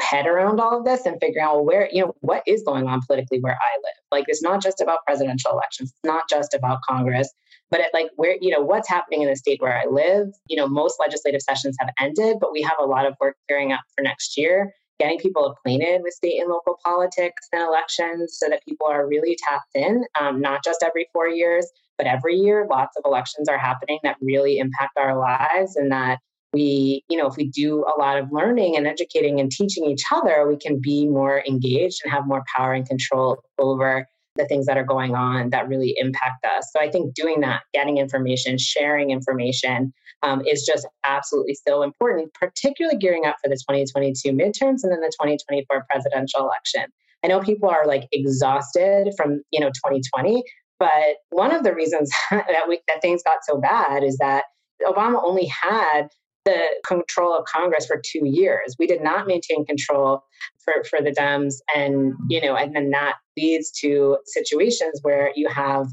head 0.00 0.26
around 0.26 0.60
all 0.60 0.78
of 0.78 0.84
this 0.84 1.06
and 1.06 1.18
figuring 1.20 1.44
out 1.44 1.64
where, 1.64 1.88
you 1.92 2.02
know, 2.02 2.14
what 2.20 2.42
is 2.46 2.62
going 2.64 2.88
on 2.88 3.00
politically 3.06 3.38
where 3.40 3.58
I 3.60 3.76
live. 3.76 3.94
Like 4.10 4.24
it's 4.28 4.42
not 4.42 4.62
just 4.62 4.80
about 4.80 5.00
presidential 5.06 5.52
elections, 5.52 5.90
it's 5.90 6.04
not 6.04 6.24
just 6.28 6.54
about 6.54 6.80
Congress, 6.88 7.30
but 7.70 7.80
it, 7.80 7.90
like 7.92 8.08
where, 8.16 8.36
you 8.40 8.50
know, 8.50 8.60
what's 8.60 8.88
happening 8.88 9.22
in 9.22 9.28
the 9.28 9.36
state 9.36 9.60
where 9.60 9.76
I 9.76 9.86
live. 9.86 10.28
You 10.48 10.56
know, 10.56 10.66
most 10.66 10.98
legislative 10.98 11.42
sessions 11.42 11.76
have 11.78 11.90
ended, 12.00 12.38
but 12.40 12.52
we 12.52 12.62
have 12.62 12.76
a 12.80 12.84
lot 12.84 13.06
of 13.06 13.14
work 13.20 13.36
gearing 13.48 13.72
up 13.72 13.80
for 13.96 14.02
next 14.02 14.36
year. 14.36 14.72
Getting 14.98 15.18
people 15.18 15.46
acquainted 15.46 16.00
with 16.02 16.14
state 16.14 16.40
and 16.40 16.50
local 16.50 16.78
politics 16.84 17.48
and 17.52 17.62
elections 17.62 18.36
so 18.38 18.48
that 18.48 18.64
people 18.64 18.86
are 18.86 19.06
really 19.06 19.36
tapped 19.42 19.74
in, 19.74 20.04
um, 20.20 20.40
not 20.40 20.62
just 20.62 20.82
every 20.82 21.08
four 21.12 21.28
years, 21.28 21.66
but 21.98 22.06
every 22.06 22.36
year. 22.36 22.66
Lots 22.70 22.96
of 22.96 23.02
elections 23.04 23.48
are 23.48 23.58
happening 23.58 23.98
that 24.02 24.16
really 24.20 24.58
impact 24.58 24.92
our 24.96 25.18
lives 25.18 25.76
and 25.76 25.90
that 25.90 26.18
we, 26.52 27.02
you 27.08 27.16
know, 27.16 27.26
if 27.26 27.36
we 27.36 27.48
do 27.48 27.84
a 27.84 27.98
lot 27.98 28.18
of 28.18 28.30
learning 28.30 28.76
and 28.76 28.86
educating 28.86 29.40
and 29.40 29.50
teaching 29.50 29.86
each 29.86 30.04
other, 30.12 30.46
we 30.46 30.56
can 30.56 30.80
be 30.80 31.06
more 31.06 31.42
engaged 31.48 32.00
and 32.04 32.12
have 32.12 32.26
more 32.26 32.44
power 32.54 32.74
and 32.74 32.86
control 32.86 33.42
over 33.58 34.06
the 34.36 34.46
things 34.46 34.66
that 34.66 34.76
are 34.76 34.84
going 34.84 35.14
on 35.14 35.50
that 35.50 35.68
really 35.68 35.94
impact 35.98 36.44
us. 36.44 36.70
So 36.72 36.80
I 36.80 36.90
think 36.90 37.14
doing 37.14 37.40
that, 37.40 37.62
getting 37.74 37.98
information, 37.98 38.56
sharing 38.58 39.10
information 39.10 39.92
um, 40.22 40.42
is 40.46 40.64
just 40.64 40.86
absolutely 41.04 41.56
so 41.66 41.82
important, 41.82 42.32
particularly 42.34 42.96
gearing 42.96 43.26
up 43.26 43.36
for 43.42 43.48
the 43.48 43.56
2022 43.56 44.30
midterms 44.30 44.82
and 44.82 44.92
then 44.92 45.00
the 45.00 45.12
2024 45.20 45.86
presidential 45.90 46.40
election. 46.40 46.84
I 47.24 47.28
know 47.28 47.40
people 47.40 47.68
are 47.68 47.86
like 47.86 48.08
exhausted 48.12 49.12
from, 49.16 49.42
you 49.50 49.60
know, 49.60 49.68
2020, 49.68 50.42
but 50.78 50.90
one 51.30 51.54
of 51.54 51.62
the 51.62 51.74
reasons 51.74 52.10
that 52.30 52.68
we, 52.68 52.80
that 52.88 53.02
things 53.02 53.22
got 53.22 53.38
so 53.44 53.60
bad 53.60 54.02
is 54.02 54.16
that 54.18 54.44
Obama 54.82 55.22
only 55.22 55.46
had 55.46 56.08
the 56.44 56.60
control 56.86 57.36
of 57.36 57.44
Congress 57.44 57.86
for 57.86 58.00
two 58.04 58.26
years. 58.26 58.74
We 58.78 58.86
did 58.86 59.02
not 59.02 59.26
maintain 59.26 59.64
control 59.64 60.24
for, 60.64 60.74
for 60.88 61.00
the 61.00 61.10
Dems. 61.10 61.54
And, 61.74 62.14
you 62.28 62.40
know, 62.40 62.56
and 62.56 62.74
then 62.74 62.90
that 62.90 63.16
leads 63.36 63.70
to 63.80 64.18
situations 64.26 65.00
where 65.02 65.30
you 65.34 65.48
have 65.48 65.86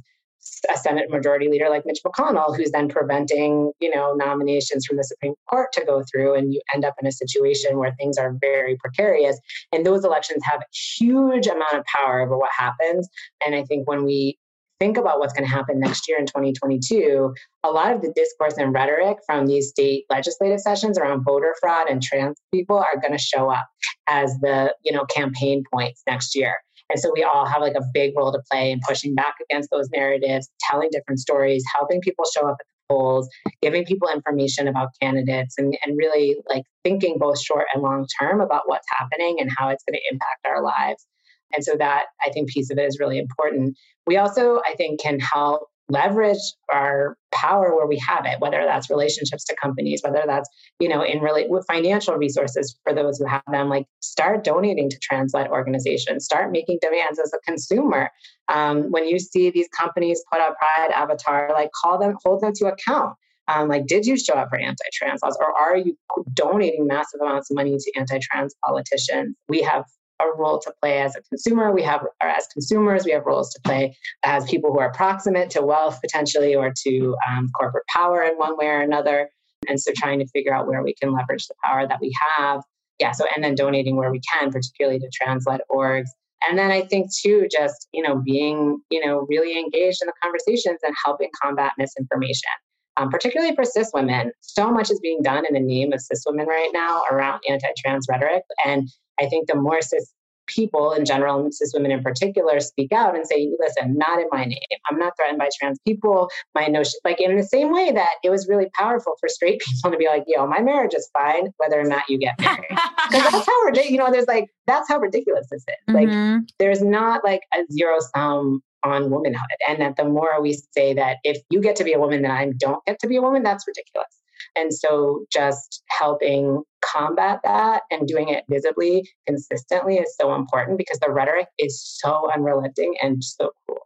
a 0.73 0.77
Senate 0.77 1.09
Majority 1.09 1.49
Leader 1.49 1.69
like 1.69 1.85
Mitch 1.85 1.99
McConnell, 2.03 2.55
who's 2.55 2.71
then 2.71 2.87
preventing, 2.87 3.71
you 3.79 3.93
know, 3.93 4.13
nominations 4.13 4.85
from 4.85 4.97
the 4.97 5.03
Supreme 5.03 5.33
Court 5.49 5.71
to 5.73 5.85
go 5.85 6.01
through, 6.09 6.35
and 6.35 6.53
you 6.53 6.61
end 6.73 6.85
up 6.85 6.95
in 7.01 7.07
a 7.07 7.11
situation 7.11 7.77
where 7.77 7.93
things 7.99 8.17
are 8.17 8.35
very 8.39 8.77
precarious. 8.77 9.37
And 9.71 9.85
those 9.85 10.05
elections 10.05 10.41
have 10.45 10.61
a 10.61 10.65
huge 10.97 11.45
amount 11.45 11.73
of 11.73 11.83
power 11.85 12.21
over 12.21 12.37
what 12.37 12.49
happens. 12.57 13.07
And 13.45 13.53
I 13.53 13.63
think 13.63 13.87
when 13.87 14.05
we 14.05 14.39
think 14.79 14.97
about 14.97 15.19
what's 15.19 15.33
going 15.33 15.47
to 15.47 15.53
happen 15.53 15.79
next 15.79 16.07
year 16.07 16.17
in 16.17 16.25
2022, 16.25 17.33
a 17.63 17.69
lot 17.69 17.93
of 17.93 18.01
the 18.01 18.11
discourse 18.15 18.55
and 18.57 18.73
rhetoric 18.73 19.17
from 19.25 19.45
these 19.45 19.69
state 19.69 20.05
legislative 20.09 20.59
sessions 20.59 20.97
around 20.97 21.23
voter 21.23 21.53
fraud 21.59 21.89
and 21.89 22.01
trans 22.01 22.37
people 22.53 22.77
are 22.77 22.99
going 22.99 23.11
to 23.11 23.21
show 23.21 23.49
up 23.49 23.67
as 24.07 24.33
the, 24.41 24.73
you 24.83 24.91
know, 24.91 25.05
campaign 25.05 25.63
points 25.71 26.01
next 26.07 26.35
year. 26.35 26.55
And 26.89 26.99
so 26.99 27.11
we 27.13 27.23
all 27.23 27.45
have 27.45 27.61
like 27.61 27.75
a 27.75 27.83
big 27.93 28.13
role 28.17 28.31
to 28.31 28.39
play 28.51 28.71
in 28.71 28.79
pushing 28.87 29.13
back 29.13 29.35
against 29.49 29.69
those 29.69 29.89
narratives, 29.93 30.49
telling 30.69 30.89
different 30.91 31.19
stories, 31.19 31.63
helping 31.77 32.01
people 32.01 32.25
show 32.33 32.47
up 32.47 32.57
at 32.59 32.65
the 32.65 32.93
polls, 32.95 33.29
giving 33.61 33.85
people 33.85 34.09
information 34.09 34.67
about 34.67 34.89
candidates, 34.99 35.55
and, 35.59 35.77
and 35.85 35.97
really 35.97 36.37
like 36.49 36.63
thinking 36.83 37.17
both 37.19 37.39
short 37.39 37.65
and 37.73 37.83
long 37.83 38.07
term 38.19 38.41
about 38.41 38.63
what's 38.65 38.87
happening 38.89 39.37
and 39.39 39.51
how 39.55 39.69
it's 39.69 39.83
going 39.83 39.99
to 39.99 40.11
impact 40.11 40.47
our 40.47 40.63
lives. 40.63 41.05
And 41.53 41.63
so 41.63 41.75
that 41.77 42.05
I 42.25 42.29
think 42.31 42.49
piece 42.49 42.69
of 42.69 42.77
it 42.77 42.83
is 42.83 42.99
really 42.99 43.17
important. 43.17 43.77
We 44.05 44.17
also, 44.17 44.61
I 44.65 44.75
think, 44.75 45.01
can 45.01 45.19
help 45.19 45.67
leverage 45.89 46.37
our 46.71 47.17
power 47.33 47.75
where 47.75 47.87
we 47.87 47.97
have 47.97 48.25
it 48.25 48.39
whether 48.39 48.63
that's 48.65 48.89
relationships 48.89 49.43
to 49.43 49.55
companies 49.55 50.01
whether 50.03 50.23
that's 50.25 50.47
you 50.79 50.87
know 50.87 51.01
in 51.01 51.19
really 51.19 51.45
with 51.47 51.65
financial 51.67 52.15
resources 52.15 52.77
for 52.83 52.93
those 52.93 53.17
who 53.17 53.25
have 53.25 53.41
them 53.51 53.69
like 53.69 53.85
start 54.01 54.43
donating 54.43 54.89
to 54.89 54.97
trans-led 55.01 55.47
organizations. 55.49 56.25
Start 56.25 56.51
making 56.51 56.79
demands 56.81 57.19
as 57.19 57.31
a 57.33 57.39
consumer. 57.39 58.09
Um, 58.47 58.91
when 58.91 59.07
you 59.07 59.19
see 59.19 59.49
these 59.49 59.67
companies 59.69 60.23
put 60.31 60.41
up 60.41 60.55
pride 60.57 60.91
avatar 60.91 61.49
like 61.53 61.71
call 61.81 61.99
them 61.99 62.15
hold 62.23 62.41
them 62.41 62.53
to 62.55 62.67
account. 62.67 63.15
Um, 63.47 63.67
like 63.67 63.87
did 63.87 64.05
you 64.05 64.17
show 64.17 64.35
up 64.35 64.49
for 64.49 64.59
anti-trans 64.59 65.21
laws? 65.23 65.37
Or 65.39 65.57
are 65.57 65.77
you 65.77 65.97
donating 66.33 66.85
massive 66.85 67.21
amounts 67.21 67.49
of 67.49 67.55
money 67.55 67.75
to 67.75 67.91
anti-trans 67.97 68.53
politicians? 68.63 69.35
We 69.47 69.61
have 69.63 69.85
a 70.19 70.25
role 70.37 70.59
to 70.59 70.73
play 70.81 70.99
as 70.99 71.15
a 71.15 71.21
consumer. 71.21 71.71
We 71.71 71.83
have, 71.83 72.01
or 72.01 72.27
as 72.27 72.47
consumers, 72.47 73.05
we 73.05 73.11
have 73.11 73.25
roles 73.25 73.53
to 73.53 73.61
play 73.61 73.97
as 74.23 74.45
people 74.49 74.71
who 74.71 74.79
are 74.79 74.91
proximate 74.91 75.49
to 75.51 75.61
wealth 75.61 75.99
potentially 76.01 76.55
or 76.55 76.73
to 76.85 77.15
um, 77.29 77.49
corporate 77.57 77.85
power 77.93 78.23
in 78.23 78.35
one 78.35 78.57
way 78.57 78.67
or 78.67 78.81
another. 78.81 79.29
And 79.67 79.79
so 79.79 79.91
trying 79.95 80.19
to 80.19 80.27
figure 80.27 80.53
out 80.53 80.67
where 80.67 80.83
we 80.83 80.93
can 80.93 81.13
leverage 81.13 81.47
the 81.47 81.55
power 81.63 81.87
that 81.87 81.99
we 82.01 82.13
have. 82.37 82.61
Yeah. 82.99 83.11
So, 83.11 83.25
and 83.33 83.43
then 83.43 83.55
donating 83.55 83.95
where 83.95 84.11
we 84.11 84.21
can, 84.31 84.51
particularly 84.51 84.99
to 84.99 85.09
trans 85.13 85.45
led 85.45 85.61
orgs. 85.71 86.07
And 86.47 86.57
then 86.57 86.71
I 86.71 86.81
think 86.81 87.09
too, 87.13 87.47
just, 87.51 87.87
you 87.91 88.01
know, 88.01 88.15
being, 88.15 88.79
you 88.89 89.05
know, 89.05 89.25
really 89.29 89.57
engaged 89.57 90.01
in 90.01 90.07
the 90.07 90.13
conversations 90.21 90.79
and 90.83 90.95
helping 91.03 91.29
combat 91.41 91.73
misinformation. 91.77 92.49
Um, 92.97 93.09
particularly 93.09 93.55
for 93.55 93.63
cis 93.63 93.91
women. 93.93 94.33
So 94.41 94.69
much 94.71 94.91
is 94.91 94.99
being 94.99 95.21
done 95.21 95.45
in 95.47 95.53
the 95.53 95.61
name 95.61 95.93
of 95.93 96.01
cis 96.01 96.23
women 96.27 96.47
right 96.47 96.69
now 96.73 97.03
around 97.09 97.39
anti 97.47 97.67
trans 97.77 98.07
rhetoric. 98.09 98.43
And 98.65 98.89
I 99.19 99.27
think 99.27 99.47
the 99.47 99.55
more 99.55 99.81
cis 99.81 100.13
people 100.49 100.93
in 100.93 101.05
general 101.05 101.39
and 101.39 101.53
cis 101.53 101.71
women 101.73 101.91
in 101.91 102.01
particular 102.01 102.59
speak 102.59 102.91
out 102.91 103.15
and 103.15 103.25
say, 103.25 103.51
listen, 103.59 103.95
not 103.97 104.19
in 104.19 104.27
my 104.31 104.45
name. 104.45 104.57
I'm 104.89 104.97
not 104.97 105.13
threatened 105.17 105.37
by 105.37 105.49
trans 105.59 105.77
people. 105.85 106.29
My 106.55 106.65
notion, 106.67 106.99
like 107.05 107.21
in 107.21 107.37
the 107.37 107.43
same 107.43 107.71
way 107.71 107.91
that 107.91 108.15
it 108.23 108.29
was 108.29 108.47
really 108.47 108.67
powerful 108.75 109.13
for 109.19 109.29
straight 109.29 109.61
people 109.65 109.91
to 109.91 109.97
be 109.97 110.07
like, 110.07 110.23
yo, 110.27 110.45
my 110.47 110.61
marriage 110.61 110.93
is 110.93 111.09
fine, 111.13 111.51
whether 111.57 111.79
or 111.79 111.85
not 111.85 112.03
you 112.09 112.17
get 112.17 112.35
married. 112.39 112.65
Because 112.69 113.31
that's 113.31 113.45
how 113.45 113.61
ridiculous, 113.65 113.91
you 113.91 113.97
know, 113.97 114.11
there's 114.11 114.27
like, 114.27 114.47
that's 114.67 114.89
how 114.89 114.99
ridiculous 114.99 115.47
this 115.51 115.63
is. 115.67 115.93
Like, 115.93 116.07
mm-hmm. 116.07 116.43
there's 116.57 116.81
not 116.81 117.23
like 117.23 117.41
a 117.53 117.59
zero 117.71 117.97
sum 118.15 118.61
on 118.83 119.09
womanhood. 119.09 119.47
And 119.67 119.81
that 119.81 119.97
the 119.97 120.05
more 120.05 120.41
we 120.41 120.57
say 120.73 120.93
that 120.93 121.17
if 121.23 121.37
you 121.49 121.61
get 121.61 121.75
to 121.77 121.83
be 121.83 121.93
a 121.93 121.99
woman, 121.99 122.21
then 122.21 122.31
I 122.31 122.51
don't 122.57 122.83
get 122.85 122.99
to 122.99 123.07
be 123.07 123.17
a 123.17 123.21
woman, 123.21 123.43
that's 123.43 123.65
ridiculous. 123.67 124.07
And 124.55 124.73
so 124.73 125.25
just 125.31 125.83
helping 125.89 126.63
combat 126.81 127.39
that 127.43 127.83
and 127.91 128.07
doing 128.07 128.29
it 128.29 128.45
visibly, 128.49 129.09
consistently 129.27 129.95
is 129.95 130.15
so 130.19 130.33
important 130.33 130.77
because 130.77 130.99
the 130.99 131.11
rhetoric 131.11 131.47
is 131.57 131.81
so 131.81 132.29
unrelenting 132.33 132.95
and 133.01 133.23
so 133.23 133.51
cool. 133.67 133.79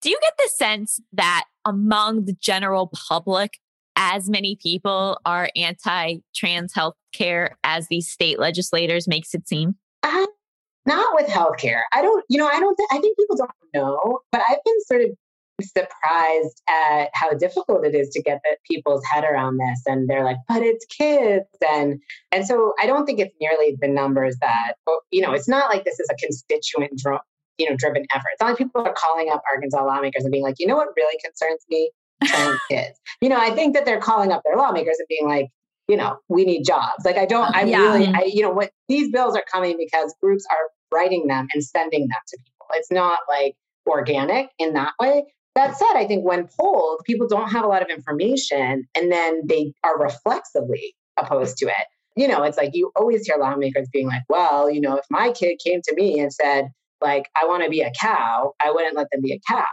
Do 0.00 0.10
you 0.10 0.18
get 0.20 0.34
the 0.38 0.50
sense 0.50 1.00
that 1.12 1.44
among 1.64 2.26
the 2.26 2.34
general 2.34 2.90
public, 3.08 3.58
as 3.96 4.28
many 4.28 4.56
people 4.56 5.18
are 5.24 5.48
anti 5.56 6.16
trans 6.34 6.74
health 6.74 6.96
care 7.12 7.56
as 7.64 7.88
these 7.88 8.10
state 8.10 8.38
legislators 8.38 9.08
makes 9.08 9.34
it 9.34 9.48
seem? 9.48 9.76
Uh, 10.02 10.26
not 10.86 11.14
with 11.14 11.26
healthcare. 11.26 11.82
I 11.92 12.02
don't, 12.02 12.24
you 12.28 12.38
know, 12.38 12.46
I 12.46 12.60
don't, 12.60 12.76
th- 12.76 12.88
I 12.92 12.98
think 12.98 13.16
people 13.16 13.36
don't 13.36 13.50
know, 13.72 14.20
but 14.30 14.42
I've 14.48 14.62
been 14.64 14.80
sort 14.84 15.00
of 15.02 15.10
surprised 15.62 16.62
at 16.68 17.10
how 17.14 17.30
difficult 17.32 17.84
it 17.86 17.94
is 17.94 18.08
to 18.10 18.22
get 18.22 18.40
the 18.44 18.56
people's 18.68 19.02
head 19.10 19.24
around 19.24 19.56
this 19.58 19.82
and 19.86 20.08
they're 20.08 20.24
like 20.24 20.36
but 20.48 20.62
it's 20.62 20.84
kids 20.86 21.46
and 21.72 22.00
and 22.32 22.46
so 22.46 22.72
i 22.80 22.86
don't 22.86 23.06
think 23.06 23.20
it's 23.20 23.34
nearly 23.40 23.76
the 23.80 23.88
numbers 23.88 24.36
that 24.40 24.72
you 25.12 25.20
know 25.22 25.32
it's 25.32 25.48
not 25.48 25.70
like 25.72 25.84
this 25.84 26.00
is 26.00 26.08
a 26.10 26.16
constituent 26.16 26.90
dr- 26.98 27.20
you 27.58 27.70
know 27.70 27.76
driven 27.76 28.04
effort. 28.12 28.26
It's 28.32 28.40
not 28.40 28.48
like 28.48 28.58
people 28.58 28.82
are 28.84 28.94
calling 28.96 29.30
up 29.30 29.42
arkansas 29.52 29.84
lawmakers 29.84 30.24
and 30.24 30.32
being 30.32 30.42
like 30.42 30.56
you 30.58 30.66
know 30.66 30.74
what 30.76 30.88
really 30.96 31.16
concerns 31.24 31.60
me? 31.68 31.90
Trans 32.24 32.60
kids. 32.70 32.98
You 33.20 33.28
know 33.28 33.38
i 33.38 33.50
think 33.54 33.74
that 33.74 33.84
they're 33.84 34.00
calling 34.00 34.32
up 34.32 34.42
their 34.44 34.56
lawmakers 34.56 34.96
and 34.98 35.06
being 35.08 35.28
like 35.28 35.46
you 35.86 35.96
know 35.96 36.16
we 36.28 36.44
need 36.44 36.64
jobs. 36.64 37.04
Like 37.04 37.16
i 37.16 37.26
don't 37.26 37.44
uh, 37.46 37.52
i 37.54 37.62
Yeah. 37.62 37.92
really 37.92 38.06
i 38.08 38.24
you 38.26 38.42
know 38.42 38.50
what 38.50 38.70
these 38.88 39.12
bills 39.12 39.36
are 39.36 39.44
coming 39.52 39.76
because 39.78 40.12
groups 40.20 40.44
are 40.50 40.70
writing 40.92 41.28
them 41.28 41.46
and 41.54 41.62
sending 41.62 42.08
them 42.08 42.18
to 42.28 42.38
people. 42.38 42.66
It's 42.72 42.90
not 42.90 43.20
like 43.28 43.54
organic 43.86 44.48
in 44.58 44.72
that 44.74 44.92
way 45.00 45.24
that 45.54 45.76
said, 45.76 45.94
I 45.94 46.06
think 46.06 46.24
when 46.24 46.48
polled, 46.58 47.02
people 47.04 47.28
don't 47.28 47.50
have 47.50 47.64
a 47.64 47.68
lot 47.68 47.82
of 47.82 47.88
information 47.88 48.86
and 48.96 49.12
then 49.12 49.42
they 49.46 49.72
are 49.84 49.98
reflexively 49.98 50.94
opposed 51.16 51.58
to 51.58 51.66
it. 51.66 51.86
You 52.16 52.28
know, 52.28 52.42
it's 52.42 52.56
like 52.56 52.70
you 52.74 52.92
always 52.96 53.26
hear 53.26 53.36
lawmakers 53.38 53.88
being 53.92 54.06
like, 54.06 54.22
well, 54.28 54.70
you 54.70 54.80
know, 54.80 54.96
if 54.96 55.04
my 55.10 55.32
kid 55.32 55.58
came 55.64 55.80
to 55.82 55.94
me 55.94 56.18
and 56.20 56.32
said, 56.32 56.68
like, 57.00 57.28
I 57.40 57.46
want 57.46 57.64
to 57.64 57.70
be 57.70 57.82
a 57.82 57.90
cow, 58.00 58.52
I 58.64 58.70
wouldn't 58.70 58.96
let 58.96 59.08
them 59.10 59.20
be 59.20 59.32
a 59.32 59.40
cow. 59.48 59.66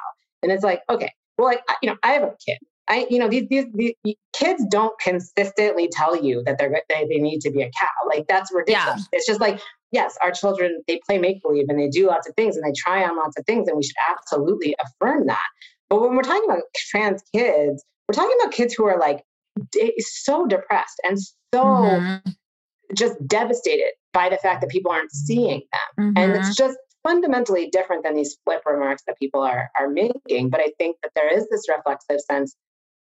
And 0.43 0.51
it's 0.51 0.63
like, 0.63 0.81
okay, 0.89 1.11
well, 1.37 1.47
like, 1.47 1.61
you 1.81 1.89
know, 1.89 1.97
I 2.03 2.13
have 2.13 2.23
a 2.23 2.35
kid. 2.45 2.57
I, 2.87 3.07
you 3.09 3.19
know, 3.19 3.29
these, 3.29 3.47
these, 3.49 3.65
these 4.03 4.15
kids 4.33 4.65
don't 4.69 4.99
consistently 4.99 5.87
tell 5.91 6.21
you 6.21 6.43
that 6.45 6.57
they're 6.57 6.81
they, 6.89 7.07
they 7.07 7.19
need 7.19 7.39
to 7.41 7.51
be 7.51 7.61
a 7.61 7.71
cow. 7.79 7.87
Like 8.07 8.27
that's 8.27 8.51
ridiculous. 8.53 9.07
It's 9.13 9.25
just 9.25 9.39
like, 9.39 9.61
yes, 9.91 10.17
our 10.21 10.31
children 10.31 10.81
they 10.87 10.99
play 11.05 11.17
make 11.17 11.41
believe 11.41 11.67
and 11.69 11.79
they 11.79 11.87
do 11.87 12.07
lots 12.07 12.27
of 12.27 12.35
things 12.35 12.57
and 12.57 12.65
they 12.65 12.73
try 12.75 13.03
on 13.03 13.15
lots 13.15 13.37
of 13.37 13.45
things, 13.45 13.67
and 13.67 13.77
we 13.77 13.83
should 13.83 13.95
absolutely 14.09 14.75
affirm 14.83 15.27
that. 15.27 15.45
But 15.91 16.01
when 16.01 16.15
we're 16.15 16.23
talking 16.23 16.49
about 16.49 16.63
trans 16.73 17.21
kids, 17.35 17.83
we're 18.07 18.13
talking 18.13 18.35
about 18.41 18.53
kids 18.53 18.73
who 18.73 18.85
are 18.85 18.97
like 18.97 19.23
de- 19.71 19.93
so 19.99 20.45
depressed 20.47 20.99
and 21.03 21.19
so 21.53 21.65
Mhm. 21.65 22.35
just 22.95 23.15
devastated 23.27 23.91
by 24.13 24.29
the 24.29 24.37
fact 24.37 24.61
that 24.61 24.69
people 24.69 24.89
aren't 24.89 25.11
seeing 25.11 25.63
them. 25.73 26.13
And 26.17 26.31
Mhm. 26.33 26.37
it's 26.37 26.55
just 26.55 26.77
fundamentally 27.03 27.69
different 27.69 28.03
than 28.03 28.15
these 28.15 28.37
flip 28.45 28.61
remarks 28.65 29.03
that 29.05 29.17
people 29.19 29.41
are 29.41 29.69
are 29.77 29.89
making. 29.89 30.49
But 30.49 30.61
I 30.61 30.71
think 30.77 30.95
that 31.03 31.11
there 31.13 31.27
is 31.27 31.45
this 31.49 31.67
reflexive 31.67 32.21
sense 32.21 32.55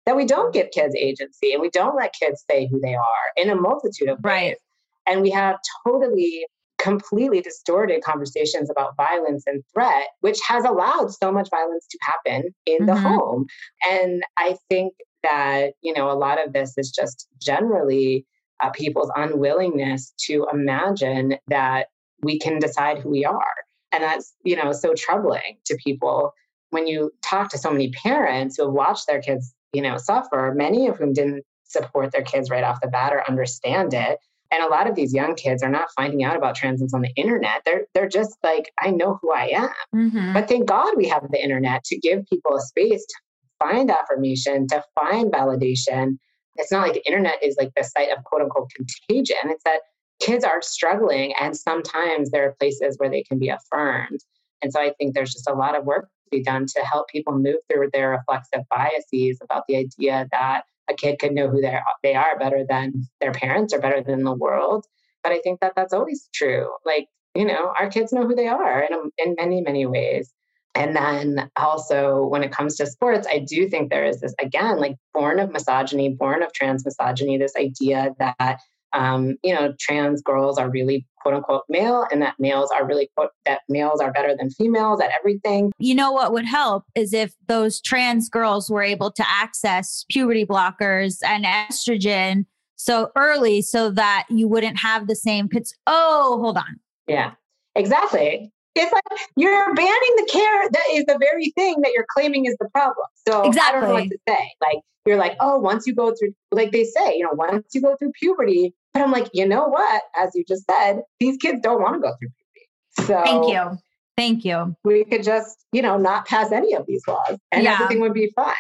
that 0.07 0.17
we 0.17 0.25
don't 0.25 0.53
give 0.53 0.71
kids 0.73 0.97
agency 0.97 1.53
and 1.53 1.63
we 1.63 1.71
don't 1.71 1.95
let 1.95 2.13
kids 2.13 2.45
say 2.51 2.67
who 2.67 2.81
they 2.81 2.95
are 2.97 3.27
in 3.37 3.51
a 3.51 3.55
multitude 3.55 4.09
of 4.09 4.19
ways. 4.19 4.25
Right. 4.25 4.59
And 5.07 5.23
we 5.23 5.31
have 5.31 5.61
totally 5.87 6.45
completely 6.85 7.41
distorted 7.41 8.03
conversations 8.05 8.69
about 8.71 8.95
violence 8.97 9.43
and 9.47 9.65
threat, 9.73 10.09
which 10.21 10.39
has 10.47 10.65
allowed 10.65 11.11
so 11.11 11.33
much 11.33 11.49
violence 11.49 11.87
to 11.91 11.99
happen 12.03 12.55
in 12.67 12.85
the 12.85 12.93
Mhm. 12.93 13.03
home. 13.03 13.47
And 13.91 14.23
I 14.37 14.59
think 14.69 14.93
that, 15.23 15.73
you 15.81 15.95
know, 15.95 16.11
a 16.11 16.21
lot 16.27 16.45
of 16.45 16.53
this 16.53 16.75
is 16.77 16.91
just 16.91 17.27
generally 17.41 18.27
uh, 18.61 18.71
people's 18.71 19.11
unwillingness 19.17 20.13
to 20.27 20.47
imagine 20.53 21.39
that 21.49 21.87
we 22.23 22.39
can 22.39 22.59
decide 22.59 22.99
who 22.99 23.09
we 23.11 23.25
are. 23.25 23.55
And 23.91 24.03
that's, 24.03 24.35
you 24.45 24.55
know, 24.55 24.73
so 24.73 24.93
troubling 24.95 25.59
to 25.65 25.77
people 25.83 26.33
when 26.71 26.87
you 26.87 27.11
talk 27.23 27.49
to 27.51 27.59
so 27.59 27.71
many 27.71 27.91
parents 27.93 28.57
who 28.57 28.65
have 28.65 28.73
watched 28.75 29.07
their 29.07 29.23
kids, 29.23 29.55
you 29.73 29.81
know, 29.81 29.97
suffer, 29.97 30.53
many 30.55 30.87
of 30.87 30.99
whom 30.99 31.15
didn't 31.15 31.45
support 31.65 32.13
their 32.13 32.23
kids 32.23 32.51
right 32.51 32.65
off 32.65 32.81
the 32.83 32.89
bat 32.89 33.13
or 33.13 33.29
understand 33.29 33.95
it. 33.95 34.19
And 34.55 34.63
a 34.63 34.69
lot 34.69 34.89
of 34.89 34.95
these 34.95 35.13
young 35.13 35.35
kids 35.35 35.63
are 35.65 35.69
not 35.69 35.89
finding 35.97 36.23
out 36.23 36.37
about 36.37 36.55
transits 36.55 36.95
on 36.95 37.03
the 37.03 37.13
internet. 37.17 37.63
They're 37.65 37.87
they're 37.93 38.09
just 38.09 38.37
like, 38.45 38.73
I 38.81 38.91
know 38.91 39.19
who 39.21 39.33
I 39.33 39.47
am. 39.49 39.71
Mhm. 39.95 40.33
But 40.33 40.49
thank 40.49 40.67
God 40.67 40.95
we 40.97 41.09
have 41.09 41.29
the 41.31 41.43
internet 41.43 41.83
to 41.85 41.99
give 41.99 42.25
people 42.27 42.55
a 42.55 42.61
space 42.61 43.05
to 43.05 43.15
find 43.59 43.91
affirmation, 43.91 44.69
to 44.69 44.85
find 44.95 45.33
validation. 45.33 46.19
It's 46.57 46.71
not 46.71 46.83
like 46.87 46.95
the 46.95 47.07
internet 47.07 47.43
is 47.43 47.57
like 47.59 47.73
the 47.77 47.83
site 47.83 48.11
of 48.17 48.23
quote 48.25 48.43
unquote 48.43 48.71
contagion. 48.77 49.51
It's 49.51 49.65
that 49.65 49.81
kids 50.21 50.45
are 50.45 50.63
struggling 50.63 51.35
and 51.41 51.57
sometimes 51.57 52.31
there 52.31 52.47
are 52.49 52.55
places 52.61 52.97
where 52.99 53.11
they 53.11 53.25
can 53.25 53.39
be 53.39 53.49
affirmed. 53.49 54.21
And 54.63 54.73
so 54.73 54.81
I 54.81 54.93
think 54.99 55.15
there's 55.15 55.33
just 55.33 55.51
a 55.51 55.55
lot 55.55 55.77
of 55.77 55.85
work 55.85 56.05
to 56.05 56.31
be 56.31 56.43
done 56.43 56.67
to 56.77 56.81
help 56.83 57.09
people 57.09 57.37
move 57.37 57.57
through 57.69 57.91
their 57.93 58.11
reflexive 58.11 58.63
biases 58.71 59.39
about 59.43 59.65
the 59.67 59.77
idea 59.77 60.29
that 60.31 60.63
a 60.91 60.95
kid 60.95 61.19
could 61.19 61.33
know 61.33 61.49
who 61.49 61.61
they 61.61 62.15
are, 62.15 62.39
better 62.39 62.65
than 62.69 62.93
their 63.21 63.33
parents 63.33 63.73
or 63.73 63.81
better 63.81 64.03
than 64.03 64.25
the 64.25 64.35
world. 64.35 64.87
But 65.23 65.33
I 65.33 65.41
think 65.41 65.61
that 65.61 65.73
that's 65.75 65.93
always 65.93 66.29
true. 66.35 66.71
Like, 66.85 67.09
you 67.35 67.45
know, 67.45 67.73
our 67.79 67.89
kids 67.91 68.13
know 68.13 68.27
who 68.27 68.35
they 68.35 68.49
are 68.49 68.83
in, 68.83 69.11
in 69.19 69.35
many, 69.39 69.61
many 69.63 69.87
ways. 69.87 70.33
And 70.75 70.95
then 70.97 71.51
also, 71.57 72.25
when 72.25 72.43
it 72.43 72.51
comes 72.51 72.75
to 72.77 72.87
sports, 72.87 73.29
I 73.31 73.39
do 73.39 73.69
think 73.69 73.91
there 73.91 74.05
is 74.05 74.21
this, 74.21 74.35
again, 74.41 74.79
like 74.79 74.97
born 75.13 75.39
of 75.39 75.51
misogyny, 75.51 76.09
born 76.09 76.43
of 76.43 76.53
trans 76.53 76.85
misogyny, 76.85 77.39
this 77.39 77.55
idea 77.57 78.11
that, 78.19 78.61
um, 78.95 79.37
you 79.43 79.53
know, 79.55 79.75
trans 79.79 80.23
girls 80.23 80.59
are 80.59 80.71
really 80.71 81.07
quote 81.21 81.35
unquote 81.35 81.65
male 81.69 82.07
and 82.13 82.23
that 82.23 82.35
males 82.39 82.71
are 82.71 82.87
really 82.87 83.11
quote, 83.17 83.31
that 83.45 83.63
males 83.69 84.01
are 84.01 84.13
better 84.13 84.37
than 84.37 84.51
females 84.51 85.01
at 85.01 85.11
everything. 85.19 85.73
you 85.79 85.95
know 85.95 86.13
what 86.13 86.33
would 86.33 86.45
help 86.45 86.85
is 86.95 87.13
if 87.13 87.35
those 87.49 87.81
trans 87.81 88.29
girls 88.29 88.71
were 88.71 88.83
able 88.83 89.11
to 89.11 89.25
access 89.29 90.05
puberty 90.11 90.47
blockers 90.47 91.19
and 91.25 91.45
estrogen 91.45 92.45
so 92.77 93.11
early 93.17 93.63
so 93.63 93.91
that 93.91 94.27
you 94.29 94.47
wouldn't 94.47 94.79
have 94.79 95.07
the 95.07 95.17
same 95.17 95.49
kids. 95.49 95.75
Oh, 95.87 96.39
hold 96.41 96.57
on. 96.57 96.79
Yeah, 97.07 97.33
exactly. 97.75 98.53
It's 98.75 98.93
like 98.93 99.21
you're 99.37 99.75
banning 99.75 100.15
the 100.17 100.29
care 100.31 100.71
that 100.71 100.85
is 100.93 101.05
the 101.07 101.19
very 101.19 101.51
thing 101.57 101.81
that 101.83 101.93
you're 101.95 102.07
claiming 102.13 102.47
is 102.47 102.57
the 102.61 102.69
problem. 102.71 103.07
So 103.27 103.43
exactly. 103.43 103.79
I 103.79 103.81
don't 103.81 103.89
know 103.89 103.95
what 103.95 104.11
to 104.11 104.19
say. 104.29 104.51
Like 104.61 104.81
you're 105.07 105.17
like, 105.17 105.37
oh, 105.41 105.59
once 105.59 105.87
you 105.87 105.95
go 105.95 106.15
through, 106.19 106.35
like 106.51 106.73
they 106.73 106.85
say, 106.85 107.17
you 107.17 107.25
know, 107.25 107.33
once 107.33 107.67
you 107.73 107.81
go 107.81 107.97
through 107.97 108.13
puberty. 108.21 108.75
But 108.95 109.03
I'm 109.03 109.11
like, 109.11 109.29
you 109.35 109.47
know 109.47 109.67
what? 109.67 110.03
As 110.17 110.31
you 110.35 110.45
just 110.47 110.65
said, 110.71 111.01
these 111.21 111.37
kids 111.37 111.59
don't 111.63 111.83
want 111.83 111.95
to 111.97 112.01
go 112.01 112.15
through 112.19 112.29
puberty. 112.29 113.11
So 113.13 113.23
Thank 113.25 113.53
you. 113.53 113.79
Thank 114.17 114.45
you. 114.45 114.77
we 114.85 115.05
could 115.05 115.25
just, 115.25 115.65
you 115.73 115.83
know, 115.83 115.97
not 115.99 116.27
pass 116.27 116.53
any 116.53 116.75
of 116.75 116.87
these 116.87 117.03
laws, 117.09 117.37
and 117.51 117.65
Yeah. 117.65 117.75
everything 117.75 118.01
would 118.01 118.15
be 118.15 118.31
fine. 118.37 118.55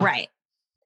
Right. 0.00 0.28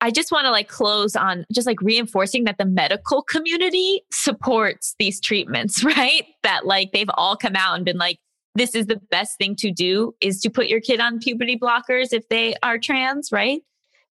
I 0.02 0.10
just 0.10 0.30
want 0.32 0.44
to 0.46 0.50
like 0.50 0.68
close 0.68 1.16
on 1.16 1.46
just 1.52 1.66
like 1.66 1.80
reinforcing 1.80 2.44
that 2.44 2.58
the 2.58 2.64
medical 2.66 3.22
community 3.22 4.02
supports 4.12 4.94
these 4.98 5.20
treatments, 5.20 5.82
right? 5.84 6.24
That 6.42 6.66
like 6.66 6.92
they've 6.92 7.08
all 7.14 7.36
come 7.36 7.56
out 7.56 7.76
and 7.76 7.84
been 7.84 7.96
like, 7.98 8.18
this 8.54 8.74
is 8.74 8.86
the 8.86 9.00
best 9.10 9.38
thing 9.38 9.56
to 9.56 9.70
do 9.72 10.14
is 10.20 10.40
to 10.42 10.50
put 10.50 10.66
your 10.66 10.80
kid 10.80 11.00
on 11.00 11.18
puberty 11.20 11.56
blockers 11.58 12.12
if 12.12 12.28
they 12.28 12.54
are 12.62 12.78
trans, 12.78 13.32
right? 13.32 13.62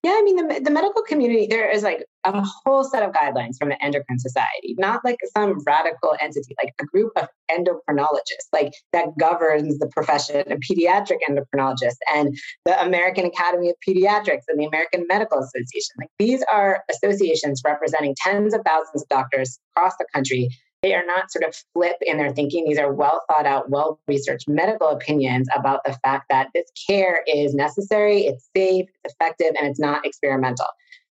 Yeah, 0.02 0.16
I 0.16 0.22
mean, 0.22 0.48
the, 0.48 0.60
the 0.60 0.70
medical 0.72 1.02
community, 1.02 1.46
there 1.46 1.70
is 1.70 1.84
like 1.84 2.04
a 2.24 2.42
whole 2.44 2.82
set 2.82 3.04
of 3.04 3.12
guidelines 3.12 3.56
from 3.56 3.68
the 3.68 3.80
Endocrine 3.80 4.18
Society, 4.18 4.74
not 4.76 5.04
like 5.04 5.18
some 5.36 5.62
radical 5.64 6.16
entity, 6.20 6.56
like 6.60 6.74
a 6.80 6.84
group 6.84 7.12
of 7.14 7.28
endocrinologists, 7.48 8.48
like 8.52 8.72
that 8.92 9.16
governs 9.16 9.78
the 9.78 9.86
profession 9.94 10.50
of 10.50 10.58
pediatric 10.58 11.18
endocrinologists 11.30 11.98
and 12.12 12.36
the 12.64 12.82
American 12.82 13.26
Academy 13.26 13.70
of 13.70 13.76
Pediatrics 13.86 14.42
and 14.48 14.58
the 14.58 14.64
American 14.64 15.06
Medical 15.08 15.38
Association. 15.38 15.94
Like 15.98 16.10
these 16.18 16.42
are 16.50 16.82
associations 16.90 17.62
representing 17.64 18.16
tens 18.24 18.54
of 18.54 18.62
thousands 18.66 19.02
of 19.02 19.08
doctors 19.08 19.60
across 19.76 19.92
the 19.98 20.06
country. 20.12 20.48
They 20.82 20.94
are 20.94 21.06
not 21.06 21.30
sort 21.30 21.44
of 21.44 21.54
flip 21.72 21.96
in 22.00 22.16
their 22.18 22.32
thinking. 22.32 22.64
These 22.64 22.78
are 22.78 22.92
well 22.92 23.22
thought 23.28 23.46
out, 23.46 23.70
well 23.70 24.00
researched 24.08 24.48
medical 24.48 24.88
opinions 24.88 25.48
about 25.54 25.80
the 25.84 25.96
fact 26.04 26.26
that 26.30 26.48
this 26.54 26.66
care 26.88 27.22
is 27.26 27.54
necessary, 27.54 28.22
it's 28.22 28.48
safe, 28.56 28.86
it's 29.04 29.14
effective, 29.14 29.52
and 29.58 29.68
it's 29.68 29.78
not 29.78 30.04
experimental. 30.04 30.66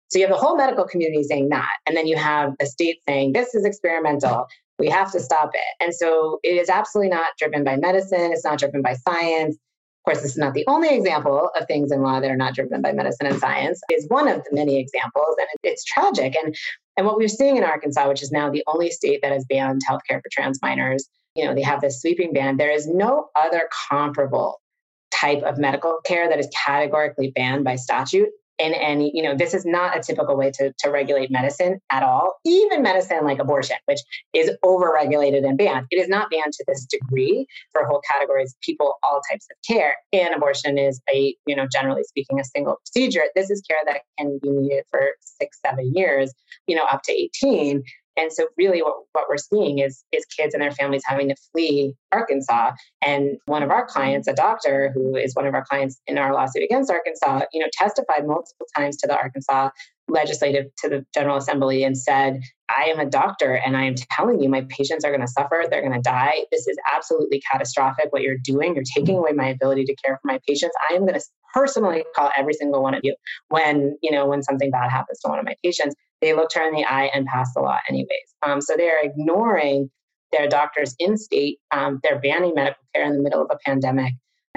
So 0.10 0.18
you 0.18 0.26
have 0.26 0.34
the 0.34 0.42
whole 0.42 0.58
medical 0.58 0.86
community 0.86 1.24
saying 1.24 1.50
that. 1.50 1.70
And 1.86 1.96
then 1.96 2.08
you 2.08 2.18
have 2.18 2.54
the 2.60 2.66
state 2.66 2.98
saying 3.08 3.34
this 3.34 3.54
is 3.54 3.64
experimental. 3.64 4.48
We 4.80 4.90
have 4.90 5.12
to 5.12 5.20
stop 5.20 5.52
it. 5.54 5.84
And 5.84 5.94
so 5.94 6.40
it 6.42 6.58
is 6.58 6.70
absolutely 6.70 7.10
not 7.10 7.28
driven 7.38 7.64
by 7.64 7.76
medicine. 7.76 8.32
It's 8.32 8.46
not 8.46 8.58
driven 8.58 8.82
by 8.82 8.96
science. 8.96 9.58
Of 10.00 10.14
course, 10.14 10.22
this 10.24 10.32
is 10.32 10.38
not 10.38 10.54
the 10.54 10.64
only 10.68 10.96
example 10.96 11.50
of 11.60 11.68
things 11.68 11.92
in 11.92 12.02
law 12.02 12.20
that 12.22 12.32
are 12.32 12.38
not 12.38 12.56
driven 12.56 12.82
by 12.82 12.94
medicine 12.94 13.28
and 13.28 13.38
science. 13.38 13.82
It's 13.90 14.06
one 14.08 14.28
of 14.30 14.38
the 14.44 14.56
many 14.56 14.80
examples, 14.80 15.36
and 15.38 15.48
it- 15.54 15.70
it's 15.72 15.84
tragic. 15.84 16.36
And 16.42 16.56
and 16.98 17.06
what 17.06 17.16
we're 17.16 17.30
seeing 17.30 17.56
in 17.56 17.64
Arkansas, 17.64 18.10
which 18.10 18.22
is 18.22 18.30
now 18.30 18.50
the 18.50 18.64
only 18.68 18.92
state 18.92 19.22
that 19.22 19.32
has 19.32 19.46
banned 19.46 19.82
healthcare 19.90 20.22
for 20.22 20.30
trans 20.32 20.60
minors, 20.62 21.08
you 21.34 21.46
know, 21.46 21.54
they 21.56 21.62
have 21.62 21.80
this 21.80 22.02
sweeping 22.02 22.34
ban. 22.34 22.58
There 22.58 22.72
is 22.72 22.88
no 22.88 23.30
other 23.36 23.70
comparable 23.90 24.60
type 25.12 25.42
of 25.44 25.58
medical 25.58 26.00
care 26.06 26.28
that 26.28 26.40
is 26.40 26.50
categorically 26.66 27.32
banned 27.32 27.64
by 27.64 27.78
statute 27.78 28.30
in 28.60 28.74
any, 28.74 29.12
you 29.14 29.24
know, 29.24 29.36
this 29.36 29.54
is 29.54 29.66
not 29.66 29.98
a 29.98 30.02
typical 30.02 30.36
way 30.36 30.52
to, 30.52 30.74
to 30.80 30.92
regulate 30.92 31.32
medicine 31.32 31.80
at 31.90 32.04
all. 32.04 32.40
Even 32.46 32.84
medicine 32.84 33.24
like 33.24 33.40
abortion, 33.40 33.78
which 33.86 34.00
is 34.34 34.52
overregulated 34.64 35.48
and 35.48 35.58
banned, 35.58 35.88
it 35.92 35.96
is 35.96 36.10
not 36.10 36.30
banned 36.30 36.54
to 36.54 36.64
this 36.68 36.86
degree 36.86 37.48
for 37.72 37.86
whole 37.86 38.02
categories 38.12 38.54
of 38.54 38.62
people, 38.62 38.96
all 39.02 39.22
types 39.32 39.48
of 39.50 39.58
care. 39.66 39.96
And 40.12 40.36
abortion 40.36 40.78
is 40.78 41.02
a, 41.14 41.36
you 41.48 41.56
know, 41.56 41.68
generally 41.72 42.04
speaking, 42.04 42.40
a 42.40 42.44
single 42.44 42.76
procedure. 42.86 43.24
This 43.36 43.50
is 43.50 43.62
care 43.62 43.80
that 43.86 44.02
can 44.18 44.40
be 44.42 44.50
needed 44.50 44.84
for 44.92 45.12
six, 45.22 45.60
seven 45.66 45.94
years, 45.96 46.34
you 46.68 46.76
know, 46.76 46.84
up 46.84 47.02
to 47.04 47.14
18. 47.14 47.84
And 48.20 48.34
so 48.34 48.48
really 48.58 48.82
what, 48.82 48.96
what 49.14 49.26
we're 49.30 49.38
seeing 49.38 49.80
is 49.80 50.04
is 50.12 50.26
kids 50.26 50.54
and 50.54 50.62
their 50.62 50.72
families 50.72 51.04
having 51.06 51.30
to 51.30 51.36
flee 51.52 51.96
Arkansas. 52.12 52.72
And 53.02 53.38
one 53.46 53.64
of 53.64 53.72
our 53.72 53.88
clients, 53.88 54.28
a 54.28 54.34
doctor 54.34 54.92
who 54.94 55.16
is 55.16 55.34
one 55.36 55.48
of 55.48 55.54
our 55.54 55.64
clients 55.64 56.02
in 56.06 56.18
our 56.18 56.34
lawsuit 56.34 56.64
against 56.64 56.92
Arkansas, 56.92 57.46
you 57.54 57.62
know, 57.62 57.68
testified 57.72 58.28
multiple 58.28 58.68
times 58.76 58.98
to 58.98 59.08
the 59.08 59.16
Arkansas 59.16 59.70
legislative 60.10 60.66
to 60.80 60.90
the 60.90 61.06
General 61.14 61.38
Assembly 61.38 61.84
and 61.84 61.98
said, 61.98 62.42
I 62.70 62.84
am 62.86 63.00
a 63.00 63.06
doctor 63.06 63.54
and 63.54 63.78
I 63.78 63.84
am 63.84 63.96
telling 64.12 64.42
you 64.42 64.50
my 64.50 64.66
patients 64.70 65.06
are 65.06 65.12
going 65.12 65.22
to 65.22 65.28
suffer, 65.28 65.64
they're 65.70 65.82
going 65.82 65.94
to 65.94 66.02
die. 66.02 66.34
This 66.52 66.68
is 66.68 66.78
absolutely 66.94 67.42
catastrophic 67.52 68.08
what 68.12 68.22
you're 68.22 68.38
doing. 68.44 68.76
You're 68.76 68.84
taking 68.96 69.18
away 69.18 69.32
my 69.32 69.48
ability 69.48 69.86
to 69.86 69.96
care 70.04 70.20
for 70.22 70.28
my 70.28 70.40
patients. 70.48 70.76
I 70.90 70.96
am 70.96 71.02
going 71.02 71.20
to 71.20 71.26
personally 71.54 72.04
call 72.16 72.32
every 72.36 72.54
single 72.54 72.82
one 72.82 72.94
of 72.94 73.02
you 73.04 73.16
when, 73.50 73.98
you 74.02 74.12
know, 74.12 74.26
when 74.26 74.44
something 74.44 74.72
bad 74.72 74.90
happens 74.90 75.20
to 75.20 75.30
one 75.30 75.40
of 75.40 75.46
my 75.46 75.56
patients 75.64 75.96
they 76.22 76.34
looked 76.34 76.54
her 76.56 76.68
in 76.68 76.74
the 76.74 76.86
eye 76.86 77.10
and 77.14 77.26
passed 77.26 77.54
the 77.56 77.62
law 77.62 77.78
anyways. 77.90 78.36
Um, 78.44 78.62
so 78.62 78.76
they're 78.76 79.02
ignoring 79.02 79.90
their 80.32 80.48
doctors 80.48 80.96
in 81.00 81.18
state. 81.18 81.60
Um, 81.72 82.00
they're 82.04 82.20
banning 82.20 82.54
medical 82.56 82.84
care 82.94 83.06
in 83.06 83.18
the 83.18 83.24
middle 83.24 83.42
of 83.42 83.48
a 83.52 83.58
pandemic. 83.66 84.14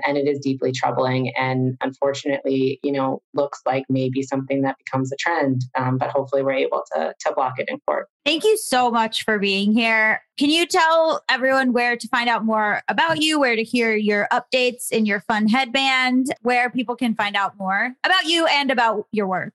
And 0.07 0.17
it 0.17 0.27
is 0.27 0.41
deeply 0.41 0.73
troubling. 0.73 1.33
And 1.37 1.77
unfortunately, 1.83 2.81
you 2.83 2.91
know, 2.91 3.21
looks 3.35 3.61
like 3.67 3.85
maybe 3.91 4.23
something 4.23 4.63
that 4.63 4.77
becomes 4.79 5.13
a 5.13 5.17
trend. 5.17 5.63
Um, 5.77 5.99
but 5.99 6.11
hopefully 6.11 6.43
we're 6.43 6.53
able 6.53 6.83
to, 6.95 7.15
to 7.19 7.33
block 7.35 7.59
it 7.59 7.69
in 7.69 7.79
court. 7.87 8.09
Thank 8.25 8.43
you 8.45 8.57
so 8.57 8.91
much 8.91 9.23
for 9.23 9.39
being 9.39 9.73
here. 9.73 10.23
Can 10.39 10.49
you 10.49 10.67
tell 10.67 11.23
everyone 11.29 11.73
where 11.73 11.97
to 11.97 12.09
find 12.09 12.29
out 12.29 12.45
more 12.45 12.81
about 12.89 13.21
you, 13.21 13.39
where 13.39 13.55
to 13.55 13.63
hear 13.63 13.95
your 13.95 14.29
updates 14.33 14.91
in 14.91 15.05
your 15.05 15.21
fun 15.21 15.47
headband, 15.47 16.35
where 16.41 16.71
people 16.71 16.97
can 16.97 17.15
find 17.15 17.37
out 17.37 17.57
more 17.59 17.93
about 18.03 18.25
you 18.25 18.47
and 18.47 18.71
about 18.71 19.07
your 19.13 19.27
work? 19.27 19.53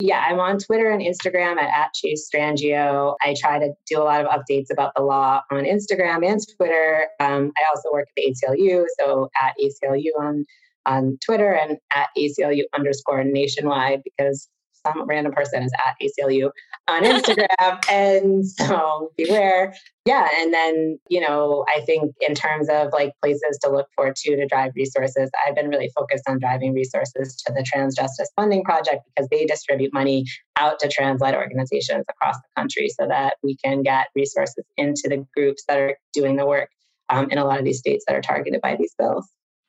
Yeah, 0.00 0.24
I'm 0.24 0.38
on 0.38 0.58
Twitter 0.58 0.90
and 0.90 1.02
Instagram 1.02 1.56
at, 1.56 1.70
at 1.76 1.92
Chase 1.92 2.30
Strangio. 2.32 3.16
I 3.20 3.34
try 3.38 3.58
to 3.58 3.72
do 3.88 4.00
a 4.00 4.04
lot 4.04 4.24
of 4.24 4.28
updates 4.28 4.70
about 4.70 4.92
the 4.94 5.02
law 5.02 5.40
on 5.50 5.64
Instagram 5.64 6.24
and 6.24 6.40
Twitter. 6.56 7.08
Um, 7.18 7.50
I 7.56 7.62
also 7.68 7.90
work 7.92 8.06
at 8.08 8.14
the 8.16 8.32
ACLU, 8.32 8.84
so 9.00 9.28
at 9.42 9.54
ACLU 9.60 10.10
on 10.20 10.44
on 10.86 11.18
Twitter 11.24 11.52
and 11.52 11.78
at 11.94 12.08
ACLU 12.16 12.62
underscore 12.74 13.24
nationwide 13.24 14.02
because 14.04 14.48
some 14.86 15.06
random 15.06 15.32
person 15.32 15.62
is 15.62 15.72
at 15.86 15.94
ACLU 16.02 16.50
on 16.88 17.02
Instagram. 17.04 17.84
and 17.90 18.46
so 18.46 19.12
beware. 19.16 19.74
Yeah. 20.04 20.28
And 20.38 20.52
then, 20.52 20.98
you 21.08 21.20
know, 21.20 21.64
I 21.68 21.80
think 21.80 22.14
in 22.26 22.34
terms 22.34 22.68
of 22.70 22.88
like 22.92 23.12
places 23.22 23.58
to 23.62 23.70
look 23.70 23.88
for 23.94 24.12
too 24.12 24.36
to 24.36 24.46
drive 24.46 24.72
resources, 24.74 25.30
I've 25.46 25.54
been 25.54 25.68
really 25.68 25.90
focused 25.94 26.24
on 26.28 26.38
driving 26.38 26.72
resources 26.74 27.36
to 27.46 27.52
the 27.52 27.62
Trans 27.62 27.94
Justice 27.94 28.30
Funding 28.36 28.64
Project 28.64 29.02
because 29.14 29.28
they 29.30 29.44
distribute 29.44 29.92
money 29.92 30.24
out 30.56 30.78
to 30.80 30.88
trans 30.88 31.20
led 31.20 31.34
organizations 31.34 32.04
across 32.08 32.36
the 32.36 32.60
country 32.60 32.88
so 32.88 33.06
that 33.06 33.34
we 33.42 33.56
can 33.62 33.82
get 33.82 34.08
resources 34.14 34.64
into 34.76 35.08
the 35.08 35.26
groups 35.36 35.64
that 35.68 35.78
are 35.78 35.96
doing 36.14 36.36
the 36.36 36.46
work 36.46 36.70
um, 37.10 37.30
in 37.30 37.38
a 37.38 37.44
lot 37.44 37.58
of 37.58 37.64
these 37.64 37.78
states 37.78 38.04
that 38.06 38.16
are 38.16 38.20
targeted 38.20 38.60
by 38.60 38.76
these 38.76 38.94
bills. 38.98 39.28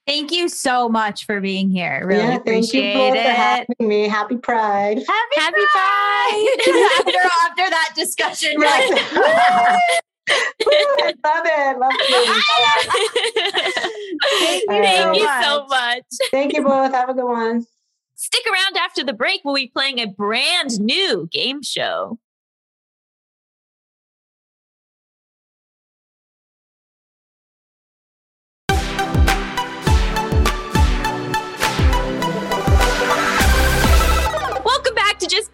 Thank 0.10 0.32
you 0.32 0.50
so 0.50 0.90
much 0.90 1.28
for 1.28 1.40
being 1.40 1.70
here. 1.70 2.02
Really 2.04 2.24
yeah, 2.24 2.38
appreciate 2.38 2.94
thank 2.94 3.14
you 3.14 3.22
it. 3.22 3.26
for 3.26 3.30
having 3.30 3.88
me. 3.88 4.08
Happy 4.08 4.38
Pride. 4.38 4.98
Happy, 4.98 5.36
Happy 5.36 5.62
Pride. 5.72 6.56
Pride. 6.64 6.94
after, 6.98 7.20
after 7.46 7.70
that 7.70 7.92
discussion, 7.96 8.56
we're 8.58 8.66
like, 8.66 8.90
I 10.68 11.14
love 11.24 11.46
it. 11.46 11.78
Love 11.78 11.92
it. 11.94 12.24
Thank 14.40 14.64
you 14.64 14.68
Thank 14.68 15.04
so 15.04 15.14
you 15.14 15.44
so 15.44 15.68
much. 15.68 16.04
Thank 16.32 16.54
you 16.54 16.64
both. 16.64 16.92
Have 16.92 17.10
a 17.10 17.14
good 17.14 17.26
one. 17.26 17.68
Stick 18.16 18.46
around 18.52 18.78
after 18.78 19.04
the 19.04 19.14
break. 19.14 19.42
We'll 19.46 19.54
be 19.54 19.68
playing 19.68 20.00
a 20.00 20.08
brand 20.08 20.80
new 20.80 21.30
game 21.32 21.62
show. 21.62 22.18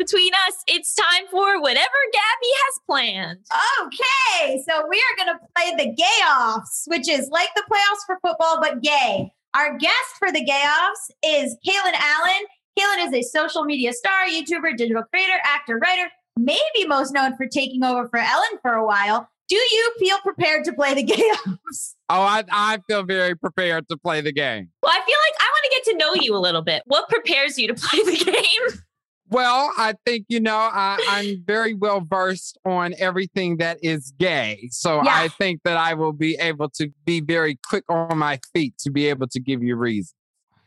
Between 0.06 0.34
Us. 0.48 0.64
It's 0.68 0.94
time 0.94 1.24
for 1.32 1.60
whatever 1.60 1.98
Gaby 2.14 2.52
has 2.64 2.80
planned. 2.88 3.40
okay, 3.86 4.62
so 4.70 4.86
we 4.88 4.98
are 5.02 5.26
going 5.26 5.36
to 5.36 5.46
play 5.56 5.86
the 5.86 5.96
gay 5.96 6.24
offs, 6.30 6.84
which 6.88 7.10
is 7.10 7.28
like 7.30 7.50
the 7.56 7.64
playoffs 7.72 8.06
for 8.06 8.20
football, 8.22 8.60
but 8.62 8.84
gay. 8.84 9.32
Our 9.56 9.78
guest 9.78 9.96
for 10.20 10.32
the 10.32 10.44
gay 10.44 10.64
offs 10.64 11.12
is 11.24 11.58
Kalen 11.68 11.94
Allen. 11.94 12.46
Kalen 12.78 13.08
is 13.08 13.14
a 13.14 13.22
social 13.24 13.64
media 13.64 13.94
star, 13.94 14.26
YouTuber, 14.28 14.78
digital 14.78 15.04
creator, 15.12 15.40
actor, 15.44 15.80
writer, 15.80 16.12
maybe 16.38 16.86
most 16.88 17.12
known 17.12 17.36
for 17.36 17.48
taking 17.48 17.84
over 17.84 18.08
for 18.10 18.20
Ellen 18.20 18.60
for 18.62 18.74
a 18.74 18.86
while. 18.86 19.28
Do 19.48 19.56
you 19.56 19.94
feel 20.00 20.18
prepared 20.20 20.66
to 20.66 20.74
play 20.74 20.94
the 20.94 21.04
gay 21.04 21.16
offs? 21.48 21.96
Oh, 22.10 22.22
I, 22.22 22.44
I 22.52 22.78
feel 22.88 23.04
very 23.04 23.36
prepared 23.36 23.88
to 23.90 23.98
play 23.98 24.22
the 24.22 24.32
game. 24.34 24.70
Well, 24.84 24.92
I 24.92 25.04
feel 25.04 25.18
like 25.28 25.36
I 25.40 25.50
want 25.52 25.64
to 25.64 25.70
get 25.72 25.84
to 25.92 25.98
know 25.98 26.14
you 26.22 26.36
a 26.36 26.40
little 26.40 26.62
bit. 26.62 26.84
What 26.86 27.10
prepares 27.10 27.58
you 27.58 27.68
to 27.70 27.74
play 27.74 28.00
the 28.04 28.24
game? 28.32 28.82
Well, 29.30 29.72
I 29.78 29.96
think, 30.06 30.26
you 30.30 30.40
know, 30.40 30.56
I, 30.58 31.00
I'm 31.10 31.44
very 31.46 31.74
well 31.74 32.02
versed 32.02 32.58
on 32.66 32.94
everything 33.00 33.58
that 33.58 33.80
is 33.82 34.14
gay. 34.20 34.70
So 34.72 34.98
Yeah. 35.04 35.14
I 35.16 35.28
think 35.30 35.62
that 35.64 35.78
I 35.78 35.96
will 35.96 36.14
be 36.14 36.36
able 36.40 36.70
to 36.72 36.90
be 37.06 37.22
very 37.22 37.58
quick 37.68 37.84
on 37.90 38.18
my 38.18 38.40
feet 38.54 38.78
to 38.80 38.92
be 38.92 39.08
able 39.08 39.28
to 39.28 39.40
give 39.40 39.64
you 39.64 39.76
reasons. 39.76 40.14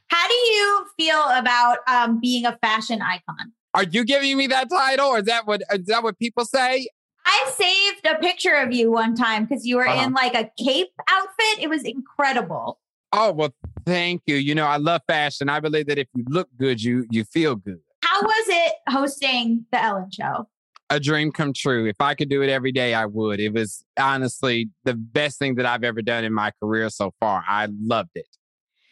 How 0.08 0.26
do 0.26 0.34
you 0.34 0.86
feel 0.96 1.22
about 1.30 1.78
um, 1.86 2.18
being 2.20 2.46
a 2.46 2.56
fashion 2.62 3.00
icon? 3.02 3.52
Are 3.74 3.84
you 3.84 4.04
giving 4.04 4.36
me 4.36 4.46
that 4.48 4.68
title 4.70 5.08
or 5.08 5.18
is 5.18 5.26
that 5.26 5.46
what 5.46 5.60
is 5.72 5.86
that 5.86 6.02
what 6.02 6.18
people 6.18 6.44
say? 6.44 6.88
I 7.26 7.50
saved 7.54 8.06
a 8.06 8.18
picture 8.18 8.54
of 8.54 8.72
you 8.72 8.90
one 8.90 9.14
time 9.14 9.44
because 9.44 9.66
you 9.66 9.76
were 9.76 9.86
Uh-huh. 9.86 10.06
in 10.06 10.14
like 10.14 10.34
a 10.34 10.50
cape 10.62 10.88
outfit. 11.08 11.58
It 11.62 11.68
was 11.68 11.84
incredible. 11.84 12.80
Oh, 13.12 13.32
well, 13.32 13.54
thank 13.86 14.22
you. 14.26 14.36
You 14.36 14.54
know, 14.54 14.66
I 14.66 14.78
love 14.78 15.02
fashion. 15.06 15.48
I 15.48 15.60
believe 15.60 15.86
that 15.86 15.98
if 15.98 16.08
you 16.14 16.24
look 16.28 16.48
good, 16.58 16.82
you 16.82 17.06
you 17.10 17.24
feel 17.24 17.54
good. 17.54 17.80
How 18.10 18.22
was 18.22 18.46
it 18.48 18.72
hosting 18.88 19.66
the 19.70 19.82
Ellen 19.82 20.10
show? 20.10 20.48
a 20.90 20.98
dream 20.98 21.30
come 21.32 21.52
true. 21.52 21.86
If 21.86 22.00
I 22.00 22.14
could 22.14 22.28
do 22.28 22.42
it 22.42 22.48
every 22.48 22.72
day, 22.72 22.94
I 22.94 23.06
would. 23.06 23.40
It 23.40 23.52
was 23.52 23.84
honestly 23.98 24.70
the 24.84 24.94
best 24.94 25.38
thing 25.38 25.56
that 25.56 25.66
I've 25.66 25.84
ever 25.84 26.00
done 26.02 26.24
in 26.24 26.32
my 26.32 26.50
career 26.62 26.88
so 26.90 27.12
far. 27.20 27.44
I 27.46 27.68
loved 27.82 28.12
it. 28.14 28.28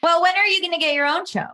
Well, 0.02 0.20
when 0.22 0.36
are 0.36 0.46
you 0.46 0.60
going 0.60 0.74
to 0.74 0.78
get 0.78 0.94
your 0.94 1.06
own 1.06 1.24
show? 1.24 1.46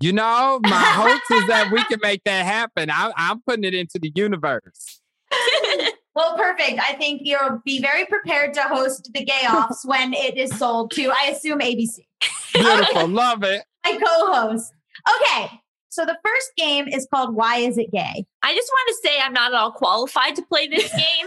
You 0.00 0.12
know, 0.12 0.60
my 0.62 0.82
hopes 0.82 1.30
is 1.30 1.46
that 1.48 1.70
we 1.72 1.82
can 1.84 1.98
make 2.02 2.22
that 2.24 2.44
happen. 2.44 2.90
I, 2.90 3.12
I'm 3.16 3.40
putting 3.40 3.64
it 3.64 3.74
into 3.74 3.98
the 3.98 4.12
universe. 4.14 5.00
Well, 6.16 6.36
perfect. 6.36 6.78
I 6.78 6.92
think 6.92 7.22
you'll 7.24 7.60
be 7.64 7.80
very 7.80 8.06
prepared 8.06 8.54
to 8.54 8.62
host 8.62 9.10
the 9.12 9.24
gay 9.24 9.48
offs 9.50 9.84
when 9.84 10.14
it 10.14 10.36
is 10.36 10.56
sold 10.56 10.92
to, 10.92 11.10
I 11.10 11.30
assume, 11.30 11.58
ABC. 11.58 12.06
Beautiful. 12.52 13.08
Love 13.08 13.42
it. 13.42 13.64
My 13.84 13.98
co 13.98 14.32
host. 14.32 14.72
Okay. 15.08 15.60
So 15.94 16.04
the 16.04 16.18
first 16.24 16.50
game 16.56 16.88
is 16.88 17.06
called 17.14 17.36
Why 17.36 17.58
Is 17.58 17.78
It 17.78 17.92
Gay? 17.92 18.26
I 18.42 18.52
just 18.54 18.68
want 18.68 18.88
to 18.88 19.08
say 19.08 19.20
I'm 19.22 19.32
not 19.32 19.52
at 19.54 19.56
all 19.56 19.70
qualified 19.70 20.34
to 20.34 20.42
play 20.42 20.66
this 20.66 20.92
game. 20.96 21.26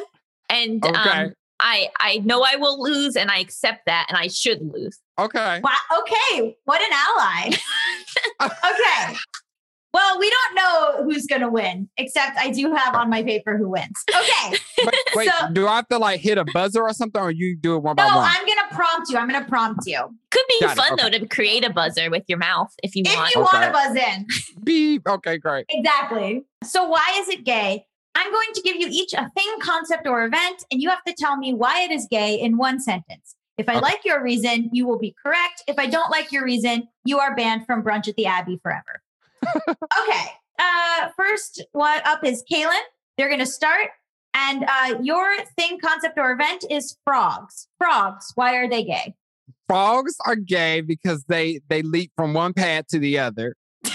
And 0.50 0.86
Okay. 0.86 1.10
um, 1.10 1.34
I, 1.62 1.88
I 2.02 2.18
know 2.26 2.44
I 2.44 2.58
will 2.58 2.82
lose 2.84 3.16
and 3.16 3.32
I 3.32 3.40
accept 3.40 3.86
that 3.86 4.08
and 4.10 4.18
I 4.18 4.28
should 4.28 4.60
lose. 4.62 5.00
Okay. 5.18 5.62
Wow. 5.64 5.72
Okay. 6.02 6.58
What 6.66 6.82
an 6.82 6.90
ally. 6.92 7.58
okay. 8.66 9.16
Well, 9.94 10.20
we 10.20 10.30
don't 10.30 10.56
know 10.56 11.04
who's 11.06 11.26
going 11.26 11.42
to 11.42 11.50
win, 11.50 11.90
except 11.98 12.38
I 12.38 12.52
do 12.52 12.74
have 12.76 12.94
on 12.94 13.10
my 13.10 13.24
paper 13.24 13.58
who 13.58 13.70
wins. 13.70 14.04
Okay. 14.14 14.58
Wait, 14.84 14.94
wait 15.16 15.30
So- 15.30 15.54
do 15.54 15.66
I 15.66 15.78
have 15.78 15.88
to 15.88 15.98
like 15.98 16.20
hit 16.20 16.38
a 16.38 16.46
buzzer 16.54 16.82
or 16.82 16.94
something 16.94 17.22
or 17.22 17.32
you 17.32 17.56
do 17.56 17.76
it 17.76 17.80
one 17.80 17.96
No, 17.96 18.04
by 18.04 18.06
one? 18.08 18.16
No, 18.16 18.22
I'm 18.22 18.46
going 18.46 18.57
to 18.70 18.76
prompt 18.76 19.10
you. 19.10 19.18
I'm 19.18 19.28
going 19.28 19.42
to 19.44 19.50
prompt 19.50 19.82
you. 19.86 20.00
Could 20.32 20.46
be 20.50 20.58
Got 20.62 20.78
it, 20.78 20.82
fun 20.82 20.94
okay. 20.94 21.04
though 21.10 21.18
to 21.20 21.28
create 21.28 21.66
a 21.66 21.70
buzzer 21.72 22.10
with 22.10 22.24
your 22.28 22.38
mouth 22.38 22.74
if 22.84 22.96
you 22.96 23.04
If 23.06 23.16
want. 23.16 23.36
you 23.36 23.42
want 23.42 23.64
to 23.64 23.72
buzz 23.72 23.96
in. 23.96 24.28
Beep. 24.64 25.08
Okay, 25.08 25.38
great. 25.38 25.66
Exactly. 25.70 26.46
So, 26.64 26.86
why 26.88 27.16
is 27.20 27.30
it 27.30 27.44
gay? 27.46 27.86
I'm 28.16 28.32
going 28.32 28.48
to 28.56 28.62
give 28.62 28.78
you 28.78 28.88
each 28.90 29.14
a 29.14 29.30
thing, 29.38 29.56
concept, 29.62 30.08
or 30.08 30.24
event, 30.26 30.66
and 30.72 30.82
you 30.82 30.90
have 30.90 31.04
to 31.04 31.14
tell 31.14 31.38
me 31.38 31.54
why 31.54 31.82
it 31.84 31.92
is 31.92 32.08
gay 32.10 32.34
in 32.40 32.58
one 32.58 32.80
sentence. 32.80 33.36
If 33.60 33.70
I 33.70 33.74
Okay. 33.74 33.82
like 33.82 34.06
your 34.06 34.24
reason, 34.24 34.70
you 34.74 34.86
will 34.88 34.98
be 35.00 35.16
correct. 35.24 35.64
If 35.68 35.78
I 35.80 35.86
don't 35.88 36.10
like 36.12 36.32
your 36.32 36.44
reason, 36.44 36.88
you 37.06 37.20
are 37.20 37.36
banned 37.36 37.66
from 37.66 37.84
brunch 37.84 38.08
at 38.08 38.16
the 38.16 38.26
Abbey 38.26 38.60
forever. 38.62 39.02
okay. 39.68 40.26
Uh, 40.60 41.10
first 41.16 41.64
one 41.74 42.00
up 42.06 42.24
is 42.24 42.44
Kalen. 42.52 42.80
They're 43.18 43.28
going 43.28 43.40
to 43.40 43.46
start. 43.46 43.88
And 44.40 44.66
uh, 44.66 45.00
your 45.02 45.28
thing, 45.58 45.80
concept, 45.80 46.18
or 46.18 46.32
event 46.32 46.64
is 46.70 46.96
frogs. 47.04 47.68
Frogs. 47.80 48.32
Why 48.36 48.56
are 48.56 48.70
they 48.70 48.84
gay? 48.84 49.16
Frogs 49.68 50.16
are 50.26 50.36
gay 50.36 50.82
because 50.82 51.24
they 51.26 51.60
they 51.70 51.82
leap 51.82 52.12
from 52.16 52.34
one 52.34 52.54
pad 52.54 52.88
to 52.90 53.00
the 53.00 53.18
other. 53.18 53.56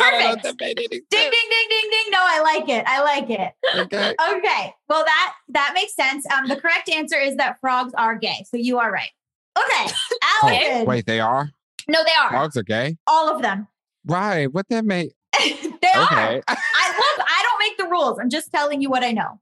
I 0.00 0.18
know 0.18 0.32
if 0.32 0.42
Perfect. 0.42 0.58
Ding, 0.58 0.76
ding, 0.76 1.00
ding, 1.10 1.30
ding, 1.70 1.90
ding. 1.90 2.10
No, 2.10 2.18
I 2.20 2.40
like 2.42 2.68
it. 2.68 2.84
I 2.86 3.02
like 3.02 3.30
it. 3.30 3.52
Okay. 3.76 4.14
Okay. 4.36 4.74
Well, 4.88 5.04
that 5.04 5.34
that 5.50 5.72
makes 5.74 5.94
sense. 5.94 6.26
Um, 6.32 6.48
the 6.48 6.56
correct 6.56 6.88
answer 6.88 7.16
is 7.16 7.36
that 7.36 7.58
frogs 7.60 7.94
are 7.96 8.16
gay. 8.16 8.44
So 8.50 8.56
you 8.56 8.78
are 8.78 8.90
right. 8.90 9.10
Okay, 9.56 9.92
Allison. 10.42 10.82
Oh, 10.82 10.84
wait, 10.84 11.06
they 11.06 11.20
are? 11.20 11.50
No, 11.88 12.02
they 12.04 12.12
are 12.20 12.30
Frogs 12.30 12.56
are 12.56 12.62
gay? 12.64 12.96
all 13.06 13.34
of 13.34 13.40
them. 13.40 13.68
Right. 14.04 14.52
What 14.52 14.68
that 14.70 14.84
made? 14.84 15.12
they 15.82 15.88
are. 15.94 16.42
I 16.48 16.94
look. 16.96 17.26
I 17.26 17.42
don't 17.42 17.58
make 17.58 17.76
the 17.78 17.88
rules. 17.90 18.18
I'm 18.18 18.30
just 18.30 18.50
telling 18.50 18.80
you 18.80 18.90
what 18.90 19.04
I 19.04 19.12
know. 19.12 19.40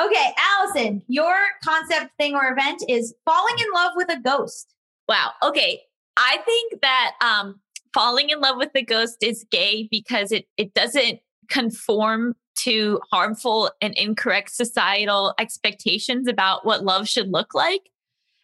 Okay, 0.00 0.32
Allison, 0.38 1.02
your 1.08 1.34
concept 1.64 2.12
thing 2.18 2.34
or 2.36 2.52
event 2.52 2.84
is 2.88 3.14
falling 3.24 3.56
in 3.58 3.66
love 3.74 3.92
with 3.96 4.10
a 4.12 4.20
ghost. 4.20 4.72
Wow. 5.08 5.32
Okay. 5.42 5.80
I 6.16 6.38
think 6.44 6.80
that 6.82 7.12
um, 7.20 7.60
falling 7.92 8.30
in 8.30 8.40
love 8.40 8.56
with 8.58 8.72
the 8.74 8.84
ghost 8.84 9.16
is 9.22 9.44
gay 9.50 9.88
because 9.90 10.30
it 10.30 10.46
it 10.56 10.74
doesn't 10.74 11.20
conform 11.48 12.34
to 12.60 13.00
harmful 13.12 13.70
and 13.80 13.94
incorrect 13.96 14.50
societal 14.50 15.34
expectations 15.38 16.28
about 16.28 16.66
what 16.66 16.84
love 16.84 17.08
should 17.08 17.30
look 17.30 17.54
like, 17.54 17.90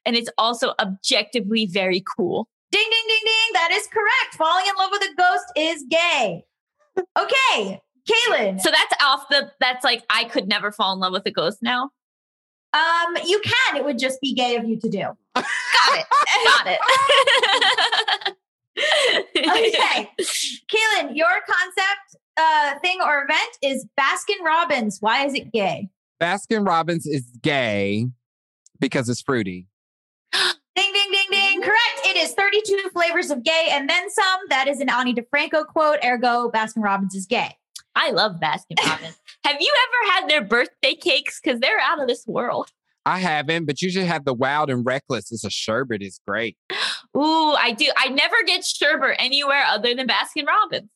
and 0.05 0.17
it's 0.17 0.31
also 0.39 0.73
objectively 0.81 1.67
very 1.67 2.03
cool. 2.17 2.49
Ding, 2.73 2.89
ding, 2.91 3.05
ding, 3.09 3.21
ding. 3.25 3.53
That 3.53 3.71
is 3.73 3.87
correct. 3.87 4.35
Falling 4.37 4.65
in 4.69 4.75
love 4.77 4.91
with 4.91 5.03
a 5.03 5.15
ghost 5.15 5.45
is 5.57 5.85
gay. 5.89 6.45
Okay, 6.97 7.81
Kalen. 8.09 8.61
So 8.61 8.71
that's 8.71 9.03
off 9.03 9.29
the. 9.29 9.51
That's 9.61 9.85
like 9.85 10.05
I 10.11 10.25
could 10.25 10.49
never 10.49 10.71
fall 10.73 10.93
in 10.93 11.01
love 11.01 11.13
with 11.13 11.27
a 11.27 11.31
ghost 11.31 11.59
now. 11.63 11.91
Um, 12.73 13.17
you 13.25 13.41
can. 13.41 13.77
It 13.77 13.85
would 13.85 13.99
just 13.99 14.21
be 14.21 14.35
gay 14.35 14.57
of 14.57 14.65
you 14.65 14.79
to 14.81 14.89
do. 14.89 14.99
Got 15.35 15.45
it. 15.93 16.07
Got 16.45 16.67
it. 16.67 18.35
Okay, 19.37 20.11
Kalen, 20.19 21.15
your 21.15 21.29
concept 21.49 22.17
uh 22.37 22.77
thing 22.81 22.99
or 23.05 23.23
event 23.23 23.59
is 23.63 23.87
Baskin 23.99 24.45
Robbins. 24.45 24.99
Why 25.01 25.25
is 25.25 25.35
it 25.35 25.53
gay? 25.53 25.91
Baskin 26.21 26.67
Robbins 26.67 27.07
is 27.07 27.23
gay 27.41 28.09
because 28.81 29.09
it's 29.09 29.23
fruity. 29.23 29.69
Ding, 30.77 30.93
ding, 30.93 31.11
ding, 31.13 31.27
ding. 31.31 31.63
Correct. 31.63 32.01
It 32.05 32.17
is 32.17 32.33
32 32.33 32.91
flavors 32.93 33.31
of 33.31 33.45
gay 33.45 33.69
and 33.71 33.89
then 33.89 34.11
some. 34.11 34.41
That 34.49 34.67
is 34.67 34.81
an 34.81 34.91
Ani 34.91 35.15
DiFranco 35.15 35.67
quote. 35.67 35.99
Ergo, 36.05 36.51
Baskin 36.51 36.83
Robbins 36.83 37.15
is 37.15 37.27
gay. 37.27 37.57
I 37.95 38.11
love 38.11 38.41
Baskin 38.43 38.85
Robbins. 38.85 39.21
Have 39.45 39.61
you 39.61 39.73
ever 39.73 40.13
had 40.13 40.29
their 40.29 40.43
birthday 40.43 40.95
cakes? 40.95 41.41
Because 41.41 41.61
they're 41.61 41.79
out 41.81 42.01
of 42.01 42.09
this 42.09 42.27
world. 42.27 42.71
I 43.07 43.19
haven't, 43.19 43.67
but 43.67 43.83
you 43.83 43.91
should 43.91 44.05
have 44.05 44.25
the 44.25 44.35
Wild 44.35 44.71
and 44.71 44.85
Reckless. 44.85 45.31
It's 45.31 45.45
a 45.45 45.51
sherbet. 45.51 46.03
It's 46.03 46.19
great. 46.27 46.57
Ooh, 47.17 47.53
I 47.53 47.75
do. 47.77 47.87
I 47.97 48.09
never 48.09 48.37
get 48.47 48.65
sherbet 48.65 49.17
anywhere 49.19 49.65
other 49.69 49.95
than 49.95 50.09
Baskin 50.09 50.47
Robbins. 50.47 50.89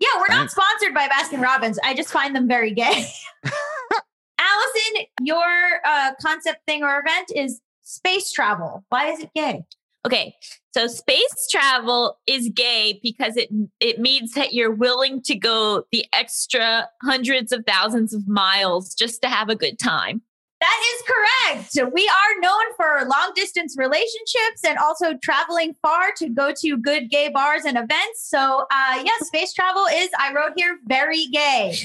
Yeah, 0.00 0.08
we're 0.16 0.34
not 0.34 0.50
sponsored 0.50 0.94
by 0.94 1.08
Baskin 1.08 1.42
Robbins. 1.42 1.78
I 1.84 1.94
just 1.94 2.08
find 2.08 2.34
them 2.34 2.48
very 2.48 2.72
gay. 2.72 3.06
Allison, 3.44 5.06
your 5.20 5.44
uh, 5.84 6.12
concept 6.22 6.60
thing 6.66 6.82
or 6.82 6.98
event 6.98 7.30
is 7.36 7.60
space 7.90 8.30
travel. 8.30 8.84
Why 8.88 9.10
is 9.10 9.20
it 9.20 9.30
gay? 9.34 9.64
Okay, 10.06 10.34
so 10.72 10.86
space 10.86 11.48
travel 11.50 12.18
is 12.26 12.50
gay 12.54 12.98
because 13.02 13.36
it 13.36 13.50
it 13.80 13.98
means 13.98 14.32
that 14.32 14.54
you're 14.54 14.74
willing 14.74 15.20
to 15.22 15.34
go 15.34 15.84
the 15.92 16.06
extra 16.12 16.88
hundreds 17.02 17.52
of 17.52 17.64
thousands 17.66 18.14
of 18.14 18.26
miles 18.26 18.94
just 18.94 19.20
to 19.22 19.28
have 19.28 19.50
a 19.50 19.56
good 19.56 19.78
time. 19.78 20.22
That 20.60 20.82
is 20.92 21.02
correct. 21.06 21.92
We 21.94 22.06
are 22.06 22.40
known 22.40 22.74
for 22.76 23.08
long 23.08 23.32
distance 23.34 23.76
relationships 23.78 24.62
and 24.66 24.76
also 24.78 25.14
traveling 25.22 25.74
far 25.80 26.12
to 26.18 26.28
go 26.28 26.52
to 26.60 26.76
good 26.76 27.08
gay 27.10 27.30
bars 27.30 27.64
and 27.64 27.78
events. 27.78 28.28
So, 28.28 28.66
uh, 28.70 29.02
yes, 29.02 29.26
space 29.26 29.54
travel 29.54 29.86
is, 29.90 30.10
I 30.18 30.34
wrote 30.34 30.52
here, 30.56 30.78
very 30.86 31.26
gay. 31.32 31.78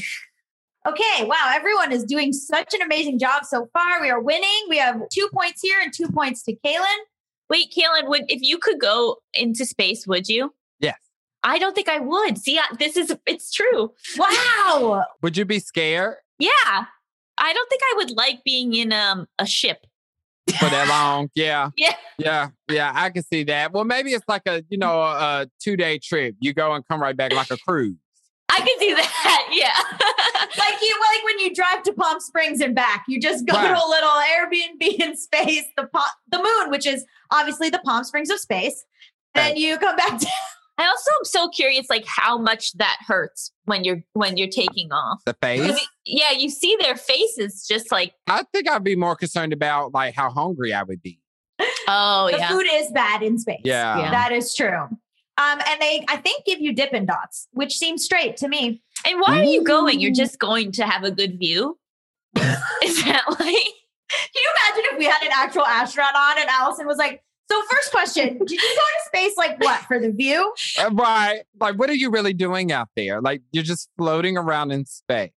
Okay, 0.87 1.23
wow, 1.25 1.51
everyone 1.53 1.91
is 1.91 2.03
doing 2.03 2.31
such 2.31 2.73
an 2.75 2.81
amazing 2.83 3.17
job 3.17 3.43
so 3.45 3.67
far. 3.73 4.01
We 4.01 4.09
are 4.11 4.19
winning. 4.21 4.65
We 4.69 4.77
have 4.77 5.01
two 5.11 5.27
points 5.33 5.61
here 5.61 5.77
and 5.81 5.91
two 5.91 6.07
points 6.09 6.43
to 6.43 6.55
Kalen. 6.63 6.97
Wait, 7.49 7.73
Kalen, 7.75 8.07
would 8.07 8.23
if 8.27 8.41
you 8.41 8.59
could 8.59 8.79
go 8.79 9.17
into 9.33 9.65
space, 9.65 10.05
would 10.05 10.27
you? 10.27 10.53
Yes. 10.79 10.97
I 11.43 11.57
don't 11.57 11.73
think 11.73 11.89
I 11.89 11.99
would. 11.99 12.37
See, 12.37 12.59
I, 12.59 12.65
this 12.77 12.97
is 12.97 13.15
it's 13.25 13.51
true. 13.51 13.93
Wow. 14.17 15.03
Would 15.21 15.37
you 15.37 15.45
be 15.45 15.59
scared 15.59 16.15
Yeah, 16.39 16.49
I 17.37 17.53
don't 17.53 17.69
think 17.69 17.81
I 17.83 17.93
would 17.97 18.11
like 18.11 18.43
being 18.43 18.73
in 18.73 18.91
um 18.93 19.27
a 19.39 19.45
ship. 19.45 19.85
for 20.59 20.69
that 20.69 20.87
long? 20.87 21.29
Yeah. 21.35 21.69
Yeah. 21.77 21.95
Yeah. 22.17 22.49
Yeah. 22.69 22.91
I 22.95 23.09
can 23.09 23.23
see 23.23 23.43
that. 23.45 23.73
Well, 23.73 23.83
maybe 23.83 24.11
it's 24.13 24.25
like 24.27 24.43
a, 24.47 24.63
you 24.69 24.77
know, 24.77 25.01
a, 25.01 25.41
a 25.41 25.47
two 25.59 25.77
day 25.77 25.97
trip. 25.99 26.35
You 26.39 26.53
go 26.53 26.73
and 26.73 26.87
come 26.87 27.01
right 27.01 27.15
back 27.17 27.33
like 27.33 27.51
a 27.51 27.57
cruise. 27.57 27.95
I 28.55 28.59
could 28.59 28.79
do 28.79 28.95
that. 28.95 29.47
Yeah. 29.51 29.73
like 30.57 30.81
you 30.81 30.95
like 31.13 31.23
when 31.23 31.39
you 31.39 31.53
drive 31.53 31.83
to 31.83 31.93
Palm 31.93 32.19
Springs 32.19 32.59
and 32.61 32.73
back, 32.75 33.05
you 33.07 33.19
just 33.21 33.45
go 33.45 33.53
Right. 33.55 33.67
to 33.67 33.73
a 33.73 33.87
little 33.87 34.09
Airbnb 34.09 34.81
in 34.99 35.15
space, 35.17 35.63
the 35.77 35.87
po- 35.93 36.01
the 36.31 36.37
moon, 36.39 36.71
which 36.71 36.85
is 36.85 37.05
obviously 37.31 37.69
the 37.69 37.79
Palm 37.79 38.03
Springs 38.03 38.29
of 38.29 38.39
space. 38.39 38.83
Then 39.33 39.51
Right. 39.51 39.57
you 39.57 39.77
come 39.77 39.95
back 39.95 40.19
to 40.19 40.27
I 40.77 40.87
also 40.87 41.09
am 41.11 41.23
so 41.25 41.47
curious, 41.49 41.89
like 41.89 42.03
how 42.05 42.37
much 42.37 42.73
that 42.73 42.97
hurts 43.07 43.51
when 43.63 43.85
you're 43.85 44.01
when 44.13 44.35
you're 44.35 44.49
taking 44.49 44.91
off. 44.91 45.21
The 45.25 45.33
'Cause 45.33 45.39
face. 45.41 45.77
it- 45.81 45.87
yeah, 46.05 46.31
you 46.31 46.49
see 46.49 46.75
their 46.81 46.97
faces, 46.97 47.65
just 47.67 47.91
like 47.93 48.13
I 48.27 48.43
think 48.53 48.69
I'd 48.69 48.83
be 48.83 48.95
more 48.97 49.15
concerned 49.15 49.53
about 49.53 49.93
like 49.93 50.15
how 50.15 50.29
hungry 50.31 50.73
I 50.73 50.83
would 50.83 51.01
be. 51.01 51.19
oh 51.87 52.29
the 52.31 52.37
yeah. 52.39 52.49
food 52.49 52.65
is 52.73 52.91
bad 52.91 53.23
in 53.23 53.37
space. 53.39 53.61
Yeah. 53.63 53.99
Yeah. 53.99 54.11
That 54.11 54.31
is 54.33 54.53
true. 54.53 54.87
Um, 55.37 55.59
and 55.67 55.81
they, 55.81 56.03
I 56.07 56.17
think, 56.17 56.45
give 56.45 56.61
you 56.61 56.73
Dippin' 56.73 57.05
Dots, 57.05 57.47
which 57.51 57.77
seems 57.77 58.03
straight 58.05 58.37
to 58.37 58.47
me. 58.47 58.81
And 59.05 59.19
why 59.19 59.39
are 59.39 59.43
you 59.43 59.63
going? 59.63 59.99
You're 59.99 60.13
just 60.13 60.39
going 60.39 60.71
to 60.73 60.85
have 60.85 61.03
a 61.03 61.11
good 61.11 61.37
view. 61.37 61.77
is 62.37 63.03
that 63.05 63.23
like? 63.27 63.39
Can 63.39 64.41
you 64.43 64.51
imagine 64.69 64.91
if 64.93 64.99
we 64.99 65.05
had 65.05 65.21
an 65.23 65.31
actual 65.33 65.65
astronaut 65.65 66.15
on 66.15 66.39
and 66.39 66.47
Allison 66.49 66.85
was 66.87 66.97
like, 66.97 67.23
"So, 67.51 67.61
first 67.69 67.91
question: 67.91 68.37
Did 68.37 68.51
you 68.51 68.57
go 68.59 68.63
to 68.65 69.07
space 69.07 69.35
like 69.35 69.59
what 69.61 69.81
for 69.81 69.99
the 69.99 70.11
view?" 70.11 70.53
Uh, 70.79 70.89
right. 70.93 71.41
Like, 71.59 71.75
what 71.77 71.89
are 71.89 71.95
you 71.95 72.09
really 72.09 72.33
doing 72.33 72.71
out 72.71 72.87
there? 72.95 73.19
Like, 73.21 73.41
you're 73.51 73.63
just 73.63 73.89
floating 73.97 74.37
around 74.37 74.71
in 74.71 74.85
space. 74.85 75.31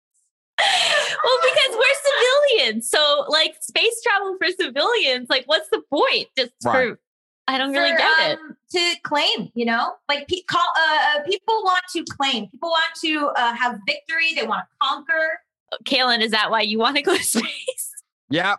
well, 0.59 1.39
because 1.43 1.75
we're 1.77 2.59
civilians, 2.59 2.91
so 2.91 3.25
like 3.29 3.57
space 3.61 4.03
travel 4.03 4.37
for 4.39 4.49
civilians. 4.59 5.29
Like, 5.31 5.45
what's 5.47 5.69
the 5.71 5.83
point? 5.91 6.29
Just 6.37 6.53
Right. 6.65 6.91
for 6.91 7.01
I 7.49 7.59
don't 7.59 7.73
really 7.73 7.93
For, 7.93 7.99
get 7.99 8.31
it. 8.33 8.39
um, 8.41 8.57
To 8.73 8.95
claim, 9.05 9.51
you 9.55 9.65
know, 9.65 9.93
like 10.09 10.27
pe- 10.29 10.43
call, 10.49 10.65
uh, 10.79 11.23
people 11.25 11.55
want 11.63 11.83
to 11.93 12.05
claim. 12.05 12.49
People 12.49 12.71
want 12.71 12.95
to 13.03 13.29
uh, 13.41 13.55
have 13.55 13.79
victory. 13.87 14.35
They 14.35 14.47
want 14.47 14.65
to 14.69 14.87
conquer. 14.89 15.41
Kalen, 15.85 16.21
is 16.23 16.33
that 16.33 16.51
why 16.51 16.63
you 16.63 16.79
want 16.79 16.97
to 16.97 17.03
go 17.03 17.17
to 17.17 17.23
space? 17.25 17.93
Yeah. 18.31 18.57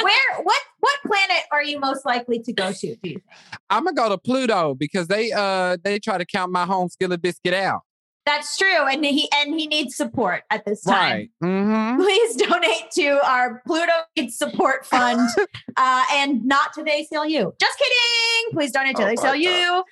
Where? 0.02 0.42
What? 0.42 0.60
What 0.80 0.98
planet 1.04 1.42
are 1.52 1.62
you 1.64 1.80
most 1.80 2.06
likely 2.06 2.38
to 2.40 2.52
go 2.52 2.70
to? 2.72 2.78
Do 2.78 2.86
you 2.86 2.96
think? 3.14 3.22
I'm 3.70 3.84
gonna 3.84 3.96
go 3.96 4.08
to 4.08 4.18
Pluto 4.18 4.74
because 4.74 5.08
they 5.08 5.32
uh 5.32 5.76
they 5.82 5.98
try 5.98 6.16
to 6.18 6.24
count 6.24 6.52
my 6.52 6.64
home 6.64 6.88
skillet 6.88 7.20
biscuit 7.20 7.54
out. 7.54 7.80
That's 8.26 8.56
true, 8.58 8.86
and 8.90 9.04
he 9.04 9.30
and 9.32 9.58
he 9.58 9.68
needs 9.68 9.96
support 9.96 10.42
at 10.50 10.64
this 10.64 10.82
time. 10.82 11.12
Right. 11.12 11.30
Mm-hmm. 11.42 12.02
Please 12.02 12.36
donate 12.36 12.90
to 12.94 13.24
our 13.24 13.62
Pluto 13.66 13.92
Needs 14.16 14.36
Support 14.36 14.84
Fund 14.84 15.20
uh, 15.76 16.04
and 16.12 16.44
not 16.44 16.72
to 16.74 16.82
the 16.82 16.90
ACLU. 16.90 17.52
Just 17.60 17.78
kidding. 17.78 18.52
Please 18.52 18.72
donate 18.72 18.96
to 18.96 19.02
Oh 19.04 19.14
the 19.14 19.14
my 19.14 19.32
ACLU. 19.32 19.82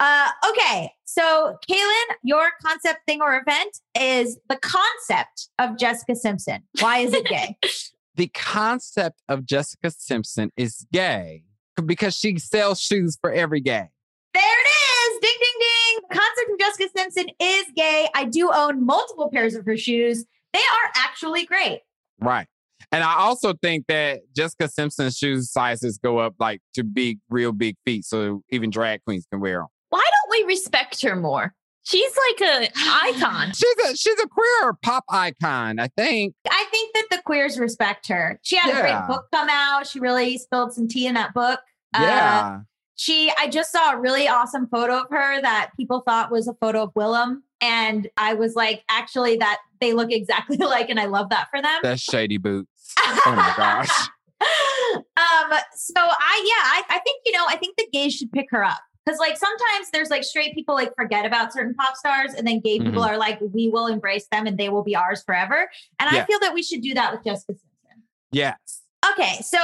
Uh, 0.00 0.28
okay, 0.50 0.90
so 1.04 1.56
Kalen, 1.70 2.16
your 2.24 2.48
concept 2.66 3.00
thing 3.06 3.20
or 3.20 3.36
event 3.36 3.78
is 4.00 4.38
the 4.48 4.56
concept 4.56 5.48
of 5.60 5.78
Jessica 5.78 6.16
Simpson. 6.16 6.62
Why 6.80 6.98
is 6.98 7.12
it 7.14 7.26
gay? 7.26 7.56
The 8.14 8.28
concept 8.28 9.22
of 9.30 9.46
Jessica 9.46 9.90
Simpson 9.90 10.52
is 10.54 10.86
gay 10.92 11.44
because 11.86 12.14
she 12.14 12.38
sells 12.38 12.78
shoes 12.78 13.16
for 13.18 13.32
every 13.32 13.62
gay. 13.62 13.88
there 14.34 14.42
it 14.44 14.66
is. 14.66 15.01
Ding, 15.22 15.30
ding, 15.38 15.60
ding. 15.60 16.02
The 16.10 16.14
concept 16.16 16.50
of 16.52 16.58
Jessica 16.58 16.88
Simpson 16.96 17.26
is 17.40 17.64
gay. 17.76 18.08
I 18.14 18.24
do 18.24 18.50
own 18.52 18.84
multiple 18.84 19.30
pairs 19.32 19.54
of 19.54 19.64
her 19.66 19.76
shoes. 19.76 20.24
They 20.52 20.58
are 20.58 20.90
actually 20.96 21.46
great. 21.46 21.80
Right. 22.20 22.46
And 22.90 23.04
I 23.04 23.14
also 23.14 23.54
think 23.62 23.86
that 23.86 24.20
Jessica 24.34 24.68
Simpson's 24.68 25.16
shoe 25.16 25.40
sizes 25.42 25.98
go 26.02 26.18
up 26.18 26.34
like 26.40 26.60
to 26.74 26.82
big, 26.82 27.20
real 27.30 27.52
big 27.52 27.76
feet, 27.86 28.04
so 28.04 28.42
even 28.50 28.68
drag 28.70 29.04
queens 29.04 29.26
can 29.30 29.40
wear 29.40 29.60
them. 29.60 29.68
Why 29.90 30.02
don't 30.04 30.30
we 30.46 30.52
respect 30.52 31.00
her 31.02 31.14
more? 31.14 31.54
She's 31.84 32.12
like 32.30 32.48
a 32.48 32.68
icon. 32.76 33.52
She's 33.54 33.76
a 33.90 33.96
she's 33.96 34.18
a 34.20 34.28
queer 34.28 34.74
pop 34.82 35.04
icon, 35.08 35.78
I 35.80 35.88
think. 35.96 36.34
I 36.48 36.64
think 36.70 36.94
that 36.94 37.06
the 37.10 37.22
queers 37.24 37.58
respect 37.58 38.08
her. 38.08 38.38
She 38.42 38.56
had 38.56 38.70
a 38.70 38.80
great 38.80 39.06
book 39.08 39.26
come 39.32 39.48
out. 39.50 39.86
She 39.86 39.98
really 39.98 40.38
spilled 40.38 40.72
some 40.72 40.86
tea 40.86 41.06
in 41.06 41.14
that 41.14 41.34
book. 41.34 41.60
Uh, 41.94 42.00
Yeah. 42.02 42.60
She, 42.96 43.32
I 43.38 43.48
just 43.48 43.72
saw 43.72 43.92
a 43.92 44.00
really 44.00 44.28
awesome 44.28 44.66
photo 44.68 45.00
of 45.00 45.06
her 45.10 45.40
that 45.40 45.70
people 45.76 46.02
thought 46.06 46.30
was 46.30 46.46
a 46.48 46.54
photo 46.54 46.82
of 46.82 46.90
Willem. 46.94 47.42
And 47.60 48.08
I 48.16 48.34
was 48.34 48.54
like, 48.54 48.84
actually, 48.88 49.36
that 49.36 49.58
they 49.80 49.92
look 49.92 50.12
exactly 50.12 50.56
alike. 50.60 50.90
And 50.90 51.00
I 51.00 51.06
love 51.06 51.30
that 51.30 51.48
for 51.50 51.62
them. 51.62 51.80
That's 51.82 52.02
shady 52.02 52.38
boots. 52.38 52.68
Oh 53.24 53.34
my 53.34 53.54
gosh. 53.56 54.08
um, 54.40 55.58
so 55.74 55.94
I, 55.96 56.44
yeah, 56.44 56.64
I, 56.64 56.82
I 56.90 56.98
think, 56.98 57.22
you 57.24 57.32
know, 57.32 57.46
I 57.48 57.56
think 57.56 57.76
the 57.76 57.86
gays 57.92 58.14
should 58.14 58.30
pick 58.32 58.48
her 58.50 58.64
up. 58.64 58.80
Because 59.04 59.18
like 59.18 59.36
sometimes 59.36 59.90
there's 59.92 60.10
like 60.10 60.22
straight 60.22 60.54
people 60.54 60.74
like 60.74 60.94
forget 60.94 61.24
about 61.24 61.52
certain 61.52 61.74
pop 61.74 61.96
stars, 61.96 62.34
and 62.34 62.46
then 62.46 62.60
gay 62.60 62.78
people 62.78 63.02
are 63.02 63.16
like, 63.16 63.40
we 63.40 63.68
will 63.68 63.88
embrace 63.88 64.28
them 64.30 64.46
and 64.46 64.56
they 64.58 64.68
will 64.68 64.84
be 64.84 64.94
ours 64.94 65.22
forever. 65.24 65.68
And 65.98 66.08
I 66.08 66.24
feel 66.24 66.38
that 66.40 66.54
we 66.54 66.62
should 66.62 66.82
do 66.82 66.94
that 66.94 67.12
with 67.12 67.24
Jessica 67.24 67.54
Simpson. 67.54 68.02
Yes. 68.30 68.82
Okay, 69.10 69.40
so 69.42 69.58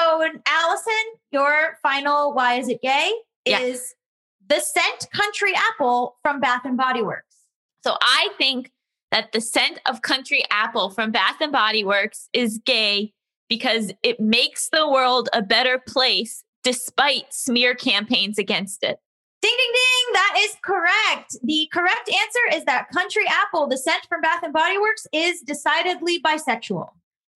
Allison, 0.46 0.92
your 1.30 1.78
final 1.82 2.32
why 2.34 2.54
is 2.54 2.68
it 2.68 2.82
gay 2.82 3.12
Yeah. 3.44 3.60
is 3.60 3.94
the 4.46 4.60
scent 4.60 5.08
country 5.12 5.52
apple 5.54 6.16
from 6.22 6.40
Bath 6.40 6.62
and 6.64 6.76
Body 6.76 7.02
Works. 7.02 7.36
So 7.84 7.96
I 8.00 8.30
think 8.38 8.72
that 9.10 9.32
the 9.32 9.40
scent 9.40 9.78
of 9.86 10.02
country 10.02 10.44
apple 10.50 10.90
from 10.90 11.10
Bath 11.12 11.36
and 11.40 11.52
Body 11.52 11.84
Works 11.84 12.28
is 12.32 12.58
gay 12.64 13.12
because 13.48 13.92
it 14.02 14.20
makes 14.20 14.68
the 14.70 14.88
world 14.88 15.28
a 15.32 15.42
better 15.42 15.78
place 15.78 16.44
despite 16.64 17.32
smear 17.32 17.74
campaigns 17.74 18.38
against 18.38 18.82
it. 18.82 18.98
Ding 19.40 19.54
ding 19.56 19.72
ding, 19.72 20.12
that 20.14 20.34
is 20.38 20.56
correct. 20.64 21.36
The 21.44 21.68
correct 21.72 22.10
answer 22.10 22.58
is 22.58 22.64
that 22.64 22.88
country 22.90 23.24
apple, 23.28 23.68
the 23.68 23.78
scent 23.78 24.04
from 24.08 24.20
Bath 24.20 24.42
and 24.42 24.52
Body 24.52 24.78
Works, 24.78 25.06
is 25.12 25.40
decidedly 25.42 26.20
bisexual. 26.20 26.90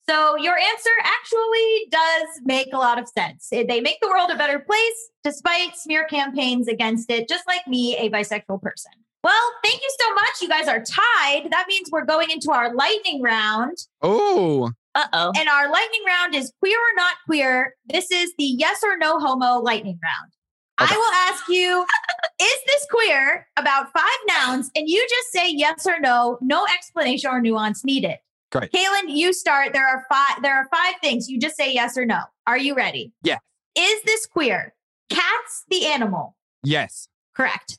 So 0.09 0.37
your 0.37 0.57
answer 0.59 0.91
actually 1.05 1.87
does 1.91 2.41
make 2.45 2.69
a 2.73 2.79
lot 2.79 2.99
of 2.99 3.09
sense. 3.09 3.49
They 3.51 3.81
make 3.81 3.99
the 4.03 4.09
world 4.09 4.31
a 4.31 4.37
better 4.37 4.59
place 4.59 5.11
despite 5.23 5.77
smear 5.77 6.05
campaigns 6.05 6.67
against 6.67 7.11
it, 7.11 7.29
just 7.29 7.47
like 7.47 7.67
me, 7.69 7.97
a 7.97 8.11
bisexual 8.11 8.61
person. 8.61 8.93
Well, 9.23 9.53
thank 9.63 9.81
you 9.81 9.91
so 10.01 10.15
much. 10.15 10.43
You 10.43 10.49
guys 10.49 10.67
are 10.67 10.81
tied. 10.81 11.49
That 11.53 11.67
means 11.69 11.89
we're 11.93 12.05
going 12.05 12.31
into 12.31 12.51
our 12.51 12.75
lightning 12.75 13.23
round. 13.23 13.77
Oh, 14.01 14.71
Uh 14.97 15.07
oh. 15.13 15.33
And 15.39 15.49
our 15.49 15.71
lightning 15.71 16.03
round 16.07 16.35
is 16.35 16.53
queer 16.59 16.77
or 16.77 16.95
not 16.97 17.15
queer. 17.27 17.75
This 17.87 18.11
is 18.11 18.33
the 18.37 18.45
yes 18.45 18.81
or 18.83 18.99
no 18.99 19.21
homo 19.21 19.61
lightning 19.61 20.01
round. 20.03 20.33
Okay. 20.81 20.93
I 20.93 20.99
will 20.99 21.35
ask 21.35 21.49
you, 21.49 21.87
is 22.41 22.59
this 22.67 22.87
queer 22.91 23.47
about 23.57 23.93
five 23.93 24.05
nouns? 24.27 24.71
And 24.75 24.89
you 24.89 25.07
just 25.09 25.31
say 25.31 25.53
yes 25.53 25.87
or 25.87 26.01
no, 26.01 26.39
no 26.41 26.67
explanation 26.75 27.31
or 27.31 27.41
nuance 27.41 27.85
needed. 27.85 28.17
Great. 28.53 28.71
Kalen, 28.71 29.05
you 29.09 29.33
start. 29.33 29.73
There 29.73 29.87
are 29.89 30.05
five, 30.11 30.43
there 30.43 30.55
are 30.55 30.69
five 30.71 30.95
things. 31.03 31.29
You 31.29 31.41
just 31.41 31.57
say 31.57 31.73
yes 31.73 31.97
or 31.97 32.05
no. 32.05 32.21
Are 32.47 32.59
you 32.59 32.75
ready? 32.75 33.13
Yes. 33.23 33.41
Is 33.77 34.03
this 34.05 34.27
queer? 34.27 34.75
Cats 35.09 35.65
the 35.71 35.87
animal. 35.87 36.37
yes. 36.63 37.09
Correct. 37.35 37.79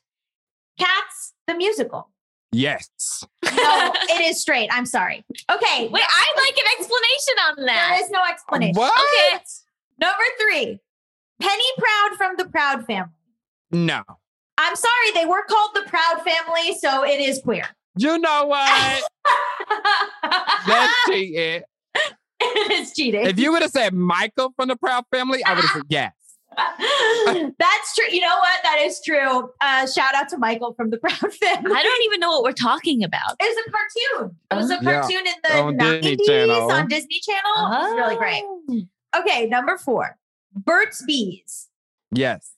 Cats 0.78 1.34
the 1.46 1.54
musical. 1.54 2.10
Yes. 2.50 2.88
No, 3.44 3.92
it 4.10 4.20
is 4.22 4.40
straight. 4.40 4.68
I'm 4.72 4.84
sorry. 4.86 5.24
Okay. 5.50 5.88
Wait, 5.88 6.02
I'd 6.02 6.42
like 6.44 6.56
an 6.56 6.64
explanation 6.78 7.34
on 7.48 7.66
that. 7.66 7.88
There 7.96 8.04
is 8.04 8.10
no 8.10 8.20
explanation. 8.28 8.74
What? 8.74 8.92
Okay. 9.32 9.38
Number 10.00 10.22
three, 10.40 10.80
Penny 11.40 11.64
Proud 11.78 12.16
from 12.18 12.36
the 12.36 12.46
Proud 12.46 12.84
family. 12.86 13.12
No. 13.70 14.02
I'm 14.58 14.74
sorry, 14.76 15.10
they 15.14 15.26
were 15.26 15.44
called 15.48 15.70
the 15.74 15.82
Proud 15.88 16.22
family, 16.24 16.76
so 16.78 17.04
it 17.04 17.20
is 17.20 17.40
queer. 17.42 17.66
You 17.96 18.18
know 18.18 18.46
what? 18.46 19.02
That's 20.66 20.92
cheating. 21.08 21.62
it 22.40 22.72
is 22.72 22.92
cheating. 22.92 23.26
If 23.26 23.38
you 23.38 23.52
would 23.52 23.62
have 23.62 23.70
said 23.70 23.94
Michael 23.94 24.52
from 24.56 24.68
the 24.68 24.76
Proud 24.76 25.04
Family, 25.12 25.44
I 25.44 25.54
would 25.54 25.64
have 25.64 25.70
said 25.70 25.82
yes. 25.88 26.12
That's 26.56 27.94
true. 27.96 28.06
You 28.10 28.20
know 28.20 28.36
what? 28.38 28.60
That 28.62 28.78
is 28.80 29.00
true. 29.04 29.50
Uh, 29.60 29.86
shout 29.86 30.14
out 30.14 30.28
to 30.30 30.38
Michael 30.38 30.72
from 30.74 30.90
the 30.90 30.98
Proud 31.02 31.32
family. 31.34 31.72
I 31.74 31.82
don't 31.82 32.02
even 32.04 32.20
know 32.20 32.30
what 32.30 32.42
we're 32.44 32.52
talking 32.52 33.02
about. 33.04 33.36
It 33.40 33.56
was 33.56 33.66
a 33.66 33.70
cartoon. 33.70 34.36
It 34.50 34.54
was 34.54 34.70
a 34.70 34.74
Yeah. 34.74 35.00
cartoon 35.00 35.26
in 35.26 35.34
the 35.42 35.56
On 35.58 35.76
Disney 35.76 36.16
90s 36.16 36.26
Channel. 36.26 36.70
on 36.72 36.88
Disney 36.88 37.20
Channel. 37.20 37.52
It 37.56 37.70
was 37.70 37.94
really 37.96 38.16
great. 38.16 38.42
Oh. 38.44 39.20
Okay, 39.20 39.46
number 39.46 39.78
four, 39.78 40.16
Burt's 40.54 41.02
Bees. 41.04 41.68
Yes. 42.12 42.52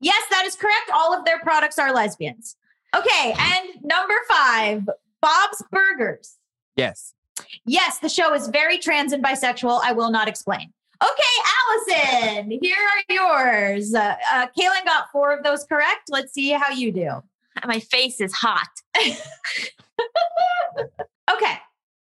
Yes, 0.00 0.22
that 0.30 0.44
is 0.46 0.54
correct. 0.54 0.90
All 0.92 1.14
of 1.14 1.24
their 1.24 1.38
products 1.40 1.78
are 1.78 1.92
lesbians. 1.92 2.56
Okay, 2.94 3.34
and 3.38 3.82
number 3.82 4.14
five, 4.28 4.88
Bob's 5.20 5.62
Burgers. 5.72 6.36
Yes. 6.76 7.14
Yes, 7.66 7.98
the 7.98 8.08
show 8.08 8.32
is 8.34 8.46
very 8.48 8.78
trans 8.78 9.12
and 9.12 9.22
bisexual. 9.24 9.80
I 9.82 9.92
will 9.92 10.10
not 10.10 10.28
explain. 10.28 10.72
Okay, 11.02 11.92
Allison, 11.96 12.50
here 12.62 12.76
are 12.76 13.14
yours. 13.14 13.94
Uh, 13.94 14.14
uh, 14.32 14.46
Kalen 14.58 14.84
got 14.84 15.10
four 15.12 15.32
of 15.36 15.42
those 15.42 15.64
correct. 15.64 16.02
Let's 16.08 16.32
see 16.32 16.50
how 16.50 16.70
you 16.72 16.92
do. 16.92 17.10
My 17.66 17.80
face 17.80 18.20
is 18.20 18.32
hot. 18.32 18.68
Okay, 21.32 21.54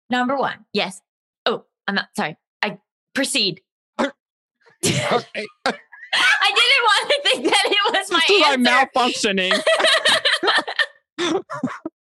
number 0.08 0.36
one. 0.36 0.64
Yes. 0.72 1.02
Oh, 1.44 1.64
I'm 1.86 1.94
not 1.94 2.08
sorry. 2.16 2.36
I 2.62 2.78
proceed. 3.14 3.60
Okay. 4.00 4.10
I 5.66 6.52
didn't 6.52 6.84
want 6.84 7.10
to 7.10 7.20
think 7.22 7.44
that 7.44 7.64
it 7.66 7.92
was 7.92 8.10
my 8.10 8.20
This 8.26 8.30
is 8.30 8.46
answer. 8.46 8.62
like 8.62 8.92
malfunctioning. 8.94 9.60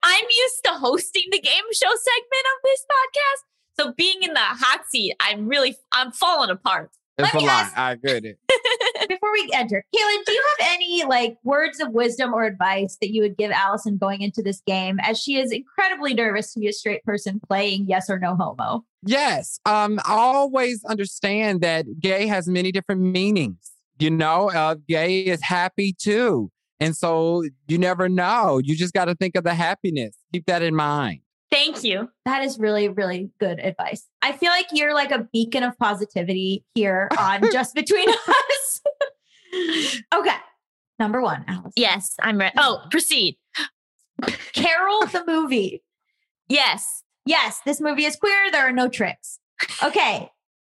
I'm 0.02 0.24
used 0.24 0.64
to 0.64 0.70
hosting 0.72 1.24
the 1.30 1.40
game 1.40 1.64
show 1.72 1.88
segment 1.88 2.46
of 2.56 2.62
this 2.64 2.86
podcast. 2.90 3.80
So 3.84 3.92
being 3.96 4.22
in 4.22 4.32
the 4.34 4.40
hot 4.40 4.80
seat, 4.88 5.14
I'm 5.20 5.46
really 5.48 5.76
I'm 5.92 6.12
falling 6.12 6.50
apart. 6.50 6.90
It's 7.18 7.26
Let 7.26 7.34
a 7.34 7.36
me 7.38 7.46
lie. 7.48 7.52
ask- 7.60 7.76
I 7.78 7.94
get 7.96 8.24
it. 8.24 8.38
Before 9.08 9.32
we 9.32 9.50
enter, 9.52 9.84
Kalen, 9.94 10.24
do 10.24 10.32
you 10.32 10.44
have 10.58 10.68
any 10.72 11.04
like 11.04 11.36
words 11.44 11.80
of 11.80 11.90
wisdom 11.90 12.32
or 12.32 12.44
advice 12.44 12.96
that 13.00 13.10
you 13.12 13.20
would 13.22 13.36
give 13.36 13.50
Allison 13.50 13.98
going 13.98 14.22
into 14.22 14.42
this 14.42 14.62
game 14.66 14.98
as 15.02 15.18
she 15.20 15.38
is 15.38 15.52
incredibly 15.52 16.14
nervous 16.14 16.54
to 16.54 16.60
be 16.60 16.68
a 16.68 16.72
straight 16.72 17.02
person 17.04 17.40
playing 17.46 17.86
yes 17.88 18.08
or 18.08 18.18
no 18.18 18.36
homo? 18.36 18.84
Yes. 19.04 19.60
Um, 19.66 19.98
I 20.06 20.12
always 20.14 20.82
understand 20.84 21.60
that 21.62 21.86
gay 22.00 22.26
has 22.26 22.48
many 22.48 22.72
different 22.72 23.00
meanings. 23.02 23.70
You 23.98 24.10
know, 24.10 24.50
uh, 24.50 24.76
gay 24.88 25.20
is 25.20 25.42
happy 25.42 25.92
too. 25.98 26.50
And 26.80 26.96
so 26.96 27.44
you 27.68 27.78
never 27.78 28.08
know. 28.08 28.58
You 28.58 28.74
just 28.74 28.94
got 28.94 29.04
to 29.06 29.14
think 29.14 29.36
of 29.36 29.44
the 29.44 29.54
happiness. 29.54 30.16
Keep 30.32 30.46
that 30.46 30.62
in 30.62 30.74
mind. 30.74 31.20
Thank 31.50 31.82
you. 31.82 32.08
That 32.24 32.42
is 32.42 32.58
really, 32.58 32.88
really 32.88 33.30
good 33.40 33.58
advice. 33.58 34.06
I 34.22 34.32
feel 34.32 34.50
like 34.50 34.66
you're 34.72 34.94
like 34.94 35.10
a 35.10 35.26
beacon 35.32 35.62
of 35.62 35.76
positivity 35.78 36.64
here 36.74 37.08
on 37.18 37.42
Just 37.52 37.74
Between 37.74 38.08
Us. 38.08 38.80
okay. 40.14 40.36
Number 40.98 41.20
one, 41.20 41.44
Allison. 41.48 41.72
Yes, 41.76 42.14
I'm 42.22 42.38
ready. 42.38 42.54
Oh, 42.56 42.84
proceed. 42.90 43.36
Carol 44.52 45.06
the 45.06 45.24
movie. 45.26 45.82
Yes. 46.48 47.02
Yes, 47.26 47.60
this 47.64 47.80
movie 47.80 48.04
is 48.04 48.16
queer. 48.16 48.50
There 48.52 48.66
are 48.66 48.72
no 48.72 48.88
tricks. 48.88 49.38
Okay. 49.82 50.30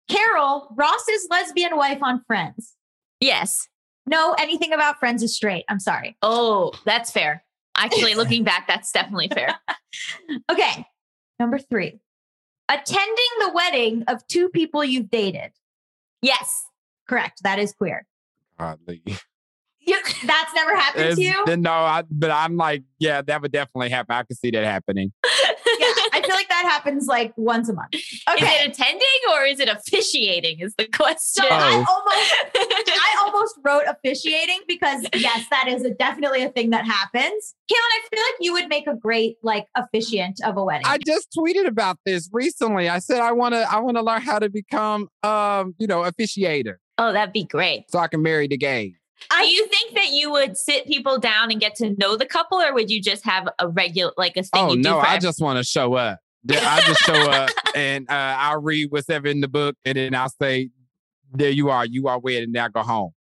Carol, 0.10 0.74
Ross's 0.78 1.28
lesbian 1.30 1.76
wife 1.76 2.00
on 2.02 2.24
Friends. 2.28 2.76
Yes. 3.20 3.68
No, 4.08 4.34
anything 4.40 4.72
about 4.72 5.00
Friends 5.00 5.22
is 5.22 5.36
straight. 5.36 5.66
I'm 5.70 5.80
sorry. 5.80 6.18
Oh, 6.22 6.72
that's 6.86 7.12
fair. 7.12 7.44
Actually, 7.76 8.16
looking 8.16 8.44
back, 8.44 8.68
that's 8.68 8.92
definitely 8.92 9.28
fair. 9.28 9.56
Okay. 10.52 10.86
Number 11.40 11.58
three, 11.58 12.00
attending 12.70 13.32
the 13.40 13.52
wedding 13.54 14.04
of 14.08 14.28
two 14.28 14.50
people 14.50 14.84
you've 14.84 15.10
dated. 15.10 15.52
Yes. 16.22 16.66
Correct. 17.08 17.42
That 17.44 17.58
is 17.58 17.74
queer. 17.74 18.06
Godly. 18.60 19.02
You, 19.80 19.98
that's 20.26 20.54
never 20.54 20.76
happened 20.76 21.16
to 21.16 21.22
you? 21.22 21.58
No, 21.58 21.72
I, 21.72 22.04
but 22.12 22.30
I'm 22.30 22.58
like, 22.58 22.84
yeah, 23.00 23.22
that 23.22 23.42
would 23.42 23.54
definitely 23.54 23.90
happen. 23.90 24.16
I 24.16 24.24
could 24.24 24.38
see 24.38 24.52
that 24.52 24.66
happening. 24.66 25.14
yeah, 26.28 26.34
I 26.34 26.36
feel 26.36 26.36
like 26.36 26.50
that 26.50 26.64
happens 26.66 27.08
like 27.08 27.34
once 27.38 27.70
a 27.70 27.74
month. 27.74 27.94
Is 27.94 28.22
Okay. 28.34 28.46
it 28.64 28.70
attending 28.72 29.02
or 29.34 29.44
is 29.46 29.60
it 29.60 29.70
officiating? 29.70 30.60
Is 30.60 30.74
the 30.78 30.88
question. 30.88 31.44
So 31.44 31.48
I 31.50 31.74
almost 31.74 32.34
I 32.56 33.24
almost 33.26 33.56
wrote 33.64 33.84
officiating 33.88 34.60
because 34.68 35.06
yes, 35.14 35.46
that 35.50 35.68
is 35.68 35.84
a, 35.84 35.92
definitely 35.92 36.44
a 36.44 36.50
thing 36.50 36.70
that 36.72 36.86
happens. 36.86 37.56
Kalen, 37.72 37.76
I 37.78 38.02
feel 38.10 38.20
like 38.22 38.36
you 38.40 38.54
would 38.54 38.68
make 38.70 38.88
a 38.88 38.96
great 38.96 39.38
like 39.44 39.66
officiant 39.76 40.40
of 40.46 40.58
a 40.58 40.64
wedding. 40.64 40.86
I 40.86 40.98
just 41.06 41.36
tweeted 41.38 41.68
about 41.68 41.98
this 42.06 42.30
recently. 42.32 42.90
I 42.90 43.00
said 43.00 43.20
I 43.20 43.32
want 43.32 43.54
to 43.54 43.72
I 43.72 43.80
want 43.80 43.98
to 43.98 44.04
learn 44.04 44.22
how 44.22 44.40
to 44.40 44.50
become 44.50 45.10
um, 45.24 45.76
you 45.78 45.88
know, 45.88 46.02
officiator 46.02 46.76
oh, 46.98 47.14
that'd 47.14 47.34
be 47.34 47.44
great. 47.44 47.90
so 47.92 48.00
I 48.00 48.08
can 48.08 48.22
marry 48.22 48.48
the 48.48 48.58
gay. 48.58 48.94
I- 49.32 49.46
Do 49.46 49.52
you 49.52 49.68
think 49.68 49.96
that 49.96 50.10
you 50.10 50.32
would 50.32 50.58
sit 50.58 50.86
people 50.88 51.18
down 51.20 51.52
and 51.52 51.60
get 51.60 51.76
to 51.76 51.96
know 51.98 52.16
the 52.16 52.26
couple, 52.26 52.60
or 52.60 52.74
would 52.74 52.90
you 52.90 53.02
just 53.02 53.24
have 53.26 53.48
a 53.60 53.68
regular, 53.68 54.14
like 54.18 54.38
a 54.38 54.44
thing 54.44 54.50
Oh 54.54 54.70
you 54.74 54.82
do 54.84 54.90
no, 54.90 55.00
I 55.00 55.16
every- 55.16 55.20
just 55.22 55.42
want 55.42 55.58
to 55.58 55.64
show 55.64 55.96
up. 55.96 56.20
I 56.50 56.82
just 56.86 57.02
show 57.02 57.14
up 57.32 57.50
and 57.76 58.10
uh, 58.10 58.14
I'll 58.38 58.62
read 58.62 58.92
what's 58.92 59.10
ever 59.10 59.28
in 59.28 59.42
the 59.42 59.48
book 59.50 59.76
and 59.84 59.98
then 59.98 60.16
I'll 60.16 60.30
say, 60.42 60.70
There 61.34 61.50
you 61.50 61.70
are, 61.70 61.86
you 61.86 62.08
are 62.08 62.20
wed, 62.20 62.44
and 62.44 62.54
now 62.54 62.68
go 62.70 62.82
home. 62.84 63.12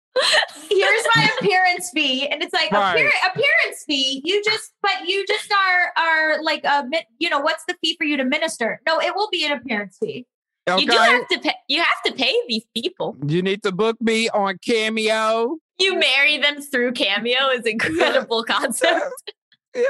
Here's 0.70 1.04
my 1.16 1.28
appearance 1.40 1.90
fee, 1.94 2.26
and 2.28 2.42
it's 2.42 2.52
like 2.52 2.70
Right. 2.70 2.92
appear- 2.94 3.12
appearance 3.30 3.84
fee. 3.86 4.20
You 4.24 4.42
just, 4.44 4.72
but 4.82 5.06
you 5.06 5.24
just 5.26 5.50
are 5.52 6.02
are 6.04 6.42
like 6.42 6.64
a 6.64 6.84
you 7.18 7.30
know 7.30 7.40
what's 7.40 7.64
the 7.66 7.74
fee 7.82 7.96
for 7.96 8.04
you 8.04 8.16
to 8.18 8.24
minister? 8.24 8.80
No, 8.86 9.00
it 9.00 9.14
will 9.14 9.28
be 9.30 9.44
an 9.44 9.52
appearance 9.52 9.96
fee. 9.98 10.26
Okay. 10.68 10.82
You 10.82 10.90
do 10.90 10.96
have 10.96 11.28
to 11.28 11.38
pay. 11.38 11.54
You 11.68 11.78
have 11.78 12.02
to 12.06 12.12
pay 12.12 12.34
these 12.48 12.64
people. 12.74 13.16
You 13.26 13.40
need 13.40 13.62
to 13.62 13.72
book 13.72 13.96
me 14.00 14.28
on 14.30 14.58
Cameo. 14.64 15.58
You 15.78 15.98
marry 15.98 16.38
them 16.38 16.60
through 16.60 16.92
Cameo 16.92 17.50
is 17.50 17.60
incredible 17.66 18.44
concept. 18.44 19.04
Yeah. 19.74 19.82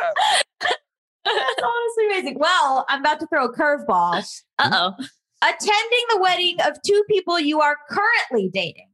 That's 0.60 1.62
honestly 1.62 2.06
amazing. 2.06 2.40
Well, 2.40 2.84
I'm 2.88 3.02
about 3.02 3.20
to 3.20 3.26
throw 3.28 3.44
a 3.46 3.52
curveball. 3.52 4.24
Uh 4.58 4.70
oh. 4.72 5.04
Attending 5.42 6.04
the 6.10 6.18
wedding 6.20 6.56
of 6.66 6.76
two 6.84 7.04
people 7.08 7.38
you 7.38 7.60
are 7.60 7.76
currently 7.88 8.50
dating. 8.52 8.88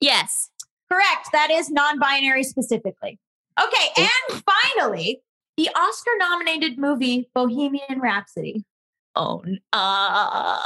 Yes. 0.00 0.50
Correct. 0.88 1.30
That 1.32 1.50
is 1.50 1.70
non 1.70 1.98
binary 1.98 2.44
specifically. 2.44 3.18
Okay, 3.60 3.88
and 3.96 4.42
finally, 4.76 5.22
the 5.56 5.68
Oscar 5.74 6.10
nominated 6.18 6.78
movie 6.78 7.28
Bohemian 7.34 7.98
Rhapsody. 8.00 8.64
Oh, 9.14 9.42
uh, 9.72 10.58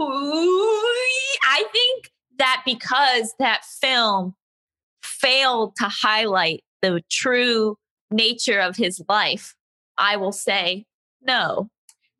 I 0.00 1.64
think 1.72 2.10
that 2.38 2.62
because 2.64 3.34
that 3.38 3.64
film 3.64 4.34
failed 5.02 5.76
to 5.76 5.84
highlight 5.88 6.64
the 6.82 7.02
true 7.10 7.76
nature 8.10 8.58
of 8.60 8.76
his 8.76 9.00
life, 9.08 9.54
I 9.96 10.16
will 10.16 10.32
say 10.32 10.86
no. 11.22 11.68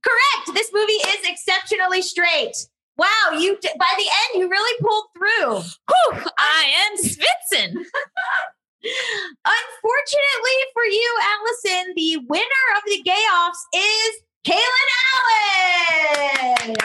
Correct. 0.04 0.54
This 0.54 0.70
movie 0.72 0.92
is 0.92 1.28
exceptionally 1.28 2.02
straight. 2.02 2.56
Wow, 2.96 3.38
you 3.38 3.54
by 3.54 3.94
the 3.96 4.04
end 4.04 4.42
you 4.42 4.48
really 4.48 4.78
pulled 4.80 5.04
through. 5.16 5.60
Whew, 5.88 6.30
I 6.38 6.72
am 6.86 6.96
Spitzen. 6.98 7.74
Unfortunately 8.84 10.58
for 10.72 10.84
you, 10.84 11.18
Allison, 11.22 11.94
the 11.96 12.18
winner 12.28 12.66
of 12.76 12.82
the 12.86 13.02
gay 13.02 13.12
offs 13.12 13.66
is 13.74 14.22
Kalen 14.46 14.88
Allen. 16.56 16.78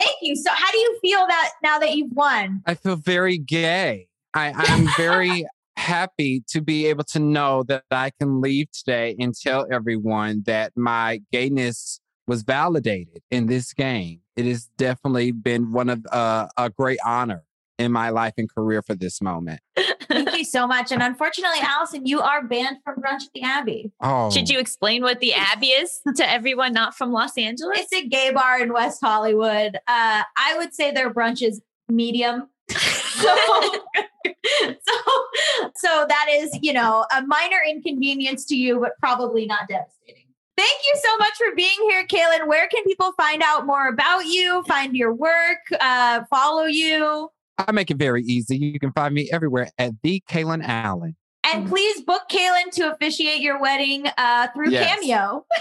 Thank 0.00 0.16
you. 0.22 0.36
So, 0.36 0.50
how 0.52 0.70
do 0.70 0.78
you 0.78 0.98
feel 1.00 1.26
that 1.26 1.50
now 1.62 1.78
that 1.78 1.94
you've 1.94 2.12
won? 2.12 2.62
I 2.66 2.74
feel 2.74 2.96
very 2.96 3.38
gay. 3.38 4.08
I, 4.34 4.52
I'm 4.56 4.88
very 4.96 5.46
happy 5.76 6.42
to 6.48 6.60
be 6.60 6.86
able 6.86 7.04
to 7.04 7.18
know 7.18 7.62
that 7.64 7.84
I 7.90 8.10
can 8.20 8.40
leave 8.40 8.70
today 8.72 9.16
and 9.18 9.34
tell 9.34 9.66
everyone 9.70 10.42
that 10.46 10.72
my 10.76 11.22
gayness 11.32 12.00
was 12.26 12.42
validated 12.42 13.22
in 13.30 13.46
this 13.46 13.72
game. 13.72 14.20
It 14.36 14.44
has 14.44 14.68
definitely 14.76 15.32
been 15.32 15.72
one 15.72 15.88
of 15.88 16.04
uh, 16.12 16.48
a 16.56 16.70
great 16.70 16.98
honor 17.04 17.44
in 17.78 17.92
my 17.92 18.10
life 18.10 18.34
and 18.36 18.52
career 18.52 18.82
for 18.82 18.94
this 18.94 19.20
moment. 19.22 19.60
Thank 20.08 20.36
you 20.36 20.44
so 20.44 20.66
much. 20.66 20.90
And 20.90 21.02
unfortunately, 21.02 21.58
Allison, 21.62 22.06
you 22.06 22.20
are 22.20 22.42
banned 22.42 22.78
from 22.82 22.96
Brunch 22.96 23.22
at 23.22 23.30
the 23.34 23.42
Abbey. 23.42 23.92
Oh, 24.00 24.30
Should 24.30 24.48
you 24.48 24.58
explain 24.58 25.02
what 25.02 25.20
the 25.20 25.34
Abbey 25.34 25.68
is 25.68 26.00
to 26.16 26.28
everyone 26.28 26.72
not 26.72 26.96
from 26.96 27.12
Los 27.12 27.36
Angeles? 27.36 27.78
It's 27.78 27.92
a 27.92 28.08
gay 28.08 28.32
bar 28.32 28.60
in 28.60 28.72
West 28.72 29.00
Hollywood. 29.02 29.76
Uh, 29.76 30.22
I 30.36 30.56
would 30.56 30.74
say 30.74 30.90
their 30.90 31.12
brunch 31.12 31.46
is 31.46 31.60
medium. 31.88 32.48
so, 32.70 33.36
so, 34.24 34.94
so 35.76 36.06
that 36.08 36.26
is, 36.30 36.58
you 36.62 36.72
know, 36.72 37.04
a 37.16 37.22
minor 37.22 37.58
inconvenience 37.68 38.44
to 38.46 38.56
you, 38.56 38.80
but 38.80 38.92
probably 39.00 39.46
not 39.46 39.68
devastating. 39.68 40.24
Thank 40.56 40.80
you 40.92 41.00
so 41.00 41.16
much 41.18 41.34
for 41.36 41.54
being 41.54 41.76
here, 41.88 42.04
Kalen. 42.06 42.48
Where 42.48 42.66
can 42.66 42.82
people 42.82 43.12
find 43.12 43.42
out 43.42 43.64
more 43.64 43.86
about 43.86 44.26
you, 44.26 44.64
find 44.64 44.96
your 44.96 45.14
work, 45.14 45.58
uh, 45.80 46.24
follow 46.28 46.64
you? 46.64 47.30
I 47.58 47.72
make 47.72 47.90
it 47.90 47.96
very 47.96 48.22
easy. 48.22 48.56
You 48.56 48.78
can 48.78 48.92
find 48.92 49.12
me 49.14 49.28
everywhere 49.32 49.68
at 49.78 49.92
the 50.02 50.22
Kalen 50.28 50.62
Allen. 50.64 51.16
And 51.44 51.66
please 51.68 52.02
book 52.02 52.22
Kalen 52.30 52.70
to 52.72 52.92
officiate 52.92 53.40
your 53.40 53.60
wedding 53.60 54.06
uh, 54.16 54.48
through 54.54 54.70
Yes. 54.70 54.94
Cameo. 55.00 55.44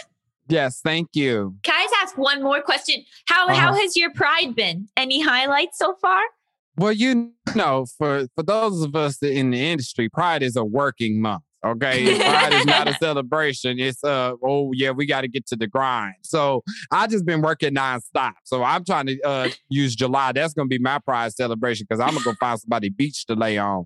Yes, 0.49 0.79
thank 0.81 1.09
you. 1.13 1.57
Can 1.63 1.75
I 1.75 1.83
just 1.83 1.95
ask 2.01 2.17
one 2.17 2.41
more 2.41 2.61
question? 2.61 3.03
How 3.25 3.47
Uh-huh. 3.49 3.53
how 3.59 3.73
has 3.73 3.97
your 3.97 4.13
pride 4.13 4.55
been? 4.55 4.87
Any 4.95 5.21
highlights 5.21 5.77
so 5.77 5.95
far? 6.01 6.21
Well, 6.77 6.93
you 6.93 7.33
know, 7.53 7.85
for 7.97 8.27
for 8.33 8.43
those 8.43 8.81
of 8.81 8.95
us 8.95 9.21
in 9.21 9.49
the 9.51 9.59
industry, 9.59 10.07
Pride 10.07 10.43
is 10.43 10.55
a 10.55 10.63
working 10.63 11.19
month. 11.19 11.43
Okay, 11.65 12.17
Pride 12.17 12.53
is 12.53 12.65
not 12.65 12.87
a 12.87 12.93
celebration. 12.93 13.79
It's 13.79 14.03
uh, 14.03 14.33
oh 14.43 14.71
yeah, 14.73 14.91
we 14.91 15.05
got 15.05 15.21
to 15.21 15.27
get 15.27 15.45
to 15.47 15.55
the 15.55 15.67
grind. 15.67 16.15
So 16.21 16.63
I 16.91 17.07
just 17.07 17.25
been 17.25 17.41
working 17.41 17.73
nonstop. 17.75 18.33
So 18.43 18.63
I'm 18.63 18.85
trying 18.85 19.07
to 19.07 19.21
uh 19.21 19.49
use 19.69 19.95
July. 19.95 20.31
That's 20.33 20.53
gonna 20.53 20.67
be 20.67 20.79
my 20.79 20.99
Pride 20.99 21.33
celebration 21.33 21.85
because 21.89 21.99
I'm 21.99 22.13
gonna 22.13 22.23
go 22.23 22.33
find 22.39 22.59
somebody 22.59 22.89
beach 22.89 23.25
to 23.25 23.33
lay 23.35 23.57
on. 23.57 23.85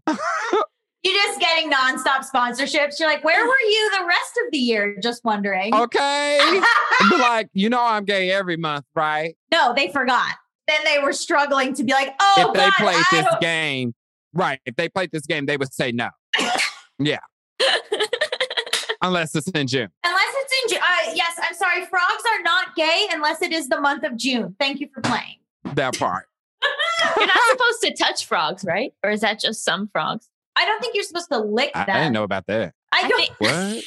You're 1.03 1.15
just 1.15 1.39
getting 1.39 1.71
nonstop 1.71 2.23
sponsorships. 2.31 2.99
You're 2.99 3.09
like, 3.09 3.23
where 3.23 3.43
were 3.43 3.53
you 3.67 3.91
the 3.99 4.05
rest 4.05 4.39
of 4.45 4.51
the 4.51 4.59
year? 4.59 4.97
Just 5.01 5.23
wondering. 5.23 5.73
Okay, 5.73 6.39
but 7.09 7.19
like 7.19 7.49
you 7.53 7.69
know, 7.69 7.83
I'm 7.83 8.05
gay 8.05 8.31
every 8.31 8.57
month, 8.57 8.85
right? 8.95 9.35
no, 9.51 9.73
they 9.75 9.91
forgot. 9.91 10.35
Then 10.67 10.79
they 10.85 10.99
were 10.99 11.11
struggling 11.13 11.73
to 11.73 11.83
be 11.83 11.91
like, 11.91 12.13
oh, 12.19 12.35
if 12.49 12.53
they 12.53 12.69
played 12.83 12.95
I 12.97 13.03
this 13.11 13.25
don't- 13.25 13.41
game, 13.41 13.93
right? 14.33 14.59
If 14.65 14.75
they 14.75 14.89
played 14.89 15.09
this 15.11 15.25
game, 15.25 15.47
they 15.47 15.57
would 15.57 15.73
say 15.73 15.91
no. 15.91 16.09
yeah, 16.99 17.17
unless 19.01 19.35
it's 19.35 19.47
in 19.49 19.67
June. 19.67 19.89
Unless 20.03 20.33
it's 20.35 20.53
in 20.63 20.69
June. 20.75 20.83
Uh, 20.83 21.11
yes, 21.15 21.39
I'm 21.41 21.53
sorry. 21.55 21.85
Frogs 21.85 22.23
are 22.33 22.41
not 22.43 22.75
gay 22.75 23.07
unless 23.11 23.41
it 23.41 23.51
is 23.51 23.67
the 23.69 23.79
month 23.79 24.03
of 24.03 24.15
June. 24.17 24.55
Thank 24.59 24.79
you 24.79 24.89
for 24.93 25.01
playing. 25.01 25.37
That 25.75 25.97
part. 25.97 26.25
You're 27.17 27.25
not 27.27 27.37
supposed 27.49 27.81
to 27.83 27.93
touch 28.03 28.25
frogs, 28.25 28.63
right? 28.65 28.93
Or 29.03 29.09
is 29.11 29.21
that 29.21 29.39
just 29.39 29.63
some 29.63 29.87
frogs? 29.87 30.27
I 30.55 30.65
don't 30.65 30.79
think 30.81 30.93
you're 30.95 31.03
supposed 31.05 31.29
to 31.31 31.39
lick 31.39 31.71
I, 31.73 31.85
them. 31.85 31.95
I 31.95 31.99
didn't 32.01 32.13
know 32.13 32.23
about 32.23 32.45
that. 32.47 32.73
I 32.91 33.01
I 33.03 33.07
don't. 33.07 33.17
think, 33.19 33.39
What? 33.39 33.49
I 33.53 33.83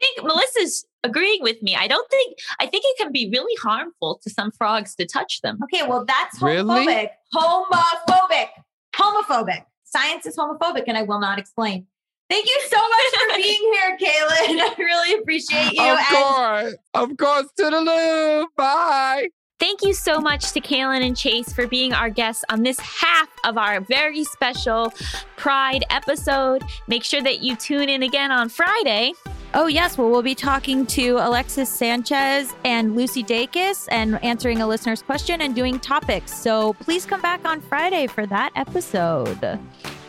think 0.00 0.18
Melisa's 0.26 0.84
agreeing 1.04 1.42
with 1.42 1.62
me. 1.62 1.76
I 1.76 1.86
don't 1.86 2.10
think 2.10 2.36
I 2.58 2.66
think 2.66 2.82
it 2.86 2.98
can 3.00 3.12
be 3.12 3.28
really 3.30 3.54
harmful 3.62 4.18
to 4.24 4.30
some 4.30 4.50
frogs 4.50 4.96
to 4.96 5.06
touch 5.06 5.42
them. 5.42 5.60
okay, 5.64 5.86
well, 5.86 6.04
that's 6.04 6.42
Really? 6.42 6.86
homophobic. 6.86 7.10
Homophobic. 7.32 8.48
Homophobic. 8.96 9.64
Science 9.84 10.26
is 10.26 10.36
homophobic, 10.36 10.84
and 10.88 10.96
I 10.96 11.02
will 11.02 11.20
not 11.20 11.38
explain. 11.38 11.86
Thank 12.32 12.46
you 12.46 12.60
so 12.66 12.78
much 12.78 13.20
for 13.20 13.36
being 13.42 13.72
here, 13.74 13.98
Kalen. 13.98 14.58
I 14.58 14.74
really 14.78 15.20
appreciate 15.20 15.72
you. 15.72 15.82
Of 15.82 15.98
and 15.98 16.06
course. 16.08 16.74
Of 16.94 17.16
course. 17.18 17.46
To 17.58 17.64
the 17.64 17.80
loop. 17.80 18.48
Bye. 18.56 19.28
Thank 19.60 19.82
you 19.82 19.92
so 19.92 20.18
much 20.18 20.52
to 20.52 20.60
Kalen 20.60 21.06
and 21.06 21.14
Chase 21.14 21.52
for 21.52 21.66
being 21.66 21.92
our 21.92 22.08
guests 22.08 22.42
on 22.48 22.62
this 22.62 22.80
half 22.80 23.28
of 23.44 23.58
our 23.58 23.80
very 23.80 24.24
special 24.24 24.92
Pride 25.36 25.84
episode. 25.90 26.64
Make 26.88 27.04
sure 27.04 27.20
that 27.22 27.42
you 27.42 27.54
tune 27.54 27.90
in 27.90 28.02
again 28.02 28.30
on 28.32 28.48
Friday. 28.48 29.12
Oh, 29.54 29.66
yes. 29.66 29.98
Well, 29.98 30.08
we'll 30.08 30.22
be 30.22 30.34
talking 30.34 30.86
to 30.86 31.18
Alexis 31.18 31.68
Sanchez 31.68 32.54
and 32.64 32.96
Lucy 32.96 33.22
Dacus 33.22 33.86
and 33.90 34.22
answering 34.24 34.62
a 34.62 34.66
listener's 34.66 35.02
question 35.02 35.42
and 35.42 35.54
doing 35.54 35.78
topics. 35.78 36.34
So 36.34 36.72
please 36.72 37.04
come 37.04 37.20
back 37.20 37.44
on 37.44 37.60
Friday 37.60 38.06
for 38.06 38.24
that 38.26 38.52
episode. 38.56 39.60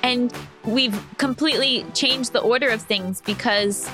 And 0.04 0.32
we've 0.66 1.02
completely 1.18 1.86
changed 1.94 2.34
the 2.34 2.42
order 2.42 2.70
of 2.70 2.82
things 2.82 3.22
because 3.22 3.90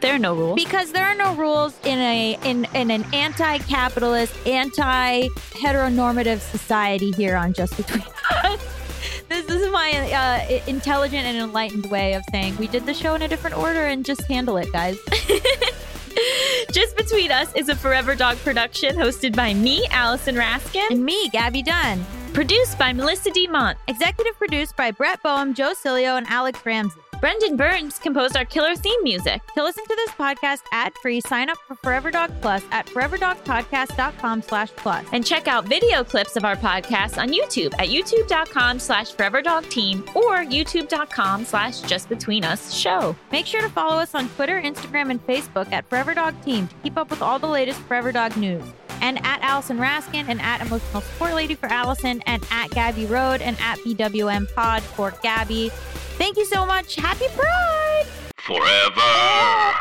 there 0.00 0.14
are 0.14 0.18
no 0.18 0.34
rules. 0.34 0.62
Because 0.62 0.92
there 0.92 1.06
are 1.06 1.14
no 1.14 1.34
rules 1.34 1.74
in 1.84 1.98
a 1.98 2.38
in, 2.44 2.66
in 2.74 2.90
an 2.90 3.04
anti-capitalist, 3.14 4.34
anti-heteronormative 4.46 6.40
society 6.40 7.10
here 7.12 7.36
on 7.36 7.54
Just 7.54 7.76
Between 7.76 8.04
Us. 8.30 8.60
This 9.26 9.48
is 9.48 9.72
my 9.72 9.90
uh, 10.12 10.60
intelligent 10.66 11.24
and 11.24 11.38
enlightened 11.38 11.86
way 11.86 12.12
of 12.12 12.22
saying 12.30 12.56
we 12.58 12.66
did 12.68 12.84
the 12.84 12.92
show 12.92 13.14
in 13.14 13.22
a 13.22 13.28
different 13.28 13.56
order 13.56 13.86
and 13.86 14.04
just 14.04 14.22
handle 14.24 14.58
it, 14.58 14.70
guys. 14.70 14.98
Just 16.72 16.96
Between 16.96 17.32
Us 17.32 17.52
is 17.54 17.68
a 17.68 17.74
Forever 17.74 18.14
Dog 18.14 18.36
production 18.38 18.96
hosted 18.96 19.34
by 19.34 19.54
me, 19.54 19.86
Allison 19.90 20.34
Raskin, 20.36 20.90
And 20.90 21.04
me, 21.04 21.28
Gaby 21.30 21.62
Dunn. 21.62 22.04
Produced 22.34 22.80
by 22.80 22.92
Melisa 22.92 23.32
DeMont. 23.32 23.76
Executive 23.86 24.36
produced 24.38 24.76
by 24.76 24.90
Brett 24.90 25.22
Boham, 25.22 25.54
Joe 25.54 25.72
Cilio, 25.72 26.18
and 26.18 26.26
Alex 26.26 26.58
Ramsey. 26.66 27.00
Brendan 27.20 27.56
Burns 27.56 27.96
composed 28.00 28.36
our 28.36 28.44
killer 28.44 28.74
theme 28.74 29.00
music. 29.04 29.40
To 29.54 29.62
listen 29.62 29.84
to 29.84 29.94
this 29.94 30.10
podcast 30.10 30.62
ad-free, 30.72 31.20
sign 31.20 31.48
up 31.48 31.58
for 31.68 31.76
Forever 31.76 32.10
Dog 32.10 32.32
Plus 32.42 32.64
at 32.72 32.86
foreverdogpodcast.com 32.86 34.42
slash 34.42 34.70
plus. 34.74 35.06
And 35.12 35.24
check 35.24 35.46
out 35.46 35.68
video 35.68 36.02
clips 36.02 36.34
of 36.34 36.44
our 36.44 36.56
podcast 36.56 37.22
on 37.22 37.28
YouTube 37.28 37.72
at 37.74 37.88
youtube.com 37.88 38.80
slash 38.80 39.14
foreverdogteam 39.14 40.16
or 40.16 40.38
youtube.com 40.38 41.44
slash 41.44 41.82
justbetweenus 41.82 42.76
show. 42.76 43.14
Make 43.30 43.46
sure 43.46 43.62
to 43.62 43.68
follow 43.68 43.94
us 43.94 44.12
on 44.12 44.28
Twitter, 44.30 44.60
Instagram, 44.60 45.12
and 45.12 45.24
Facebook 45.24 45.72
at 45.72 45.88
Forever 45.88 46.14
Dog 46.14 46.34
Team 46.42 46.66
to 46.66 46.74
keep 46.82 46.98
up 46.98 47.10
with 47.10 47.22
all 47.22 47.38
the 47.38 47.46
latest 47.46 47.78
Forever 47.82 48.10
Dog 48.10 48.36
news 48.36 48.64
and 49.00 49.18
at 49.24 49.40
Allison 49.42 49.78
Raskin 49.78 50.26
and 50.28 50.40
at 50.40 50.60
Emotional 50.60 51.02
Support 51.02 51.34
Lady 51.34 51.54
for 51.54 51.66
Allison 51.66 52.22
and 52.26 52.44
at 52.50 52.70
Gabby 52.70 53.06
Road 53.06 53.42
and 53.42 53.56
at 53.60 53.78
BWM 53.78 54.52
Pod 54.54 54.82
for 54.82 55.12
Gaby. 55.22 55.70
Thank 56.16 56.36
you 56.36 56.44
so 56.44 56.64
much. 56.64 56.96
Happy 56.96 57.26
Pride! 57.34 58.06
Forever! 58.36 59.74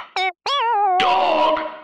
Dog! 1.00 1.83